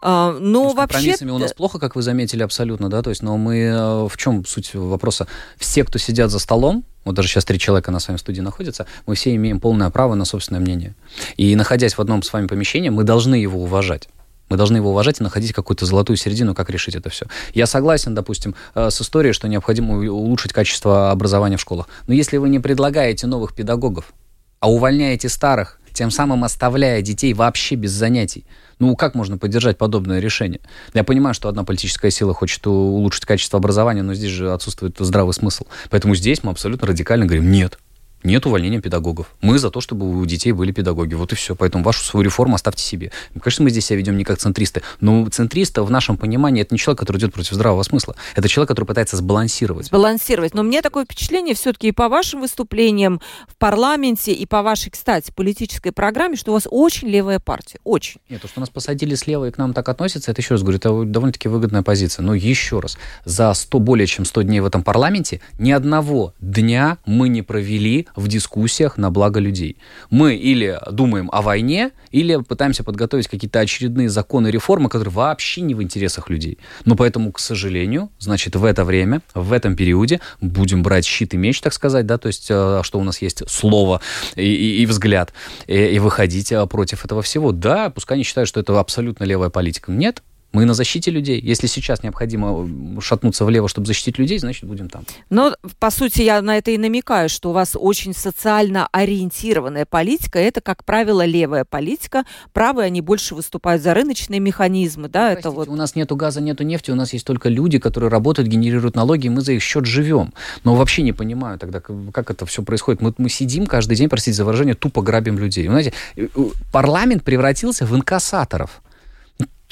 А, 0.00 0.32
но 0.32 0.64
ну, 0.64 0.74
вообще... 0.74 1.16
у 1.22 1.38
нас 1.38 1.52
плохо, 1.52 1.78
как 1.78 1.96
вы 1.96 2.02
заметили, 2.02 2.42
абсолютно, 2.42 2.88
да, 2.88 3.02
то 3.02 3.10
есть, 3.10 3.22
но 3.22 3.36
мы... 3.36 3.58
Э, 3.58 4.08
в 4.08 4.16
чем 4.16 4.44
суть 4.44 4.74
вопроса? 4.74 5.26
Все, 5.58 5.84
кто 5.84 5.98
сидят 5.98 6.30
за 6.30 6.38
столом, 6.38 6.84
вот 7.04 7.14
даже 7.14 7.28
сейчас 7.28 7.44
три 7.44 7.58
человека 7.58 7.90
на 7.90 8.00
своем 8.00 8.18
студии 8.18 8.40
находятся, 8.40 8.86
мы 9.06 9.14
все 9.14 9.34
имеем 9.34 9.60
полное 9.60 9.90
право 9.90 10.14
на 10.14 10.24
собственное 10.24 10.60
мнение. 10.60 10.94
И 11.36 11.54
находясь 11.54 11.94
в 11.94 12.00
одном 12.00 12.22
с 12.22 12.32
вами 12.32 12.46
помещении, 12.46 12.88
мы 12.88 13.04
должны 13.04 13.34
его 13.34 13.62
уважать. 13.62 14.08
Мы 14.48 14.56
должны 14.56 14.76
его 14.76 14.90
уважать 14.90 15.20
и 15.20 15.22
находить 15.22 15.52
какую-то 15.52 15.86
золотую 15.86 16.16
середину, 16.16 16.54
как 16.54 16.70
решить 16.70 16.94
это 16.94 17.10
все. 17.10 17.26
Я 17.54 17.66
согласен, 17.66 18.14
допустим, 18.14 18.54
э, 18.74 18.90
с 18.90 19.00
историей, 19.00 19.32
что 19.32 19.48
необходимо 19.48 19.98
улучшить 20.10 20.52
качество 20.52 21.10
образования 21.10 21.56
в 21.56 21.60
школах. 21.60 21.88
Но 22.06 22.14
если 22.14 22.36
вы 22.36 22.48
не 22.48 22.58
предлагаете 22.58 23.26
новых 23.26 23.54
педагогов, 23.54 24.12
а 24.60 24.70
увольняете 24.70 25.28
старых, 25.28 25.80
тем 25.92 26.10
самым 26.10 26.44
оставляя 26.44 27.00
детей 27.02 27.32
вообще 27.34 27.76
без 27.76 27.92
занятий, 27.92 28.46
ну, 28.78 28.96
как 28.96 29.14
можно 29.14 29.38
поддержать 29.38 29.78
подобное 29.78 30.20
решение? 30.20 30.60
Я 30.92 31.04
понимаю, 31.04 31.34
что 31.34 31.48
одна 31.48 31.64
политическая 31.64 32.10
сила 32.10 32.34
хочет 32.34 32.66
улучшить 32.66 33.24
качество 33.24 33.58
образования, 33.58 34.02
но 34.02 34.14
здесь 34.14 34.30
же 34.30 34.52
отсутствует 34.52 34.96
здравый 34.98 35.32
смысл. 35.32 35.64
Поэтому 35.90 36.14
здесь 36.14 36.42
мы 36.42 36.50
абсолютно 36.50 36.88
радикально 36.88 37.26
говорим, 37.26 37.50
нет, 37.50 37.78
нет 38.24 38.46
увольнения 38.46 38.80
педагогов. 38.80 39.34
Мы 39.42 39.58
за 39.58 39.70
то, 39.70 39.80
чтобы 39.80 40.18
у 40.18 40.24
детей 40.24 40.52
были 40.52 40.72
педагоги. 40.72 41.14
Вот 41.14 41.32
и 41.32 41.36
все. 41.36 41.54
Поэтому 41.54 41.84
вашу 41.84 42.02
свою 42.02 42.24
реформу 42.24 42.54
оставьте 42.54 42.82
себе. 42.82 43.12
Конечно, 43.38 43.64
мы 43.64 43.70
здесь 43.70 43.86
себя 43.86 43.98
ведем 43.98 44.16
не 44.16 44.24
как 44.24 44.38
центристы. 44.38 44.82
Но 45.00 45.28
центриста 45.28 45.82
в 45.82 45.90
нашем 45.90 46.16
понимании 46.16 46.62
это 46.62 46.74
не 46.74 46.78
человек, 46.78 47.00
который 47.00 47.18
идет 47.18 47.34
против 47.34 47.52
здравого 47.52 47.82
смысла. 47.82 48.16
Это 48.34 48.48
человек, 48.48 48.68
который 48.68 48.86
пытается 48.86 49.16
сбалансировать. 49.16 49.86
Сбалансировать. 49.86 50.54
Но 50.54 50.62
мне 50.62 50.80
такое 50.82 51.04
впечатление 51.04 51.54
все-таки 51.54 51.88
и 51.88 51.92
по 51.92 52.08
вашим 52.08 52.40
выступлениям 52.40 53.20
в 53.46 53.56
парламенте, 53.56 54.32
и 54.32 54.46
по 54.46 54.62
вашей, 54.62 54.90
кстати, 54.90 55.30
политической 55.30 55.92
программе, 55.92 56.36
что 56.36 56.52
у 56.52 56.54
вас 56.54 56.66
очень 56.70 57.08
левая 57.08 57.40
партия. 57.40 57.78
Очень. 57.84 58.20
Нет, 58.30 58.40
то, 58.40 58.48
что 58.48 58.60
нас 58.60 58.70
посадили 58.70 59.14
слева 59.14 59.48
и 59.48 59.50
к 59.50 59.58
нам 59.58 59.74
так 59.74 59.88
относятся, 59.88 60.30
это 60.30 60.40
еще 60.40 60.54
раз 60.54 60.62
говорю, 60.62 60.78
это 60.78 61.04
довольно-таки 61.04 61.48
выгодная 61.48 61.82
позиция. 61.82 62.22
Но 62.22 62.34
еще 62.34 62.80
раз, 62.80 62.96
за 63.26 63.52
100, 63.52 63.78
более 63.80 64.06
чем 64.06 64.24
100 64.24 64.42
дней 64.42 64.60
в 64.60 64.66
этом 64.66 64.82
парламенте 64.82 65.40
ни 65.58 65.72
одного 65.72 66.32
дня 66.40 66.98
мы 67.04 67.28
не 67.28 67.42
провели 67.42 68.08
в 68.16 68.28
дискуссиях 68.28 68.96
на 68.96 69.10
благо 69.10 69.40
людей. 69.40 69.76
Мы 70.10 70.34
или 70.36 70.78
думаем 70.90 71.28
о 71.32 71.42
войне, 71.42 71.90
или 72.10 72.36
пытаемся 72.36 72.84
подготовить 72.84 73.28
какие-то 73.28 73.60
очередные 73.60 74.08
законы, 74.08 74.48
реформы, 74.48 74.88
которые 74.88 75.12
вообще 75.12 75.60
не 75.60 75.74
в 75.74 75.82
интересах 75.82 76.30
людей. 76.30 76.58
Но 76.84 76.96
поэтому, 76.96 77.32
к 77.32 77.38
сожалению, 77.38 78.10
значит, 78.18 78.56
в 78.56 78.64
это 78.64 78.84
время, 78.84 79.22
в 79.34 79.52
этом 79.52 79.76
периоде 79.76 80.20
будем 80.40 80.82
брать 80.82 81.04
щит 81.04 81.34
и 81.34 81.36
меч, 81.36 81.60
так 81.60 81.72
сказать, 81.72 82.06
да, 82.06 82.18
то 82.18 82.28
есть, 82.28 82.46
э, 82.50 82.80
что 82.82 82.98
у 82.98 83.04
нас 83.04 83.20
есть 83.22 83.48
слово 83.48 84.00
и, 84.36 84.42
и, 84.42 84.82
и 84.82 84.86
взгляд, 84.86 85.32
и, 85.66 85.76
и 85.76 85.98
выходить 85.98 86.52
э, 86.52 86.66
против 86.66 87.04
этого 87.04 87.22
всего. 87.22 87.52
Да, 87.52 87.90
пускай 87.90 88.16
они 88.16 88.24
считают, 88.24 88.48
что 88.48 88.60
это 88.60 88.78
абсолютно 88.78 89.24
левая 89.24 89.50
политика. 89.50 89.90
Нет, 89.90 90.22
мы 90.54 90.64
на 90.64 90.74
защите 90.74 91.10
людей. 91.10 91.40
Если 91.40 91.66
сейчас 91.66 92.02
необходимо 92.02 93.00
шатнуться 93.00 93.44
влево, 93.44 93.68
чтобы 93.68 93.86
защитить 93.86 94.18
людей, 94.18 94.38
значит, 94.38 94.64
будем 94.64 94.88
там. 94.88 95.04
Но, 95.28 95.54
по 95.80 95.90
сути, 95.90 96.22
я 96.22 96.40
на 96.40 96.56
это 96.56 96.70
и 96.70 96.78
намекаю, 96.78 97.28
что 97.28 97.50
у 97.50 97.52
вас 97.52 97.76
очень 97.78 98.14
социально 98.14 98.88
ориентированная 98.92 99.84
политика. 99.84 100.38
Это, 100.38 100.60
как 100.60 100.84
правило, 100.84 101.24
левая 101.24 101.64
политика. 101.64 102.24
Правые, 102.52 102.86
они 102.86 103.00
больше 103.00 103.34
выступают 103.34 103.82
за 103.82 103.94
рыночные 103.94 104.38
механизмы. 104.38 105.08
Да, 105.08 105.30
ну, 105.30 105.38
это 105.38 105.50
вот... 105.50 105.68
У 105.68 105.74
нас 105.74 105.96
нету 105.96 106.14
газа, 106.14 106.40
нету 106.40 106.62
нефти, 106.62 106.92
у 106.92 106.94
нас 106.94 107.12
есть 107.12 107.26
только 107.26 107.48
люди, 107.48 107.78
которые 107.78 108.08
работают, 108.08 108.48
генерируют 108.48 108.94
налоги, 108.94 109.26
и 109.26 109.30
мы 109.30 109.40
за 109.40 109.52
их 109.52 109.62
счет 109.62 109.86
живем. 109.86 110.32
Но 110.62 110.76
вообще 110.76 111.02
не 111.02 111.12
понимаю 111.12 111.58
тогда, 111.58 111.80
как 111.80 112.30
это 112.30 112.46
все 112.46 112.62
происходит. 112.62 113.00
Мы, 113.00 113.12
мы 113.18 113.28
сидим 113.28 113.66
каждый 113.66 113.96
день, 113.96 114.08
простите 114.08 114.36
за 114.36 114.44
выражение, 114.44 114.76
тупо 114.76 115.02
грабим 115.02 115.36
людей. 115.36 115.66
Вы 115.66 115.72
знаете, 115.72 115.92
э, 116.14 116.28
э, 116.32 116.44
парламент 116.70 117.24
превратился 117.24 117.86
в 117.86 117.96
инкассаторов 117.96 118.82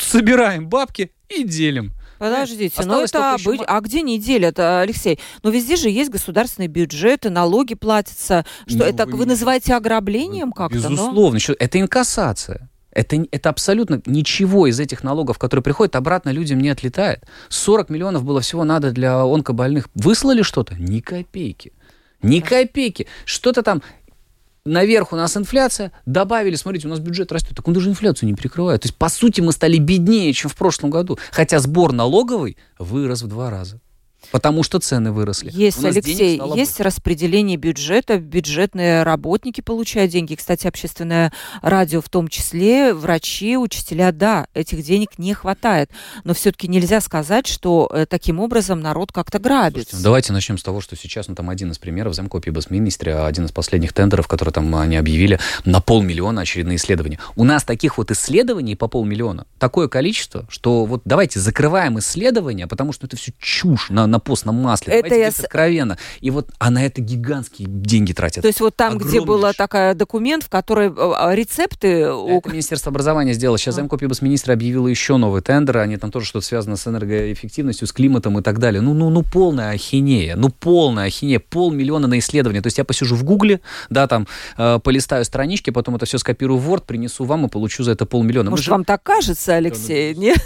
собираем 0.02 0.68
бабки 0.68 1.12
и 1.28 1.44
делим. 1.44 1.92
Подождите, 2.18 2.80
ну 2.84 3.00
это 3.00 3.36
быть... 3.44 3.60
Еще... 3.60 3.64
А 3.66 3.80
где 3.80 4.00
не 4.00 4.16
делят, 4.16 4.56
Алексей? 4.60 5.18
Ну 5.42 5.50
везде 5.50 5.74
же 5.74 5.88
есть 5.88 6.08
государственные 6.08 6.68
бюджеты, 6.68 7.30
налоги 7.30 7.74
платятся. 7.74 8.46
Что 8.68 8.78
ну, 8.78 8.84
это 8.84 9.06
вы... 9.06 9.18
вы 9.18 9.26
называете 9.26 9.74
ограблением 9.74 10.52
как-то? 10.52 10.76
Безусловно, 10.76 11.40
но... 11.48 11.54
это 11.58 11.80
инкассация. 11.80 12.70
Это, 12.92 13.24
это 13.32 13.48
абсолютно 13.48 14.02
ничего 14.06 14.68
из 14.68 14.78
этих 14.78 15.02
налогов, 15.02 15.38
которые 15.38 15.64
приходят, 15.64 15.96
обратно 15.96 16.30
людям 16.30 16.60
не 16.60 16.68
отлетает. 16.68 17.24
40 17.48 17.90
миллионов 17.90 18.22
было 18.22 18.40
всего 18.40 18.62
надо 18.62 18.92
для 18.92 19.20
онкобольных. 19.22 19.88
Выслали 19.94 20.42
что-то? 20.42 20.76
Ни 20.76 21.00
копейки. 21.00 21.72
Ни 22.22 22.38
копейки. 22.38 23.08
Что-то 23.24 23.62
там 23.62 23.82
наверх 24.64 25.12
у 25.12 25.16
нас 25.16 25.36
инфляция, 25.36 25.92
добавили, 26.06 26.54
смотрите, 26.54 26.86
у 26.86 26.90
нас 26.90 27.00
бюджет 27.00 27.32
растет, 27.32 27.56
так 27.56 27.66
он 27.66 27.74
даже 27.74 27.90
инфляцию 27.90 28.28
не 28.28 28.34
перекрывает. 28.34 28.82
То 28.82 28.86
есть, 28.86 28.96
по 28.96 29.08
сути, 29.08 29.40
мы 29.40 29.52
стали 29.52 29.78
беднее, 29.78 30.32
чем 30.32 30.50
в 30.50 30.56
прошлом 30.56 30.90
году, 30.90 31.18
хотя 31.30 31.58
сбор 31.58 31.92
налоговый 31.92 32.56
вырос 32.78 33.22
в 33.22 33.28
два 33.28 33.50
раза. 33.50 33.80
Потому 34.30 34.62
что 34.62 34.78
цены 34.78 35.12
выросли. 35.12 35.50
Есть, 35.52 35.84
Алексей, 35.84 36.40
есть 36.54 36.80
распределение 36.80 37.56
бюджета, 37.56 38.18
бюджетные 38.18 39.02
работники 39.02 39.60
получают 39.60 40.10
деньги. 40.10 40.34
Кстати, 40.34 40.66
общественное 40.66 41.32
радио 41.60 42.00
в 42.00 42.08
том 42.08 42.28
числе, 42.28 42.94
врачи, 42.94 43.56
учителя, 43.56 44.12
да, 44.12 44.46
этих 44.54 44.82
денег 44.82 45.18
не 45.18 45.34
хватает. 45.34 45.90
Но 46.24 46.34
все-таки 46.34 46.68
нельзя 46.68 47.00
сказать, 47.00 47.46
что 47.46 47.90
э, 47.92 48.06
таким 48.06 48.40
образом 48.40 48.80
народ 48.80 49.12
как-то 49.12 49.38
грабит. 49.38 49.74
Слушайте, 49.74 49.96
ну, 49.96 50.02
давайте 50.02 50.32
начнем 50.32 50.58
с 50.58 50.62
того, 50.62 50.80
что 50.80 50.96
сейчас, 50.96 51.28
ну 51.28 51.34
там 51.34 51.50
один 51.50 51.70
из 51.70 51.78
примеров, 51.78 52.14
замкопии 52.14 52.50
Басминистре, 52.50 53.16
один 53.16 53.46
из 53.46 53.52
последних 53.52 53.92
тендеров, 53.92 54.28
которые 54.28 54.52
там 54.52 54.74
они 54.76 54.96
объявили, 54.96 55.38
на 55.64 55.80
полмиллиона 55.80 56.42
очередные 56.42 56.76
исследования. 56.76 57.18
У 57.36 57.44
нас 57.44 57.64
таких 57.64 57.98
вот 57.98 58.10
исследований 58.10 58.76
по 58.76 58.88
полмиллиона 58.88 59.46
такое 59.58 59.88
количество, 59.88 60.46
что 60.48 60.84
вот 60.84 61.02
давайте 61.04 61.40
закрываем 61.40 61.98
исследования, 61.98 62.66
потому 62.66 62.92
что 62.92 63.06
это 63.06 63.16
все 63.16 63.32
чушь 63.38 63.90
на, 63.90 64.06
на 64.12 64.20
постном 64.20 64.56
масле. 64.56 64.94
Это 64.94 65.08
Давайте 65.08 65.20
я... 65.22 65.28
откровенно. 65.28 65.98
И 66.20 66.30
вот, 66.30 66.50
а 66.58 66.70
на 66.70 66.84
это 66.84 67.00
гигантские 67.00 67.66
деньги 67.68 68.12
тратят. 68.12 68.42
То 68.42 68.48
есть 68.48 68.60
вот 68.60 68.76
там, 68.76 68.98
где 68.98 69.20
был 69.20 69.44
такой 69.54 69.94
документ, 69.94 70.44
в 70.44 70.48
который 70.48 70.88
э, 70.88 70.92
а, 70.96 71.34
рецепты... 71.34 72.02
Это 72.02 72.50
Министерство 72.50 72.90
образования 72.90 73.32
сделало. 73.32 73.58
Сейчас 73.58 73.74
а. 73.74 73.76
замкопибас 73.76 74.22
министра 74.22 74.52
объявила 74.52 74.86
еще 74.86 75.16
новый 75.16 75.42
тендер. 75.42 75.78
Они 75.78 75.96
там 75.96 76.10
тоже 76.10 76.26
что-то 76.26 76.46
связано 76.46 76.76
с 76.76 76.86
энергоэффективностью, 76.86 77.88
с 77.88 77.92
климатом 77.92 78.38
и 78.38 78.42
так 78.42 78.58
далее. 78.58 78.80
Ну, 78.82 78.94
ну, 78.94 79.10
ну, 79.10 79.22
полная 79.22 79.70
ахинея. 79.70 80.36
Ну, 80.36 80.50
полная 80.50 81.06
ахинея. 81.06 81.40
Полмиллиона 81.40 82.06
на 82.06 82.18
исследование. 82.18 82.62
То 82.62 82.66
есть 82.68 82.78
я 82.78 82.84
посижу 82.84 83.16
в 83.16 83.24
Гугле, 83.24 83.60
да, 83.90 84.06
там, 84.06 84.28
э, 84.58 84.78
полистаю 84.84 85.24
странички, 85.24 85.70
потом 85.70 85.96
это 85.96 86.04
все 86.06 86.18
скопирую 86.18 86.58
в 86.58 86.70
Word, 86.70 86.84
принесу 86.86 87.24
вам 87.24 87.46
и 87.46 87.48
получу 87.48 87.82
за 87.82 87.92
это 87.92 88.04
полмиллиона. 88.04 88.50
Может, 88.50 88.66
же... 88.66 88.70
вам 88.70 88.84
так 88.84 89.02
кажется, 89.02 89.54
Алексей? 89.54 90.14
Нет? 90.14 90.38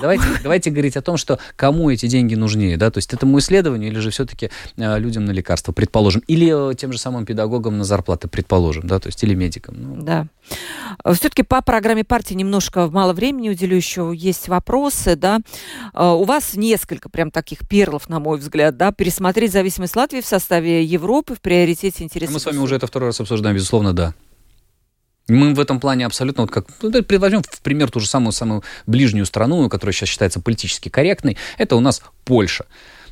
Давайте, 0.00 0.24
давайте 0.42 0.70
говорить 0.70 0.96
о 0.96 1.02
том, 1.02 1.18
что 1.18 1.38
кому 1.56 1.90
эти 1.90 2.06
деньги 2.06 2.34
нужнее, 2.34 2.76
да, 2.76 2.90
то 2.90 2.98
есть 2.98 3.09
этому 3.12 3.38
исследованию 3.38 3.90
или 3.90 3.98
же 3.98 4.10
все-таки 4.10 4.50
э, 4.76 4.98
людям 4.98 5.24
на 5.24 5.30
лекарства, 5.30 5.72
предположим, 5.72 6.22
или 6.26 6.70
э, 6.70 6.74
тем 6.74 6.92
же 6.92 6.98
самым 6.98 7.26
педагогам 7.26 7.78
на 7.78 7.84
зарплаты, 7.84 8.28
предположим, 8.28 8.86
да, 8.86 8.98
то 8.98 9.08
есть 9.08 9.22
или 9.22 9.34
медикам. 9.34 9.74
Ну. 9.78 10.02
Да. 10.02 10.26
Все-таки 11.14 11.42
по 11.42 11.62
программе 11.62 12.04
партии 12.04 12.34
немножко 12.34 12.88
мало 12.88 13.12
времени 13.12 13.50
уделю 13.50 13.76
еще, 13.76 14.12
есть 14.14 14.48
вопросы, 14.48 15.16
да. 15.16 15.40
Э, 15.94 16.10
у 16.10 16.24
вас 16.24 16.54
несколько 16.54 17.08
прям 17.08 17.30
таких 17.30 17.68
перлов, 17.68 18.08
на 18.08 18.20
мой 18.20 18.38
взгляд, 18.38 18.76
да, 18.76 18.92
пересмотреть 18.92 19.52
зависимость 19.52 19.96
Латвии 19.96 20.20
в 20.20 20.26
составе 20.26 20.84
Европы 20.84 21.34
в 21.34 21.40
приоритете 21.40 22.04
интересов. 22.04 22.34
Мы 22.34 22.40
с 22.40 22.46
вами 22.46 22.58
уже 22.58 22.76
это 22.76 22.86
второй 22.86 23.08
раз 23.08 23.20
обсуждаем, 23.20 23.56
безусловно, 23.56 23.92
да. 23.92 24.14
Мы 25.30 25.54
в 25.54 25.60
этом 25.60 25.78
плане 25.78 26.06
абсолютно, 26.06 26.42
вот 26.42 26.50
как, 26.50 26.66
ну, 26.82 26.90
возьмем 27.18 27.42
в 27.42 27.60
пример 27.60 27.90
ту 27.90 28.00
же 28.00 28.08
самую, 28.08 28.32
самую 28.32 28.64
ближнюю 28.86 29.26
страну, 29.26 29.68
которая 29.68 29.94
сейчас 29.94 30.08
считается 30.08 30.40
политически 30.40 30.88
корректной, 30.88 31.36
это 31.56 31.76
у 31.76 31.80
нас 31.80 32.02
Польша 32.24 32.66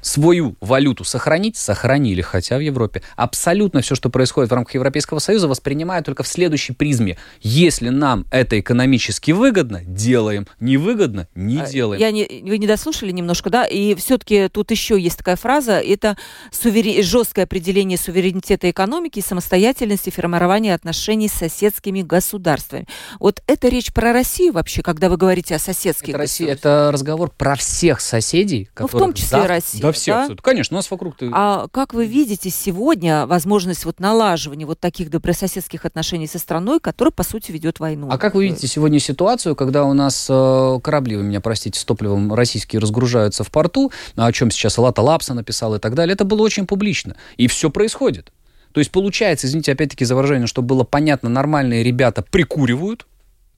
свою 0.09 0.57
валюту 0.61 1.05
сохранить, 1.05 1.57
сохранили, 1.57 2.23
хотя 2.23 2.57
в 2.57 2.61
Европе. 2.61 3.03
Абсолютно 3.17 3.83
все, 3.83 3.95
что 3.95 4.09
происходит 4.09 4.51
в 4.51 4.55
рамках 4.55 4.75
Европейского 4.75 5.19
Союза, 5.19 5.49
воспринимают 5.49 6.07
только 6.07 6.23
в 6.23 6.29
следующей 6.29 6.73
призме. 6.73 7.19
Если 7.41 7.91
нам 7.91 8.25
это 8.31 8.59
экономически 8.59 9.33
выгодно, 9.33 9.83
делаем. 9.85 10.47
Невыгодно, 10.61 11.29
не 11.35 11.61
а, 11.61 11.67
делаем. 11.67 12.01
Я 12.01 12.11
не, 12.11 12.27
вы 12.43 12.59
не 12.59 12.67
дослушали 12.67 13.13
немножко, 13.13 13.51
да? 13.51 13.65
И 13.65 13.95
все-таки 13.95 14.49
тут 14.49 14.71
еще 14.71 14.99
есть 14.99 15.19
такая 15.19 15.37
фраза, 15.37 15.79
это 15.79 16.17
сувери... 16.51 17.03
жесткое 17.03 17.45
определение 17.45 17.99
суверенитета 17.99 18.71
экономики 18.71 19.19
и 19.19 19.23
самостоятельности 19.23 20.11
формирования 20.11 20.75
отношений 20.75 21.29
с 21.29 21.33
соседскими 21.33 22.01
государствами. 22.03 22.87
Вот 23.21 23.43
это 23.47 23.69
речь 23.69 23.93
про 23.93 24.13
Россию 24.13 24.55
вообще, 24.55 24.83
когда 24.83 25.11
вы 25.11 25.19
говорите 25.19 25.55
о 25.55 25.59
соседских 25.59 26.11
это 26.11 26.19
Россия, 26.19 26.53
Это 26.53 26.91
разговор 26.93 27.31
про 27.37 27.57
всех 27.57 28.01
соседей, 28.01 28.71
которые 28.73 28.93
ну, 28.93 28.99
в 28.99 29.03
том 29.03 29.13
числе 29.13 29.39
зав... 29.39 29.47
Россию. 29.49 29.83
Да 29.83 29.98
все 30.01 30.13
да? 30.13 30.21
абсолютно. 30.21 30.43
Конечно, 30.43 30.77
у 30.77 30.79
нас 30.79 30.91
вокруг... 30.91 31.15
А 31.33 31.69
как 31.71 31.95
вы 31.95 32.07
видите 32.07 32.51
сегодня 32.51 33.27
возможность 33.27 33.85
вот 33.85 34.01
налаживания 34.01 34.67
вот 34.67 34.81
таких 34.81 35.11
добрососедских 35.11 35.85
отношений 35.85 36.27
со 36.27 36.39
страной, 36.39 36.81
которая, 36.81 37.13
по 37.13 37.23
сути, 37.23 37.53
ведет 37.53 37.81
войну? 37.81 38.09
А 38.11 38.19
как 38.19 38.35
вы 38.35 38.45
видите 38.45 38.67
сегодня 38.67 38.99
ситуацию, 38.99 39.55
когда 39.55 39.85
у 39.85 39.93
нас 39.93 40.27
э, 40.29 40.81
корабли, 40.83 41.17
вы 41.17 41.23
меня 41.23 41.41
простите, 41.41 41.79
с 41.79 41.85
топливом 41.85 42.33
российские 42.35 42.81
разгружаются 42.81 43.45
в 43.45 43.51
порту, 43.51 43.93
о 44.17 44.33
чем 44.33 44.51
сейчас 44.51 44.79
Лата 44.79 45.03
Лапса 45.03 45.35
написал 45.35 45.75
и 45.75 45.79
так 45.79 45.95
далее, 45.95 46.15
это 46.15 46.25
было 46.25 46.43
очень 46.43 46.67
публично. 46.67 47.17
И 47.37 47.47
все 47.47 47.71
происходит. 47.71 48.33
То 48.73 48.81
есть 48.81 48.91
получается, 48.91 49.47
извините, 49.47 49.73
опять-таки 49.73 50.05
за 50.05 50.15
выражение, 50.15 50.47
чтобы 50.47 50.69
было 50.69 50.85
понятно, 50.85 51.29
нормальные 51.29 51.83
ребята 51.83 52.23
прикуривают, 52.23 53.07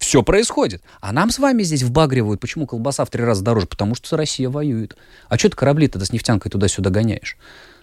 все 0.01 0.23
происходит. 0.23 0.83
А 1.01 1.13
нам 1.13 1.31
с 1.31 1.39
вами 1.39 1.63
здесь 1.63 1.83
вбагривают. 1.83 2.41
Почему 2.41 2.67
колбаса 2.67 3.05
в 3.05 3.11
три 3.11 3.23
раза 3.23 3.45
дороже? 3.45 3.67
Потому 3.67 3.95
что 3.95 4.17
Россия 4.17 4.49
воюет. 4.49 4.97
А 5.29 5.39
что 5.39 5.51
ты 5.51 5.57
корабли 5.57 5.87
тогда 5.87 6.07
с 6.07 6.13
нефтянкой 6.13 6.51
туда-сюда 6.51 6.91
гоняешь? 6.91 7.37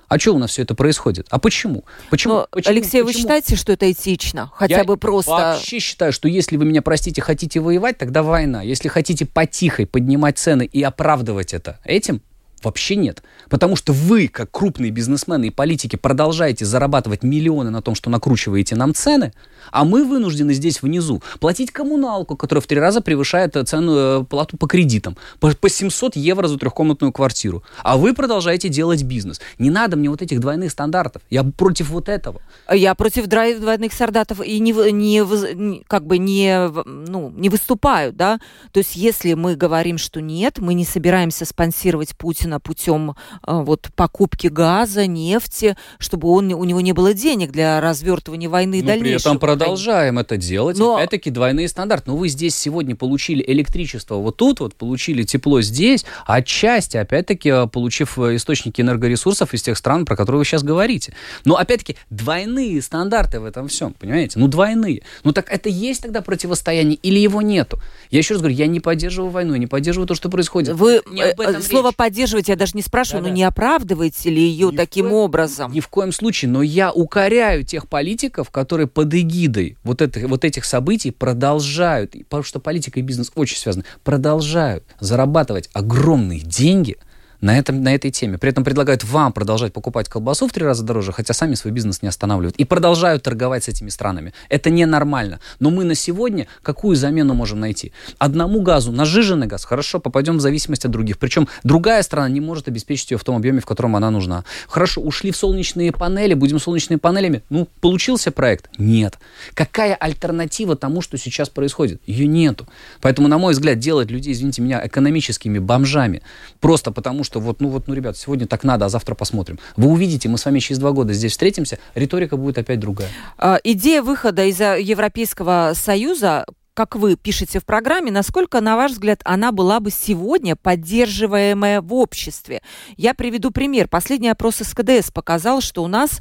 А 0.08 0.18
что 0.18 0.34
у 0.34 0.38
нас 0.38 0.52
все 0.52 0.64
это 0.64 0.74
происходит? 0.74 1.28
А 1.30 1.38
почему? 1.38 1.84
Почему? 2.10 2.34
Но, 2.36 2.48
почему 2.50 2.72
Алексей, 2.72 3.04
почему? 3.04 3.06
вы 3.06 3.14
считаете, 3.14 3.56
что 3.56 3.74
это 3.74 3.92
этично? 3.92 4.50
Хотя 4.56 4.78
Я 4.78 4.84
бы 4.84 4.98
просто... 4.98 5.32
вообще 5.32 5.80
считаю, 5.80 6.12
что 6.12 6.28
если 6.28 6.58
вы 6.58 6.66
меня 6.66 6.82
простите, 6.82 7.22
хотите 7.22 7.60
воевать, 7.60 7.98
тогда 7.98 8.24
война. 8.24 8.62
Если 8.62 8.88
хотите 8.88 9.26
потихой 9.26 9.86
поднимать 9.86 10.38
цены 10.38 10.66
и 10.66 10.82
оправдывать 10.82 11.54
это 11.54 11.80
этим, 11.84 12.22
Вообще 12.64 12.96
нет. 12.96 13.22
Потому 13.50 13.76
что 13.76 13.94
вы, 13.94 14.28
как 14.28 14.50
крупные 14.50 14.90
бизнесмены 14.90 15.48
и 15.48 15.50
политики, 15.52 15.96
продолжаете 15.96 16.66
зарабатывать 16.66 17.22
миллионы 17.22 17.70
на 17.70 17.82
том, 17.82 17.94
что 17.94 18.10
накручиваете 18.10 18.76
нам 18.76 18.96
цены, 18.96 19.32
а 19.72 19.86
мы 19.86 20.04
вынуждены 20.04 20.54
здесь 20.54 20.82
внизу 20.82 21.22
платить 21.40 21.72
коммуналку, 21.72 22.36
которая 22.36 22.62
в 22.62 22.68
три 22.68 22.80
раза 22.80 23.02
превышает 23.02 23.56
э, 23.56 23.64
цену 23.64 23.96
э, 23.96 24.24
плату 24.24 24.58
по 24.58 24.68
кредитам. 24.68 25.18
По, 25.40 25.52
по 25.52 25.70
700 25.70 26.16
евро 26.16 26.48
за 26.48 26.58
трехкомнатную 26.58 27.12
квартиру. 27.12 27.64
А 27.84 27.98
вы 27.98 28.14
продолжаете 28.14 28.70
делать 28.70 29.04
бизнес. 29.04 29.40
Не 29.60 29.70
надо 29.70 29.96
мне 29.96 30.10
вот 30.10 30.24
этих 30.24 30.40
двойных 30.40 30.72
стандартов. 30.72 31.22
Я 31.30 31.44
против 31.44 31.90
вот 31.90 32.10
этого. 32.10 32.42
Я 32.72 32.96
против 32.96 33.28
двойных 33.28 33.94
стандартов 33.94 34.42
и 34.42 34.60
не, 34.60 34.72
не, 34.92 35.84
как 35.88 36.08
бы 36.08 36.18
не, 36.18 36.70
ну, 36.86 37.32
не 37.36 37.50
выступаю, 37.50 38.14
да. 38.14 38.40
То 38.72 38.80
есть 38.80 38.96
если 38.96 39.36
мы 39.36 39.56
говорим, 39.56 40.00
что 40.00 40.22
нет, 40.22 40.58
мы 40.58 40.74
не 40.74 40.86
собираемся 40.86 41.46
спонсировать 41.46 42.16
Путина 42.18 42.47
путем 42.60 43.12
э, 43.12 43.62
вот 43.62 43.90
покупки 43.96 44.48
газа, 44.48 45.06
нефти, 45.06 45.76
чтобы 46.00 46.30
он, 46.30 46.52
у 46.54 46.64
него 46.64 46.82
не 46.82 46.94
было 46.94 47.14
денег 47.14 47.52
для 47.52 47.80
развертывания 47.82 48.50
войны 48.50 48.80
и 48.80 48.82
Но 48.82 48.88
дальнейшего. 48.88 49.18
при 49.18 49.22
этом 49.22 49.40
продолжаем 49.40 50.20
это 50.20 50.38
делать. 50.38 50.78
Но... 50.78 50.96
Опять-таки 50.96 51.30
двойные 51.30 51.68
стандарты. 51.68 52.12
Но 52.12 52.18
вы 52.18 52.30
здесь 52.30 52.56
сегодня 52.56 52.96
получили 52.96 53.44
электричество 53.46 54.16
вот 54.16 54.38
тут, 54.38 54.60
вот 54.60 54.76
получили 54.76 55.24
тепло 55.24 55.62
здесь, 55.62 56.06
отчасти, 56.26 56.98
опять-таки, 56.98 57.68
получив 57.72 58.18
источники 58.18 58.82
энергоресурсов 58.82 59.54
из 59.54 59.62
тех 59.62 59.78
стран, 59.78 60.06
про 60.06 60.16
которые 60.16 60.40
вы 60.40 60.46
сейчас 60.46 60.64
говорите. 60.64 61.14
Но 61.46 61.56
опять-таки 61.58 61.98
двойные 62.10 62.82
стандарты 62.82 63.40
в 63.40 63.46
этом 63.46 63.68
всем, 63.68 63.94
понимаете? 63.94 64.40
Ну 64.40 64.48
двойные. 64.48 65.02
Ну 65.24 65.34
так 65.34 65.52
это 65.52 65.70
есть 65.70 66.02
тогда 66.02 66.22
противостояние 66.22 66.98
или 67.02 67.20
его 67.20 67.42
нету? 67.42 67.80
Я 68.12 68.20
еще 68.20 68.36
раз 68.36 68.42
говорю, 68.42 68.56
я 68.56 68.68
не 68.68 68.80
поддерживаю 68.80 69.32
войну, 69.32 69.54
я 69.54 69.60
не 69.60 69.68
поддерживаю 69.68 70.08
то, 70.08 70.16
что 70.16 70.30
происходит. 70.30 70.76
Вы 70.76 71.02
э, 71.18 71.62
слово 71.62 71.90
речь. 71.90 71.96
поддерживать 71.96 72.37
я 72.46 72.56
даже 72.56 72.74
не 72.76 72.82
спрашиваю, 72.82 73.24
да, 73.24 73.30
но 73.30 73.34
да. 73.34 73.36
не 73.36 73.44
оправдываете 73.44 74.30
ли 74.30 74.42
ее 74.42 74.72
ни 74.72 74.76
таким 74.76 75.06
коем, 75.06 75.16
образом? 75.16 75.72
Ни 75.72 75.80
в 75.80 75.88
коем 75.88 76.12
случае, 76.12 76.50
но 76.52 76.62
я 76.62 76.92
укоряю 76.92 77.64
тех 77.64 77.88
политиков, 77.88 78.50
которые 78.50 78.88
под 78.88 79.14
эгидой 79.14 79.78
вот, 79.84 80.02
это, 80.02 80.28
вот 80.28 80.46
этих 80.46 80.66
событий 80.66 81.12
продолжают, 81.12 82.16
потому 82.30 82.44
что 82.44 82.60
политика 82.60 83.00
и 83.00 83.04
бизнес 83.04 83.32
очень 83.36 83.58
связаны, 83.58 83.86
продолжают 84.04 84.84
зарабатывать 85.00 85.70
огромные 85.74 86.40
деньги– 86.40 86.98
на, 87.42 87.58
этом, 87.58 87.84
на 87.84 87.94
этой 87.94 88.12
теме. 88.12 88.38
При 88.38 88.50
этом 88.50 88.64
предлагают 88.64 89.04
вам 89.04 89.32
продолжать 89.34 89.74
покупать 89.74 90.10
колбасу 90.10 90.48
в 90.48 90.52
три 90.52 90.66
раза 90.66 90.84
дороже, 90.84 91.12
хотя 91.12 91.34
сами 91.34 91.56
свой 91.56 91.72
бизнес 91.72 92.02
не 92.02 92.08
останавливают. 92.08 92.56
И 92.58 92.66
продолжают 92.66 93.24
торговать 93.24 93.66
с 93.66 93.68
этими 93.68 93.90
странами. 93.90 94.34
Это 94.50 94.70
ненормально. 94.70 95.40
Но 95.60 95.70
мы 95.70 95.84
на 95.84 95.96
сегодня 95.96 96.48
какую 96.64 96.96
замену 96.96 97.34
можем 97.34 97.60
найти? 97.60 97.92
Одному 98.18 98.62
газу, 98.62 98.92
нажиженный 98.92 99.48
газ, 99.48 99.66
хорошо, 99.66 100.00
попадем 100.00 100.38
в 100.38 100.42
зависимость 100.42 100.86
от 100.86 100.92
других. 100.92 101.18
Причем 101.18 101.48
другая 101.64 102.02
страна 102.04 102.30
не 102.30 102.42
может 102.42 102.68
обеспечить 102.68 103.12
ее 103.12 103.18
в 103.18 103.24
том 103.24 103.36
объеме, 103.36 103.62
в 103.62 103.66
котором 103.66 103.96
она 103.96 104.10
нужна. 104.10 104.44
Хорошо, 104.68 105.02
ушли 105.02 105.32
в 105.32 105.38
солнечные 105.38 105.92
панели, 105.92 106.34
будем 106.34 106.60
солнечными 106.60 107.00
панелями. 107.00 107.44
Ну, 107.50 107.68
получился 107.82 108.32
проект? 108.32 108.70
Нет. 108.78 109.20
Какая 109.54 109.96
альтернатива 109.96 110.76
тому, 110.76 111.02
что 111.02 111.18
сейчас 111.18 111.50
происходит? 111.50 112.02
Ее 112.08 112.28
нету. 112.28 112.68
Поэтому, 113.02 113.28
на 113.28 113.38
мой 113.38 113.54
взгляд, 113.54 113.80
делать 113.80 114.10
людей, 114.10 114.34
извините 114.34 114.62
меня, 114.62 114.86
экономическими 114.86 115.60
бомжами, 115.60 116.22
просто 116.60 116.92
потому 116.92 117.24
что 117.28 117.40
вот, 117.40 117.62
ну 117.62 117.70
вот, 117.70 117.88
ну, 117.88 117.94
ребят, 117.94 118.18
сегодня 118.18 118.48
так 118.48 118.64
надо, 118.64 118.86
а 118.86 118.90
завтра 118.90 119.14
посмотрим. 119.14 119.60
Вы 119.76 119.90
увидите, 119.90 120.30
мы 120.30 120.38
с 120.38 120.46
вами 120.46 120.60
через 120.60 120.80
два 120.80 120.92
года 120.92 121.14
здесь 121.14 121.34
встретимся, 121.34 121.78
риторика 121.94 122.38
будет 122.38 122.58
опять 122.58 122.80
другая. 122.80 123.10
А, 123.38 123.60
идея 123.64 124.02
выхода 124.02 124.46
из 124.46 124.60
Европейского 124.60 125.74
Союза 125.76 126.46
как 126.78 126.96
вы 126.96 127.16
пишете 127.16 127.60
в 127.60 127.66
программе, 127.66 128.12
насколько, 128.12 128.62
на 128.62 128.76
ваш 128.76 128.92
взгляд, 128.92 129.22
она 129.26 129.52
была 129.52 129.80
бы 129.80 129.90
сегодня 129.90 130.56
поддерживаемая 130.56 131.82
в 131.82 131.92
обществе? 131.92 132.62
Я 132.98 133.16
приведу 133.16 133.50
пример. 133.50 133.88
Последний 133.88 134.30
опрос 134.30 134.58
СКДС 134.58 135.10
показал, 135.10 135.62
что 135.62 135.84
у 135.84 135.88
нас 135.88 136.20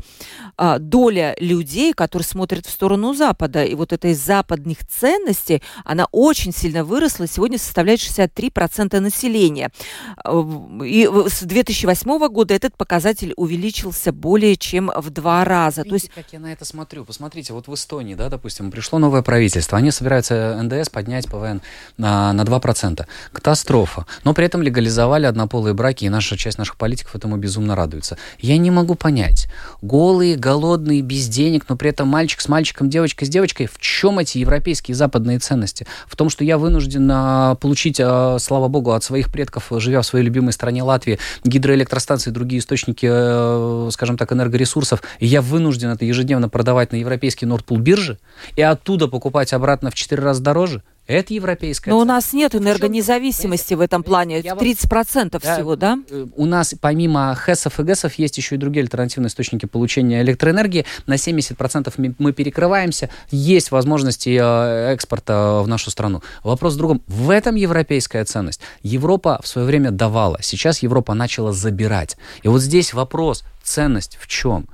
а, 0.57 0.78
доля 0.78 1.36
людей, 1.40 1.92
которые 1.92 2.24
смотрят 2.24 2.64
в 2.64 2.70
сторону 2.70 3.12
Запада, 3.12 3.64
и 3.64 3.74
вот 3.74 3.92
этой 3.92 4.14
западных 4.14 4.78
ценностей, 4.86 5.62
она 5.84 6.07
очень 6.11 6.54
сильно 6.54 6.84
выросла, 6.84 7.26
сегодня 7.26 7.59
составляет 7.59 8.00
63% 8.00 8.98
населения. 9.00 9.70
И 10.82 11.07
с 11.28 11.42
2008 11.42 12.28
года 12.28 12.54
этот 12.54 12.78
показатель 12.78 13.34
увеличился 13.36 14.11
более 14.11 14.57
чем 14.57 14.90
в 14.96 15.11
два 15.11 15.44
раза. 15.44 15.82
Видите, 15.82 15.90
То 15.90 15.94
есть... 15.96 16.14
как 16.14 16.32
я 16.32 16.40
на 16.40 16.50
это 16.50 16.64
смотрю? 16.64 17.04
Посмотрите, 17.04 17.52
вот 17.52 17.68
в 17.68 17.74
Эстонии, 17.74 18.14
да, 18.14 18.30
допустим, 18.30 18.70
пришло 18.70 18.98
новое 18.98 19.20
правительство, 19.20 19.76
они 19.76 19.90
собираются 19.90 20.45
НДС 20.55 20.88
поднять 20.88 21.26
ПВН 21.26 21.61
на, 21.97 22.32
на 22.32 22.42
2%. 22.42 23.07
Катастрофа. 23.32 24.07
Но 24.24 24.34
при 24.34 24.47
этом 24.47 24.62
легализовали 24.62 25.26
однополые 25.26 25.74
браки, 25.74 26.05
и 26.05 26.09
наша 26.09 26.36
часть 26.36 26.59
наших 26.59 26.76
политиков 26.76 27.14
этому 27.14 27.36
безумно 27.36 27.74
радуется. 27.74 28.18
Я 28.38 28.59
не 28.59 28.70
могу 28.70 28.94
понять. 28.94 29.49
Голые, 29.82 30.36
голодные, 30.36 31.03
без 31.03 31.28
денег, 31.28 31.66
но 31.68 31.76
при 31.76 31.90
этом 31.90 32.09
мальчик 32.09 32.40
с 32.40 32.49
мальчиком, 32.49 32.90
девочка 32.90 33.24
с 33.24 33.28
девочкой. 33.28 33.66
В 33.66 33.78
чем 33.78 34.18
эти 34.18 34.38
европейские 34.38 34.94
западные 34.94 35.38
ценности? 35.38 35.86
В 36.07 36.16
том, 36.16 36.30
что 36.30 36.44
я 36.44 36.59
вынужден 36.59 37.09
а, 37.12 37.55
получить, 37.57 38.01
а, 38.01 38.38
слава 38.38 38.68
богу, 38.68 38.92
от 38.92 39.05
своих 39.05 39.30
предков, 39.30 39.70
живя 39.70 40.03
в 40.03 40.07
своей 40.07 40.24
любимой 40.24 40.53
стране 40.53 40.82
Латвии, 40.82 41.18
гидроэлектростанции 41.44 42.30
и 42.30 42.32
другие 42.32 42.61
источники, 42.61 43.07
а, 43.11 43.88
скажем 43.90 44.16
так, 44.16 44.32
энергоресурсов, 44.32 45.03
и 45.18 45.26
я 45.26 45.42
вынужден 45.42 45.90
это 45.90 46.05
ежедневно 46.05 46.49
продавать 46.49 46.92
на 46.92 46.97
европейский 46.97 47.47
Нордпул 47.47 47.78
бирже 47.78 48.18
и 48.57 48.62
оттуда 48.62 49.09
покупать 49.09 49.53
обратно 49.53 49.90
в 49.90 49.94
4 49.94 50.22
раза 50.22 50.36
гораздо 50.37 50.45
дороже. 50.45 50.82
Это 51.07 51.34
европейская 51.34 51.91
Но 51.91 52.01
цена. 52.01 52.03
у 52.03 52.16
нас 52.16 52.32
нет 52.32 52.57
энергонезависимости 52.57 53.74
в 53.74 53.80
этом 53.80 54.03
плане. 54.03 54.41
Я 54.41 54.55
30% 54.55 55.41
да, 55.41 55.55
всего, 55.55 55.76
да? 55.76 56.01
Э, 56.11 56.26
у 56.34 56.47
нас 56.47 56.74
помимо 56.80 57.32
ХЭСов 57.37 57.78
и 57.78 57.84
ГЭСов 57.84 58.14
есть 58.14 58.37
еще 58.39 58.57
и 58.57 58.59
другие 58.59 58.82
альтернативные 58.82 59.28
источники 59.28 59.66
получения 59.66 60.20
электроэнергии. 60.22 60.84
На 61.07 61.14
70% 61.14 62.14
мы 62.18 62.32
перекрываемся. 62.32 63.09
Есть 63.30 63.70
возможности 63.70 64.37
э, 64.41 64.95
экспорта 64.95 65.61
в 65.62 65.68
нашу 65.68 65.93
страну. 65.93 66.22
Вопрос 66.43 66.74
в 66.74 66.78
другом. 66.78 67.03
В 67.07 67.30
этом 67.30 67.55
европейская 67.55 68.24
ценность. 68.24 68.61
Европа 68.82 69.39
в 69.41 69.47
свое 69.47 69.64
время 69.64 69.93
давала. 69.93 70.39
Сейчас 70.43 70.80
Европа 70.82 71.14
начала 71.14 71.53
забирать. 71.53 72.16
И 72.43 72.49
вот 72.49 72.62
здесь 72.62 72.93
вопрос. 72.93 73.45
Ценность 73.62 74.18
в 74.20 74.26
чем? 74.26 74.66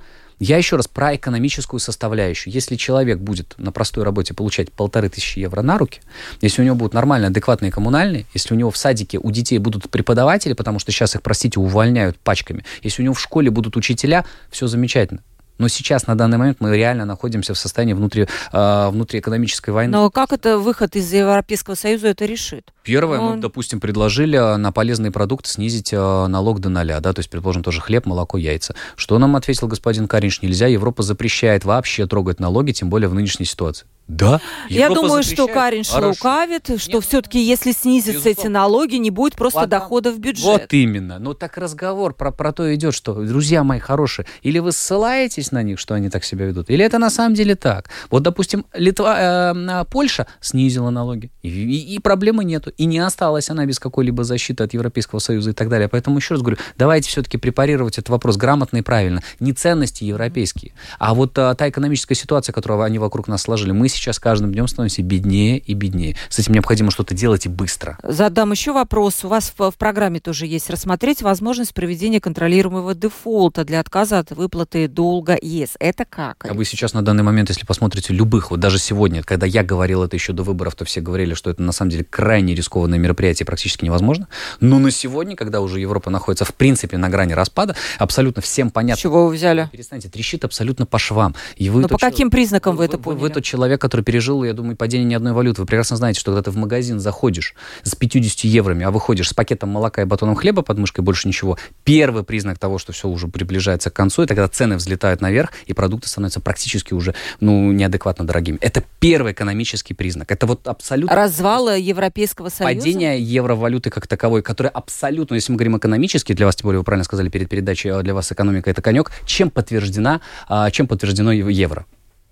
Я 0.43 0.57
еще 0.57 0.75
раз 0.75 0.89
про 0.89 1.15
экономическую 1.15 1.79
составляющую. 1.79 2.53
Если 2.53 2.75
человек 2.75 3.19
будет 3.19 3.53
на 3.57 3.71
простой 3.71 4.03
работе 4.03 4.33
получать 4.33 4.73
полторы 4.73 5.07
тысячи 5.07 5.39
евро 5.39 5.61
на 5.61 5.77
руки, 5.77 6.01
если 6.41 6.61
у 6.61 6.65
него 6.65 6.75
будут 6.75 6.93
нормальные, 6.93 7.29
адекватные 7.29 7.71
коммунальные, 7.71 8.25
если 8.33 8.53
у 8.53 8.57
него 8.57 8.69
в 8.69 8.75
садике 8.75 9.19
у 9.19 9.31
детей 9.31 9.57
будут 9.57 9.89
преподаватели, 9.89 10.51
потому 10.51 10.79
что 10.79 10.91
сейчас 10.91 11.15
их, 11.15 11.21
простите, 11.21 11.61
увольняют 11.61 12.17
пачками, 12.17 12.65
если 12.81 13.01
у 13.01 13.05
него 13.05 13.13
в 13.13 13.21
школе 13.21 13.51
будут 13.51 13.77
учителя, 13.77 14.25
все 14.51 14.67
замечательно. 14.67 15.21
Но 15.59 15.67
сейчас, 15.67 16.07
на 16.07 16.15
данный 16.15 16.37
момент, 16.37 16.57
мы 16.59 16.75
реально 16.75 17.05
находимся 17.05 17.53
в 17.53 17.57
состоянии 17.57 17.93
внутри, 17.93 18.27
э, 18.51 18.89
внутриэкономической 18.89 19.73
войны. 19.73 19.93
Но 19.93 20.09
как 20.09 20.33
это 20.33 20.57
выход 20.57 20.95
из 20.95 21.13
Европейского 21.13 21.75
Союза 21.75 22.07
это 22.07 22.25
решит? 22.25 22.73
Первое, 22.83 23.17
Но... 23.17 23.35
мы, 23.35 23.41
допустим, 23.41 23.79
предложили 23.79 24.37
на 24.57 24.71
полезные 24.73 25.11
продукты 25.11 25.49
снизить 25.49 25.93
э, 25.93 26.27
налог 26.27 26.59
до 26.59 26.69
ноля, 26.69 26.99
да, 26.99 27.13
то 27.13 27.19
есть, 27.19 27.29
предположим, 27.29 27.63
тоже 27.63 27.79
хлеб, 27.79 28.05
молоко, 28.05 28.37
яйца. 28.37 28.75
Что 28.97 29.17
нам 29.19 29.37
ответил 29.37 29.67
господин 29.67 30.07
Каринш? 30.07 30.41
Нельзя, 30.41 30.67
Европа 30.67 31.01
запрещает 31.01 31.63
вообще 31.63 32.07
трогать 32.07 32.41
налоги, 32.41 32.73
тем 32.73 32.89
более 32.89 33.07
в 33.07 33.13
нынешней 33.13 33.45
ситуации. 33.45 33.87
Да. 34.07 34.41
Я 34.69 34.89
думаю, 34.89 35.23
что 35.23 35.47
Карин 35.47 35.83
лукавит, 35.93 36.69
что 36.77 36.99
все-таки, 36.99 37.41
если 37.41 37.71
снизятся 37.71 38.29
эти 38.29 38.47
налоги, 38.47 38.95
не 38.95 39.11
будет 39.11 39.35
просто 39.35 39.59
Ладно. 39.61 39.79
дохода 39.79 40.11
в 40.11 40.19
бюджет. 40.19 40.43
Вот 40.43 40.73
именно. 40.73 41.19
Но 41.19 41.33
так 41.33 41.57
разговор 41.57 42.13
про, 42.13 42.31
про 42.31 42.51
то 42.51 42.73
идет, 42.75 42.93
что, 42.93 43.13
друзья 43.13 43.63
мои 43.63 43.79
хорошие, 43.79 44.25
или 44.41 44.59
вы 44.59 44.73
ссылаетесь 44.73 45.51
на 45.51 45.63
них, 45.63 45.79
что 45.79 45.93
они 45.93 46.09
так 46.09 46.25
себя 46.25 46.45
ведут, 46.45 46.69
или 46.69 46.83
это 46.83 46.99
на 46.99 47.09
самом 47.09 47.33
деле 47.33 47.55
так. 47.55 47.89
Вот, 48.09 48.23
допустим, 48.23 48.65
Литва, 48.73 49.53
э, 49.55 49.85
Польша 49.89 50.27
снизила 50.41 50.89
налоги, 50.89 51.31
и, 51.41 51.49
и, 51.49 51.95
и 51.95 51.99
проблемы 51.99 52.43
нету. 52.43 52.72
И 52.77 52.85
не 52.85 52.99
осталась 52.99 53.49
она 53.49 53.65
без 53.65 53.79
какой-либо 53.79 54.23
защиты 54.23 54.63
от 54.63 54.73
Европейского 54.73 55.19
Союза 55.19 55.51
и 55.51 55.53
так 55.53 55.69
далее. 55.69 55.87
Поэтому 55.87 56.17
еще 56.17 56.35
раз 56.35 56.41
говорю, 56.41 56.57
давайте 56.77 57.09
все-таки 57.09 57.37
препарировать 57.37 57.97
этот 57.97 58.09
вопрос 58.09 58.37
грамотно 58.37 58.77
и 58.77 58.81
правильно. 58.81 59.21
Не 59.39 59.53
ценности 59.53 60.03
европейские, 60.03 60.73
а 60.99 61.13
вот 61.13 61.37
а, 61.37 61.53
та 61.55 61.69
экономическая 61.69 62.15
ситуация, 62.15 62.53
которую 62.53 62.81
они 62.81 62.99
вокруг 62.99 63.27
нас 63.27 63.43
сложили. 63.43 63.71
Мы 63.71 63.89
сейчас 63.89 64.19
каждым 64.19 64.51
днем 64.51 64.67
становимся 64.67 65.01
беднее 65.01 65.57
и 65.57 65.73
беднее. 65.73 66.15
С 66.29 66.39
этим 66.39 66.53
необходимо 66.53 66.91
что-то 66.91 67.13
делать 67.13 67.45
и 67.45 67.49
быстро. 67.49 67.97
Задам 68.03 68.51
еще 68.51 68.73
вопрос. 68.73 69.23
У 69.23 69.27
вас 69.27 69.53
в, 69.57 69.71
в 69.71 69.77
программе 69.77 70.19
тоже 70.19 70.45
есть 70.45 70.69
рассмотреть 70.69 71.21
возможность 71.21 71.73
проведения 71.73 72.19
контролируемого 72.19 72.95
дефолта 72.95 73.65
для 73.65 73.79
отказа 73.79 74.19
от 74.19 74.31
выплаты 74.31 74.87
долга 74.87 75.37
ЕС. 75.41 75.71
Это 75.79 76.05
как? 76.05 76.45
А 76.49 76.53
вы 76.53 76.65
сейчас 76.65 76.93
на 76.93 77.01
данный 77.01 77.23
момент, 77.23 77.49
если 77.49 77.65
посмотрите 77.65 78.13
любых, 78.13 78.51
вот 78.51 78.59
даже 78.59 78.79
сегодня, 78.79 79.23
когда 79.23 79.45
я 79.45 79.63
говорил 79.63 80.03
это 80.03 80.15
еще 80.15 80.33
до 80.33 80.43
выборов, 80.43 80.75
то 80.75 80.85
все 80.85 81.01
говорили, 81.01 81.33
что 81.33 81.49
это 81.49 81.61
на 81.61 81.71
самом 81.71 81.91
деле 81.91 82.03
крайне 82.03 82.55
рискованное 82.63 82.97
мероприятие, 82.97 83.45
практически 83.45 83.83
невозможно. 83.85 84.27
Но 84.61 84.79
на 84.79 84.89
сегодня, 84.89 85.35
когда 85.35 85.59
уже 85.59 85.79
Европа 85.79 86.09
находится 86.09 86.45
в 86.45 86.53
принципе 86.53 86.97
на 86.97 87.09
грани 87.09 87.33
распада, 87.33 87.75
абсолютно 87.99 88.41
всем 88.41 88.69
понятно. 88.69 89.01
чего 89.01 89.27
вы 89.27 89.33
взяли? 89.33 89.69
Перестаньте, 89.71 90.09
трещит 90.09 90.45
абсолютно 90.45 90.85
по 90.85 90.97
швам. 90.97 91.35
И 91.57 91.69
вы 91.69 91.81
Но 91.81 91.87
по 91.89 91.97
каким 91.97 92.31
признакам 92.31 92.75
вы, 92.75 92.79
вы 92.79 92.85
это 92.85 92.97
поняли? 92.97 93.19
Вы, 93.19 93.27
вы 93.27 93.33
тот 93.33 93.43
человек, 93.43 93.81
который 93.81 94.01
пережил, 94.01 94.43
я 94.43 94.53
думаю, 94.53 94.77
падение 94.77 95.05
ни 95.05 95.13
одной 95.13 95.33
валюты. 95.33 95.61
Вы 95.61 95.67
прекрасно 95.67 95.97
знаете, 95.97 96.19
что 96.19 96.31
когда 96.31 96.43
ты 96.43 96.51
в 96.51 96.57
магазин 96.57 96.99
заходишь 96.99 97.53
с 97.83 97.95
50 97.95 98.45
евроми, 98.45 98.85
а 98.85 98.91
выходишь 98.91 99.29
с 99.29 99.33
пакетом 99.33 99.69
молока 99.69 100.01
и 100.01 100.05
батоном 100.05 100.35
хлеба 100.35 100.61
под 100.61 100.77
мышкой, 100.77 101.03
больше 101.03 101.27
ничего, 101.27 101.57
первый 101.83 102.23
признак 102.23 102.59
того, 102.59 102.77
что 102.77 102.93
все 102.93 103.07
уже 103.07 103.27
приближается 103.27 103.89
к 103.89 103.93
концу, 103.93 104.23
это 104.23 104.35
когда 104.35 104.47
цены 104.47 104.77
взлетают 104.77 105.21
наверх, 105.21 105.51
и 105.65 105.73
продукты 105.73 106.07
становятся 106.07 106.39
практически 106.39 106.93
уже 106.93 107.13
ну, 107.41 107.71
неадекватно 107.71 108.25
дорогими. 108.25 108.57
Это 108.61 108.83
первый 108.99 109.33
экономический 109.33 109.93
признак. 109.93 110.31
Это 110.31 110.45
вот 110.45 110.67
абсолютно... 110.67 111.15
Развал 111.15 111.75
Европейского 111.75 112.49
Союза? 112.53 112.75
Падение 112.75 113.19
евровалюты 113.19 113.89
как 113.89 114.07
таковой, 114.07 114.41
которая 114.41 114.71
абсолютно, 114.71 115.35
если 115.35 115.51
мы 115.51 115.57
говорим 115.57 115.77
экономически, 115.77 116.33
для 116.33 116.45
вас, 116.45 116.55
тем 116.55 116.67
более 116.67 116.79
вы 116.79 116.83
правильно 116.83 117.03
сказали 117.03 117.29
перед 117.29 117.49
передачей, 117.49 117.89
а 117.89 118.01
для 118.01 118.13
вас 118.13 118.31
экономика 118.31 118.69
это 118.69 118.81
конек, 118.81 119.11
чем 119.25 119.49
подтверждена, 119.49 120.21
а, 120.47 120.69
чем 120.71 120.87
подтверждено 120.87 121.31
евро? 121.31 121.85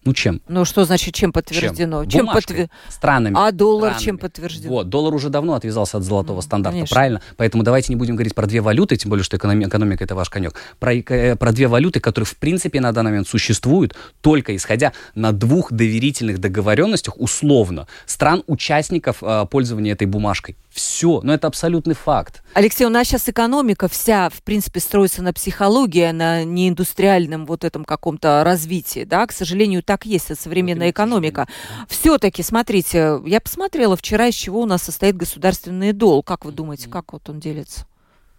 Ну, 0.03 0.13
чем? 0.13 0.41
Ну, 0.47 0.65
что 0.65 0.83
значит, 0.85 1.13
чем 1.13 1.31
подтверждено? 1.31 2.03
Чем, 2.05 2.11
чем 2.11 2.27
подтвер... 2.27 2.69
Странами. 2.89 3.35
А 3.37 3.51
доллар 3.51 3.91
странами. 3.91 4.03
чем 4.03 4.17
подтверждено? 4.17 4.73
Вот, 4.73 4.89
доллар 4.89 5.13
уже 5.13 5.29
давно 5.29 5.53
отвязался 5.53 5.97
от 5.97 6.03
золотого 6.03 6.37
ну, 6.37 6.41
стандарта, 6.41 6.75
конечно. 6.75 6.95
правильно? 6.95 7.21
Поэтому 7.37 7.61
давайте 7.61 7.93
не 7.93 7.97
будем 7.97 8.15
говорить 8.15 8.33
про 8.33 8.47
две 8.47 8.61
валюты, 8.61 8.95
тем 8.95 9.09
более, 9.09 9.23
что 9.23 9.37
экономика, 9.37 9.69
экономика 9.69 10.03
это 10.03 10.15
ваш 10.15 10.31
конек. 10.31 10.55
Про, 10.79 10.95
э, 10.95 11.35
про 11.35 11.51
две 11.51 11.67
валюты, 11.67 11.99
которые, 11.99 12.25
в 12.25 12.35
принципе, 12.37 12.81
на 12.81 12.91
данный 12.91 13.11
момент 13.11 13.27
существуют, 13.27 13.95
только 14.21 14.55
исходя 14.55 14.91
на 15.13 15.33
двух 15.33 15.71
доверительных 15.71 16.39
договоренностях, 16.39 17.19
условно, 17.19 17.87
стран-участников 18.07 19.17
э, 19.21 19.45
пользования 19.51 19.93
этой 19.93 20.07
бумажкой. 20.07 20.57
Все, 20.71 21.19
но 21.21 21.33
это 21.33 21.47
абсолютный 21.47 21.95
факт. 21.95 22.41
Алексей, 22.53 22.85
у 22.85 22.89
нас 22.89 23.05
сейчас 23.07 23.27
экономика 23.27 23.87
вся, 23.89 24.29
в 24.29 24.41
принципе, 24.41 24.79
строится 24.79 25.21
на 25.21 25.33
психологии, 25.33 26.09
на 26.11 26.43
неиндустриальном 26.45 27.45
вот 27.45 27.65
этом 27.65 27.83
каком-то 27.83 28.43
развитии, 28.45 29.03
да, 29.03 29.27
к 29.27 29.33
сожалению, 29.33 29.83
так 29.91 30.05
есть, 30.05 30.31
это 30.31 30.41
современная 30.41 30.91
экономика. 30.91 31.49
Все-таки, 31.89 32.43
смотрите, 32.43 33.19
я 33.25 33.41
посмотрела 33.41 33.97
вчера, 33.97 34.27
из 34.27 34.35
чего 34.35 34.61
у 34.61 34.65
нас 34.65 34.83
состоит 34.83 35.17
государственный 35.17 35.91
долг. 35.91 36.25
Как 36.25 36.45
вы 36.45 36.53
думаете, 36.53 36.87
как 36.87 37.11
вот 37.11 37.27
он 37.27 37.41
делится? 37.41 37.85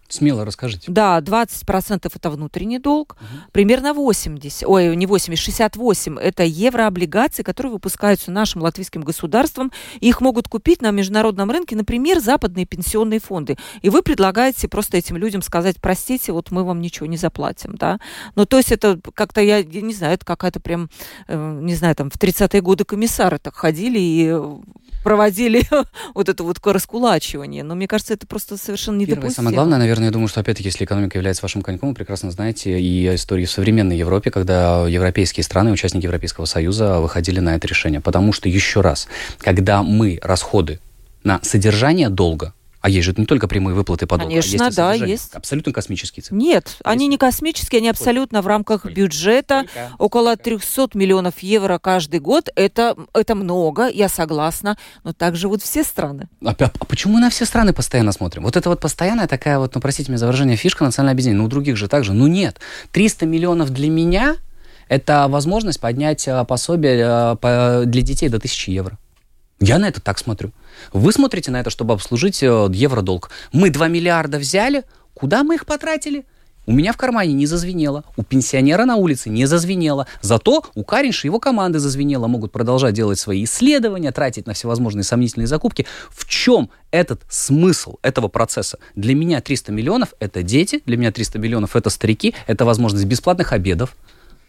Смело 0.09 0.45
расскажите. 0.45 0.91
Да, 0.91 1.19
20% 1.19 2.11
это 2.13 2.29
внутренний 2.29 2.77
долг, 2.77 3.15
угу. 3.19 3.51
примерно 3.51 3.93
80, 3.93 4.67
ой, 4.67 4.95
не 4.95 5.05
80, 5.05 5.43
68 5.43 6.19
это 6.19 6.43
еврооблигации, 6.43 7.41
которые 7.41 7.73
выпускаются 7.73 8.31
нашим 8.31 8.61
латвийским 8.61 9.01
государством. 9.01 9.71
Их 10.01 10.21
могут 10.21 10.47
купить 10.47 10.81
на 10.81 10.91
международном 10.91 11.49
рынке, 11.49 11.75
например, 11.75 12.19
западные 12.19 12.65
пенсионные 12.65 13.19
фонды. 13.19 13.57
И 13.81 13.89
вы 13.89 14.03
предлагаете 14.03 14.67
просто 14.67 14.97
этим 14.97 15.17
людям 15.17 15.41
сказать, 15.41 15.77
простите, 15.81 16.31
вот 16.31 16.51
мы 16.51 16.63
вам 16.63 16.81
ничего 16.81 17.07
не 17.07 17.17
заплатим, 17.17 17.75
да. 17.75 17.99
Ну, 18.35 18.45
то 18.45 18.57
есть 18.57 18.71
это 18.71 18.99
как-то, 19.15 19.41
я 19.41 19.63
не 19.63 19.93
знаю, 19.93 20.13
это 20.13 20.25
какая-то 20.25 20.59
прям, 20.59 20.89
э, 21.27 21.59
не 21.61 21.75
знаю, 21.75 21.95
там 21.95 22.09
в 22.09 22.17
30-е 22.17 22.61
годы 22.61 22.83
комиссары 22.83 23.39
так 23.39 23.55
ходили 23.55 23.99
и 23.99 24.39
проводили 25.03 25.63
вот 26.13 26.29
это 26.29 26.43
вот 26.43 26.57
раскулачивание. 26.65 27.63
Но 27.63 27.75
мне 27.75 27.87
кажется, 27.87 28.13
это 28.13 28.25
просто 28.25 28.57
совершенно 28.57 28.97
недопустимо. 28.97 29.21
Первое, 29.21 29.35
самое 29.35 29.55
главное, 29.55 29.77
наверное, 29.77 30.05
я 30.05 30.11
думаю, 30.11 30.27
что 30.27 30.39
опять-таки, 30.39 30.69
если 30.69 30.85
экономика 30.85 31.17
является 31.17 31.43
вашим 31.43 31.61
коньком, 31.61 31.89
вы 31.89 31.95
прекрасно 31.95 32.31
знаете 32.31 32.79
и 32.79 33.13
истории 33.13 33.45
в 33.45 33.51
современной 33.51 33.97
Европе, 33.97 34.31
когда 34.31 34.87
европейские 34.87 35.43
страны, 35.43 35.71
участники 35.71 36.05
Европейского 36.05 36.45
Союза 36.45 36.99
выходили 36.99 37.39
на 37.39 37.55
это 37.55 37.67
решение. 37.67 38.01
Потому 38.01 38.33
что, 38.33 38.49
еще 38.49 38.81
раз, 38.81 39.07
когда 39.39 39.83
мы 39.83 40.19
расходы 40.21 40.79
на 41.23 41.39
содержание 41.43 42.09
долга 42.09 42.53
а 42.83 42.89
есть 42.89 43.05
же 43.05 43.13
не 43.15 43.25
только 43.25 43.47
прямые 43.47 43.75
выплаты 43.75 44.05
по 44.05 44.17
долгу, 44.17 44.31
Конечно, 44.31 44.65
а 44.65 44.65
есть 44.65 44.75
да, 44.75 44.93
есть. 44.93 45.33
Абсолютно 45.33 45.71
космические 45.71 46.21
цифры. 46.21 46.37
Нет, 46.37 46.67
есть. 46.67 46.79
они 46.83 47.07
не 47.07 47.17
космические, 47.17 47.79
они 47.79 47.87
абсолютно 47.87 48.41
в 48.41 48.47
рамках 48.47 48.81
Сколько? 48.81 48.93
бюджета. 48.93 49.63
Сколько? 49.69 49.91
Около 49.99 50.35
300 50.35 50.89
миллионов 50.93 51.39
евро 51.39 51.79
каждый 51.79 52.19
год. 52.19 52.49
Это, 52.57 52.97
это 53.13 53.35
много, 53.35 53.87
я 53.87 54.09
согласна, 54.09 54.77
но 55.05 55.13
так 55.13 55.37
живут 55.37 55.63
все 55.63 55.81
страны. 55.85 56.27
А, 56.43 56.49
а, 56.49 56.71
а 56.77 56.85
почему 56.85 57.13
мы 57.13 57.21
на 57.21 57.29
все 57.29 57.45
страны 57.45 57.71
постоянно 57.71 58.11
смотрим? 58.11 58.43
Вот 58.43 58.57
это 58.57 58.67
вот 58.67 58.81
постоянная 58.81 59.27
такая 59.27 59.59
вот, 59.59 59.73
ну 59.73 59.79
простите 59.79 60.11
меня 60.11 60.17
за 60.17 60.25
выражение, 60.25 60.57
фишка 60.57 60.83
национального 60.83 61.13
объединения. 61.13 61.39
Ну 61.39 61.45
у 61.45 61.49
других 61.49 61.77
же 61.77 61.87
так 61.87 62.03
же. 62.03 62.11
Ну 62.11 62.27
нет. 62.27 62.59
300 62.91 63.25
миллионов 63.25 63.69
для 63.69 63.89
меня– 63.89 64.35
это 64.89 65.27
возможность 65.29 65.79
поднять 65.79 66.27
а, 66.27 66.43
пособие 66.43 67.05
а, 67.05 67.85
для 67.85 68.01
детей 68.01 68.27
до 68.27 68.37
1000 68.37 68.71
евро. 68.71 68.97
Я 69.59 69.79
на 69.79 69.87
это 69.87 70.01
так 70.01 70.19
смотрю. 70.19 70.51
Вы 70.91 71.11
смотрите 71.11 71.51
на 71.51 71.59
это, 71.61 71.69
чтобы 71.69 71.93
обслужить 71.93 72.43
э, 72.43 72.67
евродолг. 72.71 73.29
Мы 73.51 73.69
2 73.69 73.87
миллиарда 73.87 74.37
взяли, 74.37 74.83
куда 75.13 75.43
мы 75.43 75.55
их 75.55 75.65
потратили? 75.65 76.25
У 76.65 76.71
меня 76.71 76.93
в 76.93 76.97
кармане 76.97 77.33
не 77.33 77.45
зазвенело, 77.45 78.05
у 78.15 78.23
пенсионера 78.23 78.85
на 78.85 78.95
улице 78.95 79.29
не 79.29 79.45
зазвенело. 79.45 80.07
Зато 80.21 80.63
у 80.75 80.83
Каринша 80.85 81.27
и 81.27 81.29
его 81.29 81.39
команды 81.39 81.79
зазвенело. 81.79 82.27
Могут 82.27 82.53
продолжать 82.53 82.93
делать 82.93 83.19
свои 83.19 83.43
исследования, 83.43 84.13
тратить 84.13 84.47
на 84.47 84.53
всевозможные 84.53 85.03
сомнительные 85.03 85.47
закупки. 85.47 85.85
В 86.09 86.25
чем 86.25 86.69
этот 86.91 87.21
смысл 87.27 87.97
этого 88.01 88.29
процесса? 88.29 88.79
Для 88.95 89.13
меня 89.13 89.41
300 89.41 89.73
миллионов– 89.73 90.13
это 90.21 90.41
дети, 90.41 90.81
для 90.85 90.95
меня 90.95 91.11
300 91.11 91.37
миллионов– 91.37 91.75
это 91.75 91.89
старики, 91.89 92.33
это 92.47 92.63
возможность 92.63 93.05
бесплатных 93.05 93.51
обедов. 93.51 93.97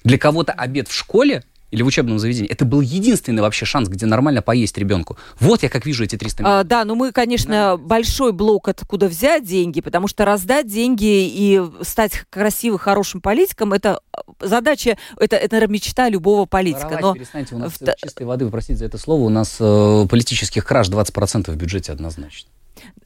Для 0.04 0.16
кого-то 0.16 0.52
обед 0.52 0.86
в 0.86 0.94
школе 0.94 1.42
или 1.74 1.82
в 1.82 1.86
учебном 1.86 2.20
заведении. 2.20 2.48
Это 2.48 2.64
был 2.64 2.80
единственный 2.80 3.42
вообще 3.42 3.66
шанс, 3.66 3.88
где 3.88 4.06
нормально 4.06 4.42
поесть 4.42 4.78
ребенку. 4.78 5.18
Вот 5.40 5.64
я 5.64 5.68
как 5.68 5.84
вижу 5.84 6.04
эти 6.04 6.16
300 6.16 6.42
миллионов. 6.42 6.60
А, 6.60 6.64
да, 6.64 6.84
но 6.84 6.94
мы, 6.94 7.10
конечно, 7.10 7.52
да. 7.52 7.76
большой 7.76 8.32
блок, 8.32 8.68
откуда 8.68 9.08
взять 9.08 9.44
деньги, 9.44 9.80
потому 9.80 10.06
что 10.06 10.24
раздать 10.24 10.68
деньги 10.68 11.04
и 11.04 11.60
стать 11.82 12.22
красивым, 12.30 12.78
хорошим 12.78 13.20
политиком, 13.20 13.72
это 13.72 13.98
задача, 14.40 14.96
это, 15.18 15.34
это 15.34 15.66
мечта 15.66 16.08
любого 16.08 16.46
политика. 16.46 16.84
Воровать, 16.84 17.02
но... 17.02 17.14
перестаньте, 17.14 17.56
у 17.56 17.58
нас 17.58 17.72
в... 17.72 17.94
чистой 17.96 18.24
воды, 18.24 18.44
вы 18.44 18.52
простите 18.52 18.76
за 18.76 18.84
это 18.84 18.96
слово, 18.96 19.22
у 19.22 19.28
нас 19.28 19.56
э, 19.58 20.06
политических 20.08 20.64
краж 20.64 20.88
20% 20.88 21.50
в 21.50 21.56
бюджете 21.56 21.90
однозначно. 21.90 22.50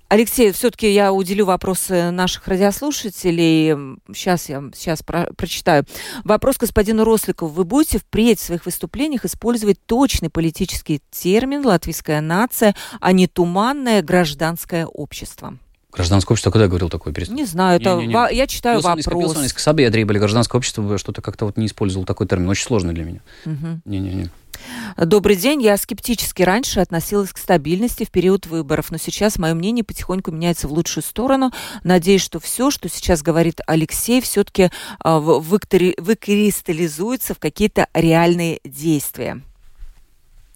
Алексей, 0.08 0.52
все-таки 0.52 0.90
я 0.90 1.12
уделю 1.12 1.44
вопросы 1.44 2.10
наших 2.10 2.48
радиослушателей. 2.48 3.98
Сейчас 4.14 4.48
я 4.48 4.64
сейчас 4.74 5.02
про 5.02 5.28
прочитаю. 5.36 5.84
Вопрос 6.24 6.56
господину 6.56 7.04
Росликову. 7.04 7.52
Вы 7.52 7.64
будете 7.64 7.98
впредь 7.98 8.40
в 8.40 8.42
своих 8.42 8.64
выступлениях 8.64 9.26
использовать 9.26 9.84
точный 9.84 10.30
политический 10.30 11.02
термин 11.10 11.64
«латвийская 11.64 12.22
нация», 12.22 12.74
а 13.00 13.12
не 13.12 13.26
туманное 13.26 14.00
гражданское 14.00 14.86
общество? 14.86 15.58
Гражданское 15.98 16.34
общество, 16.34 16.52
когда 16.52 16.66
я 16.66 16.68
говорил 16.68 16.88
такое? 16.88 17.12
Перест... 17.12 17.32
Не 17.32 17.44
знаю, 17.44 17.80
это 17.80 17.96
не, 17.96 18.06
не, 18.06 18.14
не. 18.14 18.36
я 18.36 18.46
читаю 18.46 18.76
Пилсонис, 18.76 19.06
вопрос. 19.06 19.24
Пилсонис, 19.24 19.52
Сабе, 19.52 19.90
были 19.90 20.18
гражданское 20.18 20.56
общество, 20.56 20.96
что-то 20.96 21.22
как-то 21.22 21.44
вот 21.44 21.56
не 21.56 21.66
использовал 21.66 22.06
такой 22.06 22.28
термин. 22.28 22.48
Очень 22.48 22.66
сложный 22.66 22.94
для 22.94 23.04
меня. 23.04 23.20
Не-не-не. 23.84 24.22
Угу. 24.22 24.30
Добрый 24.96 25.34
день. 25.34 25.60
Я 25.60 25.76
скептически 25.76 26.42
раньше 26.42 26.78
относилась 26.78 27.32
к 27.32 27.38
стабильности 27.38 28.04
в 28.04 28.12
период 28.12 28.46
выборов, 28.46 28.92
но 28.92 28.98
сейчас 28.98 29.38
мое 29.38 29.54
мнение 29.54 29.82
потихоньку 29.82 30.30
меняется 30.30 30.68
в 30.68 30.72
лучшую 30.72 31.02
сторону. 31.02 31.50
Надеюсь, 31.82 32.22
что 32.22 32.38
все, 32.38 32.70
что 32.70 32.88
сейчас 32.88 33.22
говорит 33.22 33.60
Алексей, 33.66 34.20
все-таки 34.20 34.70
а, 35.00 35.18
выкристаллизуется 35.18 37.34
в 37.34 37.40
какие-то 37.40 37.88
реальные 37.92 38.60
действия. 38.62 39.42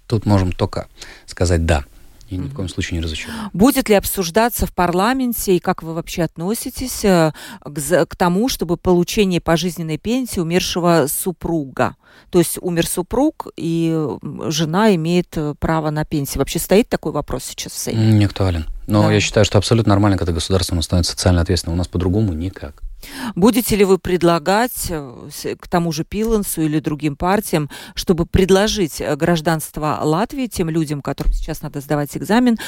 Тут 0.07 0.25
можем 0.25 0.53
только 0.53 0.87
сказать 1.27 1.67
«да» 1.67 1.85
и 2.33 2.39
ни 2.39 2.49
в 2.49 2.55
коем 2.55 2.69
случае 2.69 2.99
не 2.99 3.05
разочарован. 3.05 3.51
Будет 3.53 3.89
ли 3.89 3.95
обсуждаться 3.95 4.67
в 4.67 4.73
парламенте 4.73 5.57
и 5.57 5.61
как 5.61 5.83
вы 5.83 5.95
вообще 5.95 6.23
относитесь 6.23 7.05
э, 7.05 7.33
к, 7.63 8.07
к 8.07 8.17
тому, 8.17 8.49
чтобы 8.49 8.77
получение 8.77 9.41
пожизненной 9.41 9.99
пенсии 9.99 10.41
умершего 10.41 11.07
супруга? 11.09 11.97
То 12.31 12.39
есть 12.39 12.59
умер 12.61 12.87
супруг, 12.87 13.49
и 13.57 14.07
жена 14.49 14.95
имеет 14.95 15.37
э, 15.37 15.55
право 15.59 15.91
на 15.91 16.05
пенсию. 16.05 16.41
Вообще 16.41 16.59
стоит 16.59 16.89
такой 16.89 17.13
вопрос 17.13 17.45
сейчас 17.45 17.73
в 17.73 17.79
Сейме? 17.79 18.13
Не 18.13 18.25
актуален. 18.25 18.67
Но 18.87 19.03
да. 19.05 19.13
я 19.13 19.21
считаю, 19.21 19.45
что 19.45 19.59
абсолютно 19.59 19.91
нормально, 19.91 20.19
когда 20.19 20.33
государство 20.33 20.79
становится 20.81 21.13
социально 21.13 21.41
ответственным. 21.41 21.75
У 21.75 21.79
нас 21.79 21.89
по-другому 21.89 22.33
никак. 22.33 22.83
Будете 23.35 23.77
ли 23.77 23.85
вы 23.85 23.99
предлагать 23.99 24.87
э, 24.89 25.57
к 25.59 25.69
тому 25.69 25.93
же 25.93 26.05
Пилансу 26.05 26.63
или 26.63 26.81
другим 26.81 27.17
партиям, 27.17 27.71
чтобы 27.95 28.27
предложить 28.27 29.01
э, 29.01 29.17
гражданство 29.17 29.99
Латвии 30.03 30.47
тем 30.47 30.71
людям, 30.71 31.03
которым 31.03 31.33
сейчас 31.33 31.63
надо 31.63 31.81
сдавать 31.81 32.17
экзамен, 32.17 32.59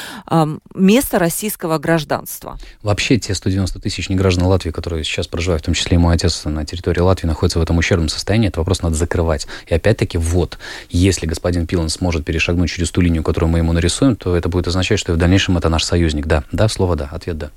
место 0.75 1.19
российского 1.19 1.79
гражданства? 1.79 2.59
Вообще 2.83 3.19
те 3.19 3.35
190 3.35 3.81
тысяч 3.81 4.09
неграждан 4.09 4.47
Латвии, 4.47 4.71
которые 4.71 5.05
сейчас 5.05 5.27
проживают, 5.27 5.63
в 5.63 5.67
том 5.67 5.75
числе 5.75 5.97
и 5.97 5.99
мой 5.99 6.15
отец 6.15 6.45
на 6.45 6.65
территории 6.65 7.01
Латвии, 7.01 7.27
находятся 7.27 7.59
в 7.59 7.63
этом 7.63 7.79
ущербном 7.79 8.09
состоянии, 8.09 8.49
этот 8.49 8.59
вопрос 8.59 8.83
надо 8.83 8.95
закрывать. 8.95 9.47
И 9.67 9.75
опять-таки, 9.75 10.19
вот, 10.19 10.59
если 10.91 11.27
господин 11.27 11.67
Пиланс 11.67 11.95
сможет 11.95 12.25
перешагнуть 12.25 12.71
через 12.71 12.91
ту 12.91 13.01
линию, 13.01 13.23
которую 13.23 13.51
мы 13.51 13.59
ему 13.59 13.73
нарисуем, 13.73 14.17
то 14.17 14.37
это 14.37 14.49
будет 14.49 14.69
означать, 14.69 14.99
что 14.99 15.13
в 15.13 15.17
дальнейшем 15.17 15.57
это 15.57 15.69
наш 15.69 15.85
союзник. 15.85 16.27
Да, 16.27 16.45
да, 16.53 16.69
слово 16.69 16.97
да, 16.97 17.09
ответ 17.11 17.39
да. 17.39 17.51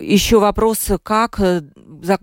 Еще 0.00 0.38
вопрос, 0.38 0.90
как 1.02 1.40
э, 1.40 1.62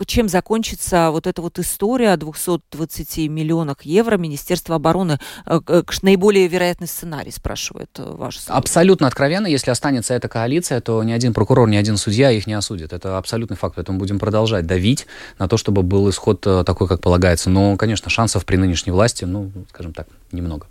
чем 0.05 0.29
закончится 0.29 1.09
вот 1.11 1.27
эта 1.27 1.41
вот 1.41 1.59
история 1.59 2.13
о 2.13 2.17
220 2.17 3.29
миллионах 3.29 3.81
евро 3.83 4.17
Министерства 4.17 4.75
обороны? 4.75 5.19
Э, 5.45 5.59
наиболее 6.01 6.47
вероятный 6.47 6.87
сценарий, 6.87 7.31
спрашивает 7.31 7.89
э, 7.97 8.03
ваш 8.03 8.37
суд. 8.37 8.49
Абсолютно 8.49 9.07
откровенно. 9.07 9.47
Если 9.47 9.71
останется 9.71 10.13
эта 10.13 10.27
коалиция, 10.27 10.81
то 10.81 11.03
ни 11.03 11.11
один 11.11 11.33
прокурор, 11.33 11.69
ни 11.69 11.75
один 11.75 11.97
судья 11.97 12.31
их 12.31 12.47
не 12.47 12.53
осудит. 12.53 12.93
Это 12.93 13.17
абсолютный 13.17 13.57
факт. 13.57 13.75
Поэтому 13.75 13.99
будем 13.99 14.19
продолжать 14.19 14.65
давить 14.65 15.07
на 15.39 15.47
то, 15.47 15.57
чтобы 15.57 15.83
был 15.83 16.09
исход 16.09 16.45
э, 16.47 16.63
такой, 16.65 16.87
как 16.87 17.01
полагается. 17.01 17.49
Но, 17.49 17.77
конечно, 17.77 18.09
шансов 18.09 18.45
при 18.45 18.57
нынешней 18.57 18.91
власти, 18.91 19.25
ну, 19.25 19.51
скажем 19.69 19.93
так, 19.93 20.07
немного. 20.31 20.67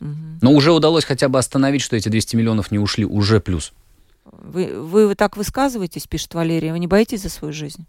Угу. 0.00 0.08
Но 0.42 0.52
уже 0.52 0.72
удалось 0.72 1.04
хотя 1.04 1.28
бы 1.28 1.38
остановить, 1.38 1.82
что 1.82 1.96
эти 1.96 2.08
200 2.08 2.36
миллионов 2.36 2.70
не 2.70 2.78
ушли, 2.78 3.04
уже 3.04 3.40
плюс. 3.40 3.72
Вы, 4.24 4.80
вы, 4.80 5.08
вы 5.08 5.14
так 5.14 5.36
высказываетесь, 5.36 6.06
пишет 6.06 6.34
Валерия, 6.34 6.72
вы 6.72 6.78
не 6.78 6.86
боитесь 6.86 7.22
за 7.22 7.28
свою 7.28 7.52
жизнь? 7.52 7.86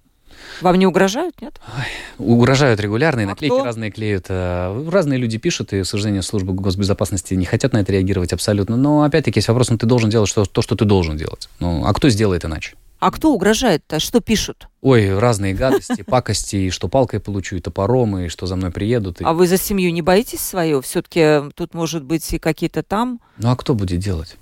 Вам 0.62 0.76
не 0.78 0.88
угрожают, 0.88 1.42
нет? 1.42 1.60
Ой, 1.78 2.26
угрожают 2.26 2.80
регулярно, 2.80 3.22
и 3.22 3.24
а 3.24 3.28
наклейки 3.28 3.54
кто? 3.54 3.64
разные 3.64 3.92
клеют. 3.92 4.26
Э, 4.30 4.88
разные 4.90 5.20
люди 5.20 5.38
пишут, 5.38 5.74
и, 5.74 5.84
к 5.84 5.86
сожалению, 5.86 6.24
службы 6.24 6.54
госбезопасности 6.54 7.34
не 7.34 7.46
хотят 7.46 7.74
на 7.74 7.78
это 7.78 7.92
реагировать 7.92 8.34
абсолютно. 8.34 8.76
Но, 8.76 9.04
опять-таки, 9.04 9.40
есть 9.40 9.48
вопрос, 9.48 9.70
ну, 9.70 9.78
ты 9.78 9.86
должен 9.86 10.10
делать 10.10 10.30
что, 10.30 10.46
то, 10.46 10.62
что 10.62 10.76
ты 10.76 10.86
должен 10.86 11.18
делать. 11.18 11.50
Ну, 11.60 11.86
а 11.86 11.94
кто 11.94 12.10
сделает 12.10 12.46
иначе? 12.46 12.76
А 13.00 13.12
кто 13.12 13.32
угрожает-то? 13.32 14.00
Что 14.00 14.22
пишут? 14.22 14.68
Ой, 14.82 15.18
разные 15.18 15.54
гадости, 15.54 16.02
пакости, 16.02 16.56
и 16.56 16.70
что 16.72 16.88
палкой 16.88 17.20
получу, 17.20 17.56
и 17.56 17.60
топором, 17.60 18.18
и 18.18 18.28
что 18.28 18.48
за 18.48 18.56
мной 18.56 18.72
приедут. 18.72 19.22
И... 19.22 19.24
А 19.24 19.34
вы 19.34 19.48
за 19.48 19.58
семью 19.58 19.94
не 19.94 20.02
боитесь 20.02 20.40
свою? 20.40 20.82
Все-таки 20.82 21.52
тут, 21.56 21.76
может 21.76 22.04
быть, 22.04 22.34
и 22.34 22.40
какие-то 22.40 22.82
там... 22.82 23.20
Ну, 23.38 23.52
а 23.52 23.56
кто 23.56 23.76
будет 23.76 24.00
делать? 24.00 24.38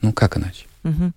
Ну, 0.00 0.12
как 0.12 0.36
иначе? 0.36 0.66
Угу. 0.86 1.12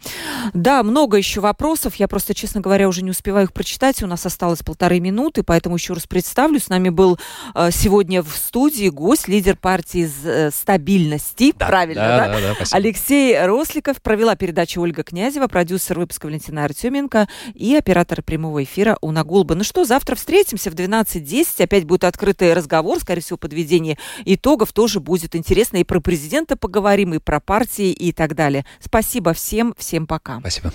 Да, 0.53 0.84
много 0.84 1.17
еще 1.17 1.41
вопросов. 1.41 1.95
Я 1.95 2.07
просто, 2.07 2.34
честно 2.34 2.59
говоря, 2.59 2.88
уже 2.88 3.03
не 3.03 3.11
успеваю 3.11 3.45
их 3.45 3.53
прочитать. 3.53 4.01
У 4.01 4.07
нас 4.07 4.26
осталось 4.26 4.63
полторы 4.63 4.99
минуты, 4.99 5.43
поэтому 5.43 5.76
еще 5.76 5.93
раз 5.93 6.07
представлю. 6.07 6.59
С 6.59 6.70
нами 6.70 6.89
был 6.89 7.20
э, 7.53 7.70
сегодня 7.72 8.24
в 8.24 8.30
студии 8.36 8.89
гость, 8.89 9.28
лидер 9.28 9.55
партии 9.55 10.09
э, 10.24 10.49
стабильности. 10.51 11.53
Да, 11.55 11.67
Правильно, 11.67 12.01
да? 12.01 12.17
да? 12.28 12.39
да, 12.39 12.55
да 12.59 12.65
Алексей 12.72 13.39
Росликов. 13.45 14.01
Провела 14.01 14.36
передачу 14.36 14.82
Ольга 14.82 15.03
Князева, 15.03 15.47
продюсер 15.47 15.99
выпуска 15.99 16.26
Валентина 16.26 16.65
Артеменко 16.65 17.28
и 17.53 17.76
оператор 17.76 18.24
прямого 18.24 18.63
эфира 18.63 18.97
Уна 19.01 19.24
Гулба. 19.24 19.55
Ну 19.55 19.63
что, 19.63 19.86
завтра 19.86 20.15
встретимся 20.15 20.72
в 20.72 20.74
12.10. 20.74 21.63
Опять 21.63 21.84
будет 21.84 22.05
открытый 22.05 22.53
разговор, 22.53 22.99
скорее 22.99 23.22
всего, 23.22 23.38
подведение 23.38 23.97
итогов 24.26 24.74
тоже 24.74 24.99
будет 24.99 25.36
интересно. 25.36 25.78
И 25.78 25.84
про 25.84 25.99
президента 25.99 26.55
поговорим, 26.55 27.13
и 27.13 27.20
про 27.20 27.39
партии, 27.39 27.91
и 27.91 28.11
так 28.11 28.36
далее. 28.36 28.65
Спасибо 28.80 29.34
всем 29.34 29.59
Всем, 29.60 29.74
всем 29.78 30.07
пока. 30.07 30.39
Спасибо. 30.39 30.72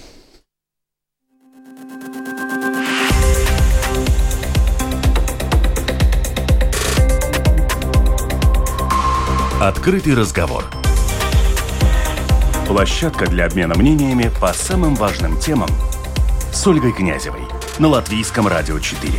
Открытый 9.59 10.15
разговор. 10.15 10.65
Площадка 12.69 13.27
для 13.27 13.47
обмена 13.47 13.75
мнениями 13.75 14.31
по 14.39 14.53
самым 14.53 14.97
важным 14.97 15.41
темам 15.41 15.71
с 16.53 16.67
Ольгой 16.67 16.93
Князевой 16.93 17.41
на 17.79 17.89
Латвийском 17.89 18.47
радио 18.47 18.79
4. 18.79 19.11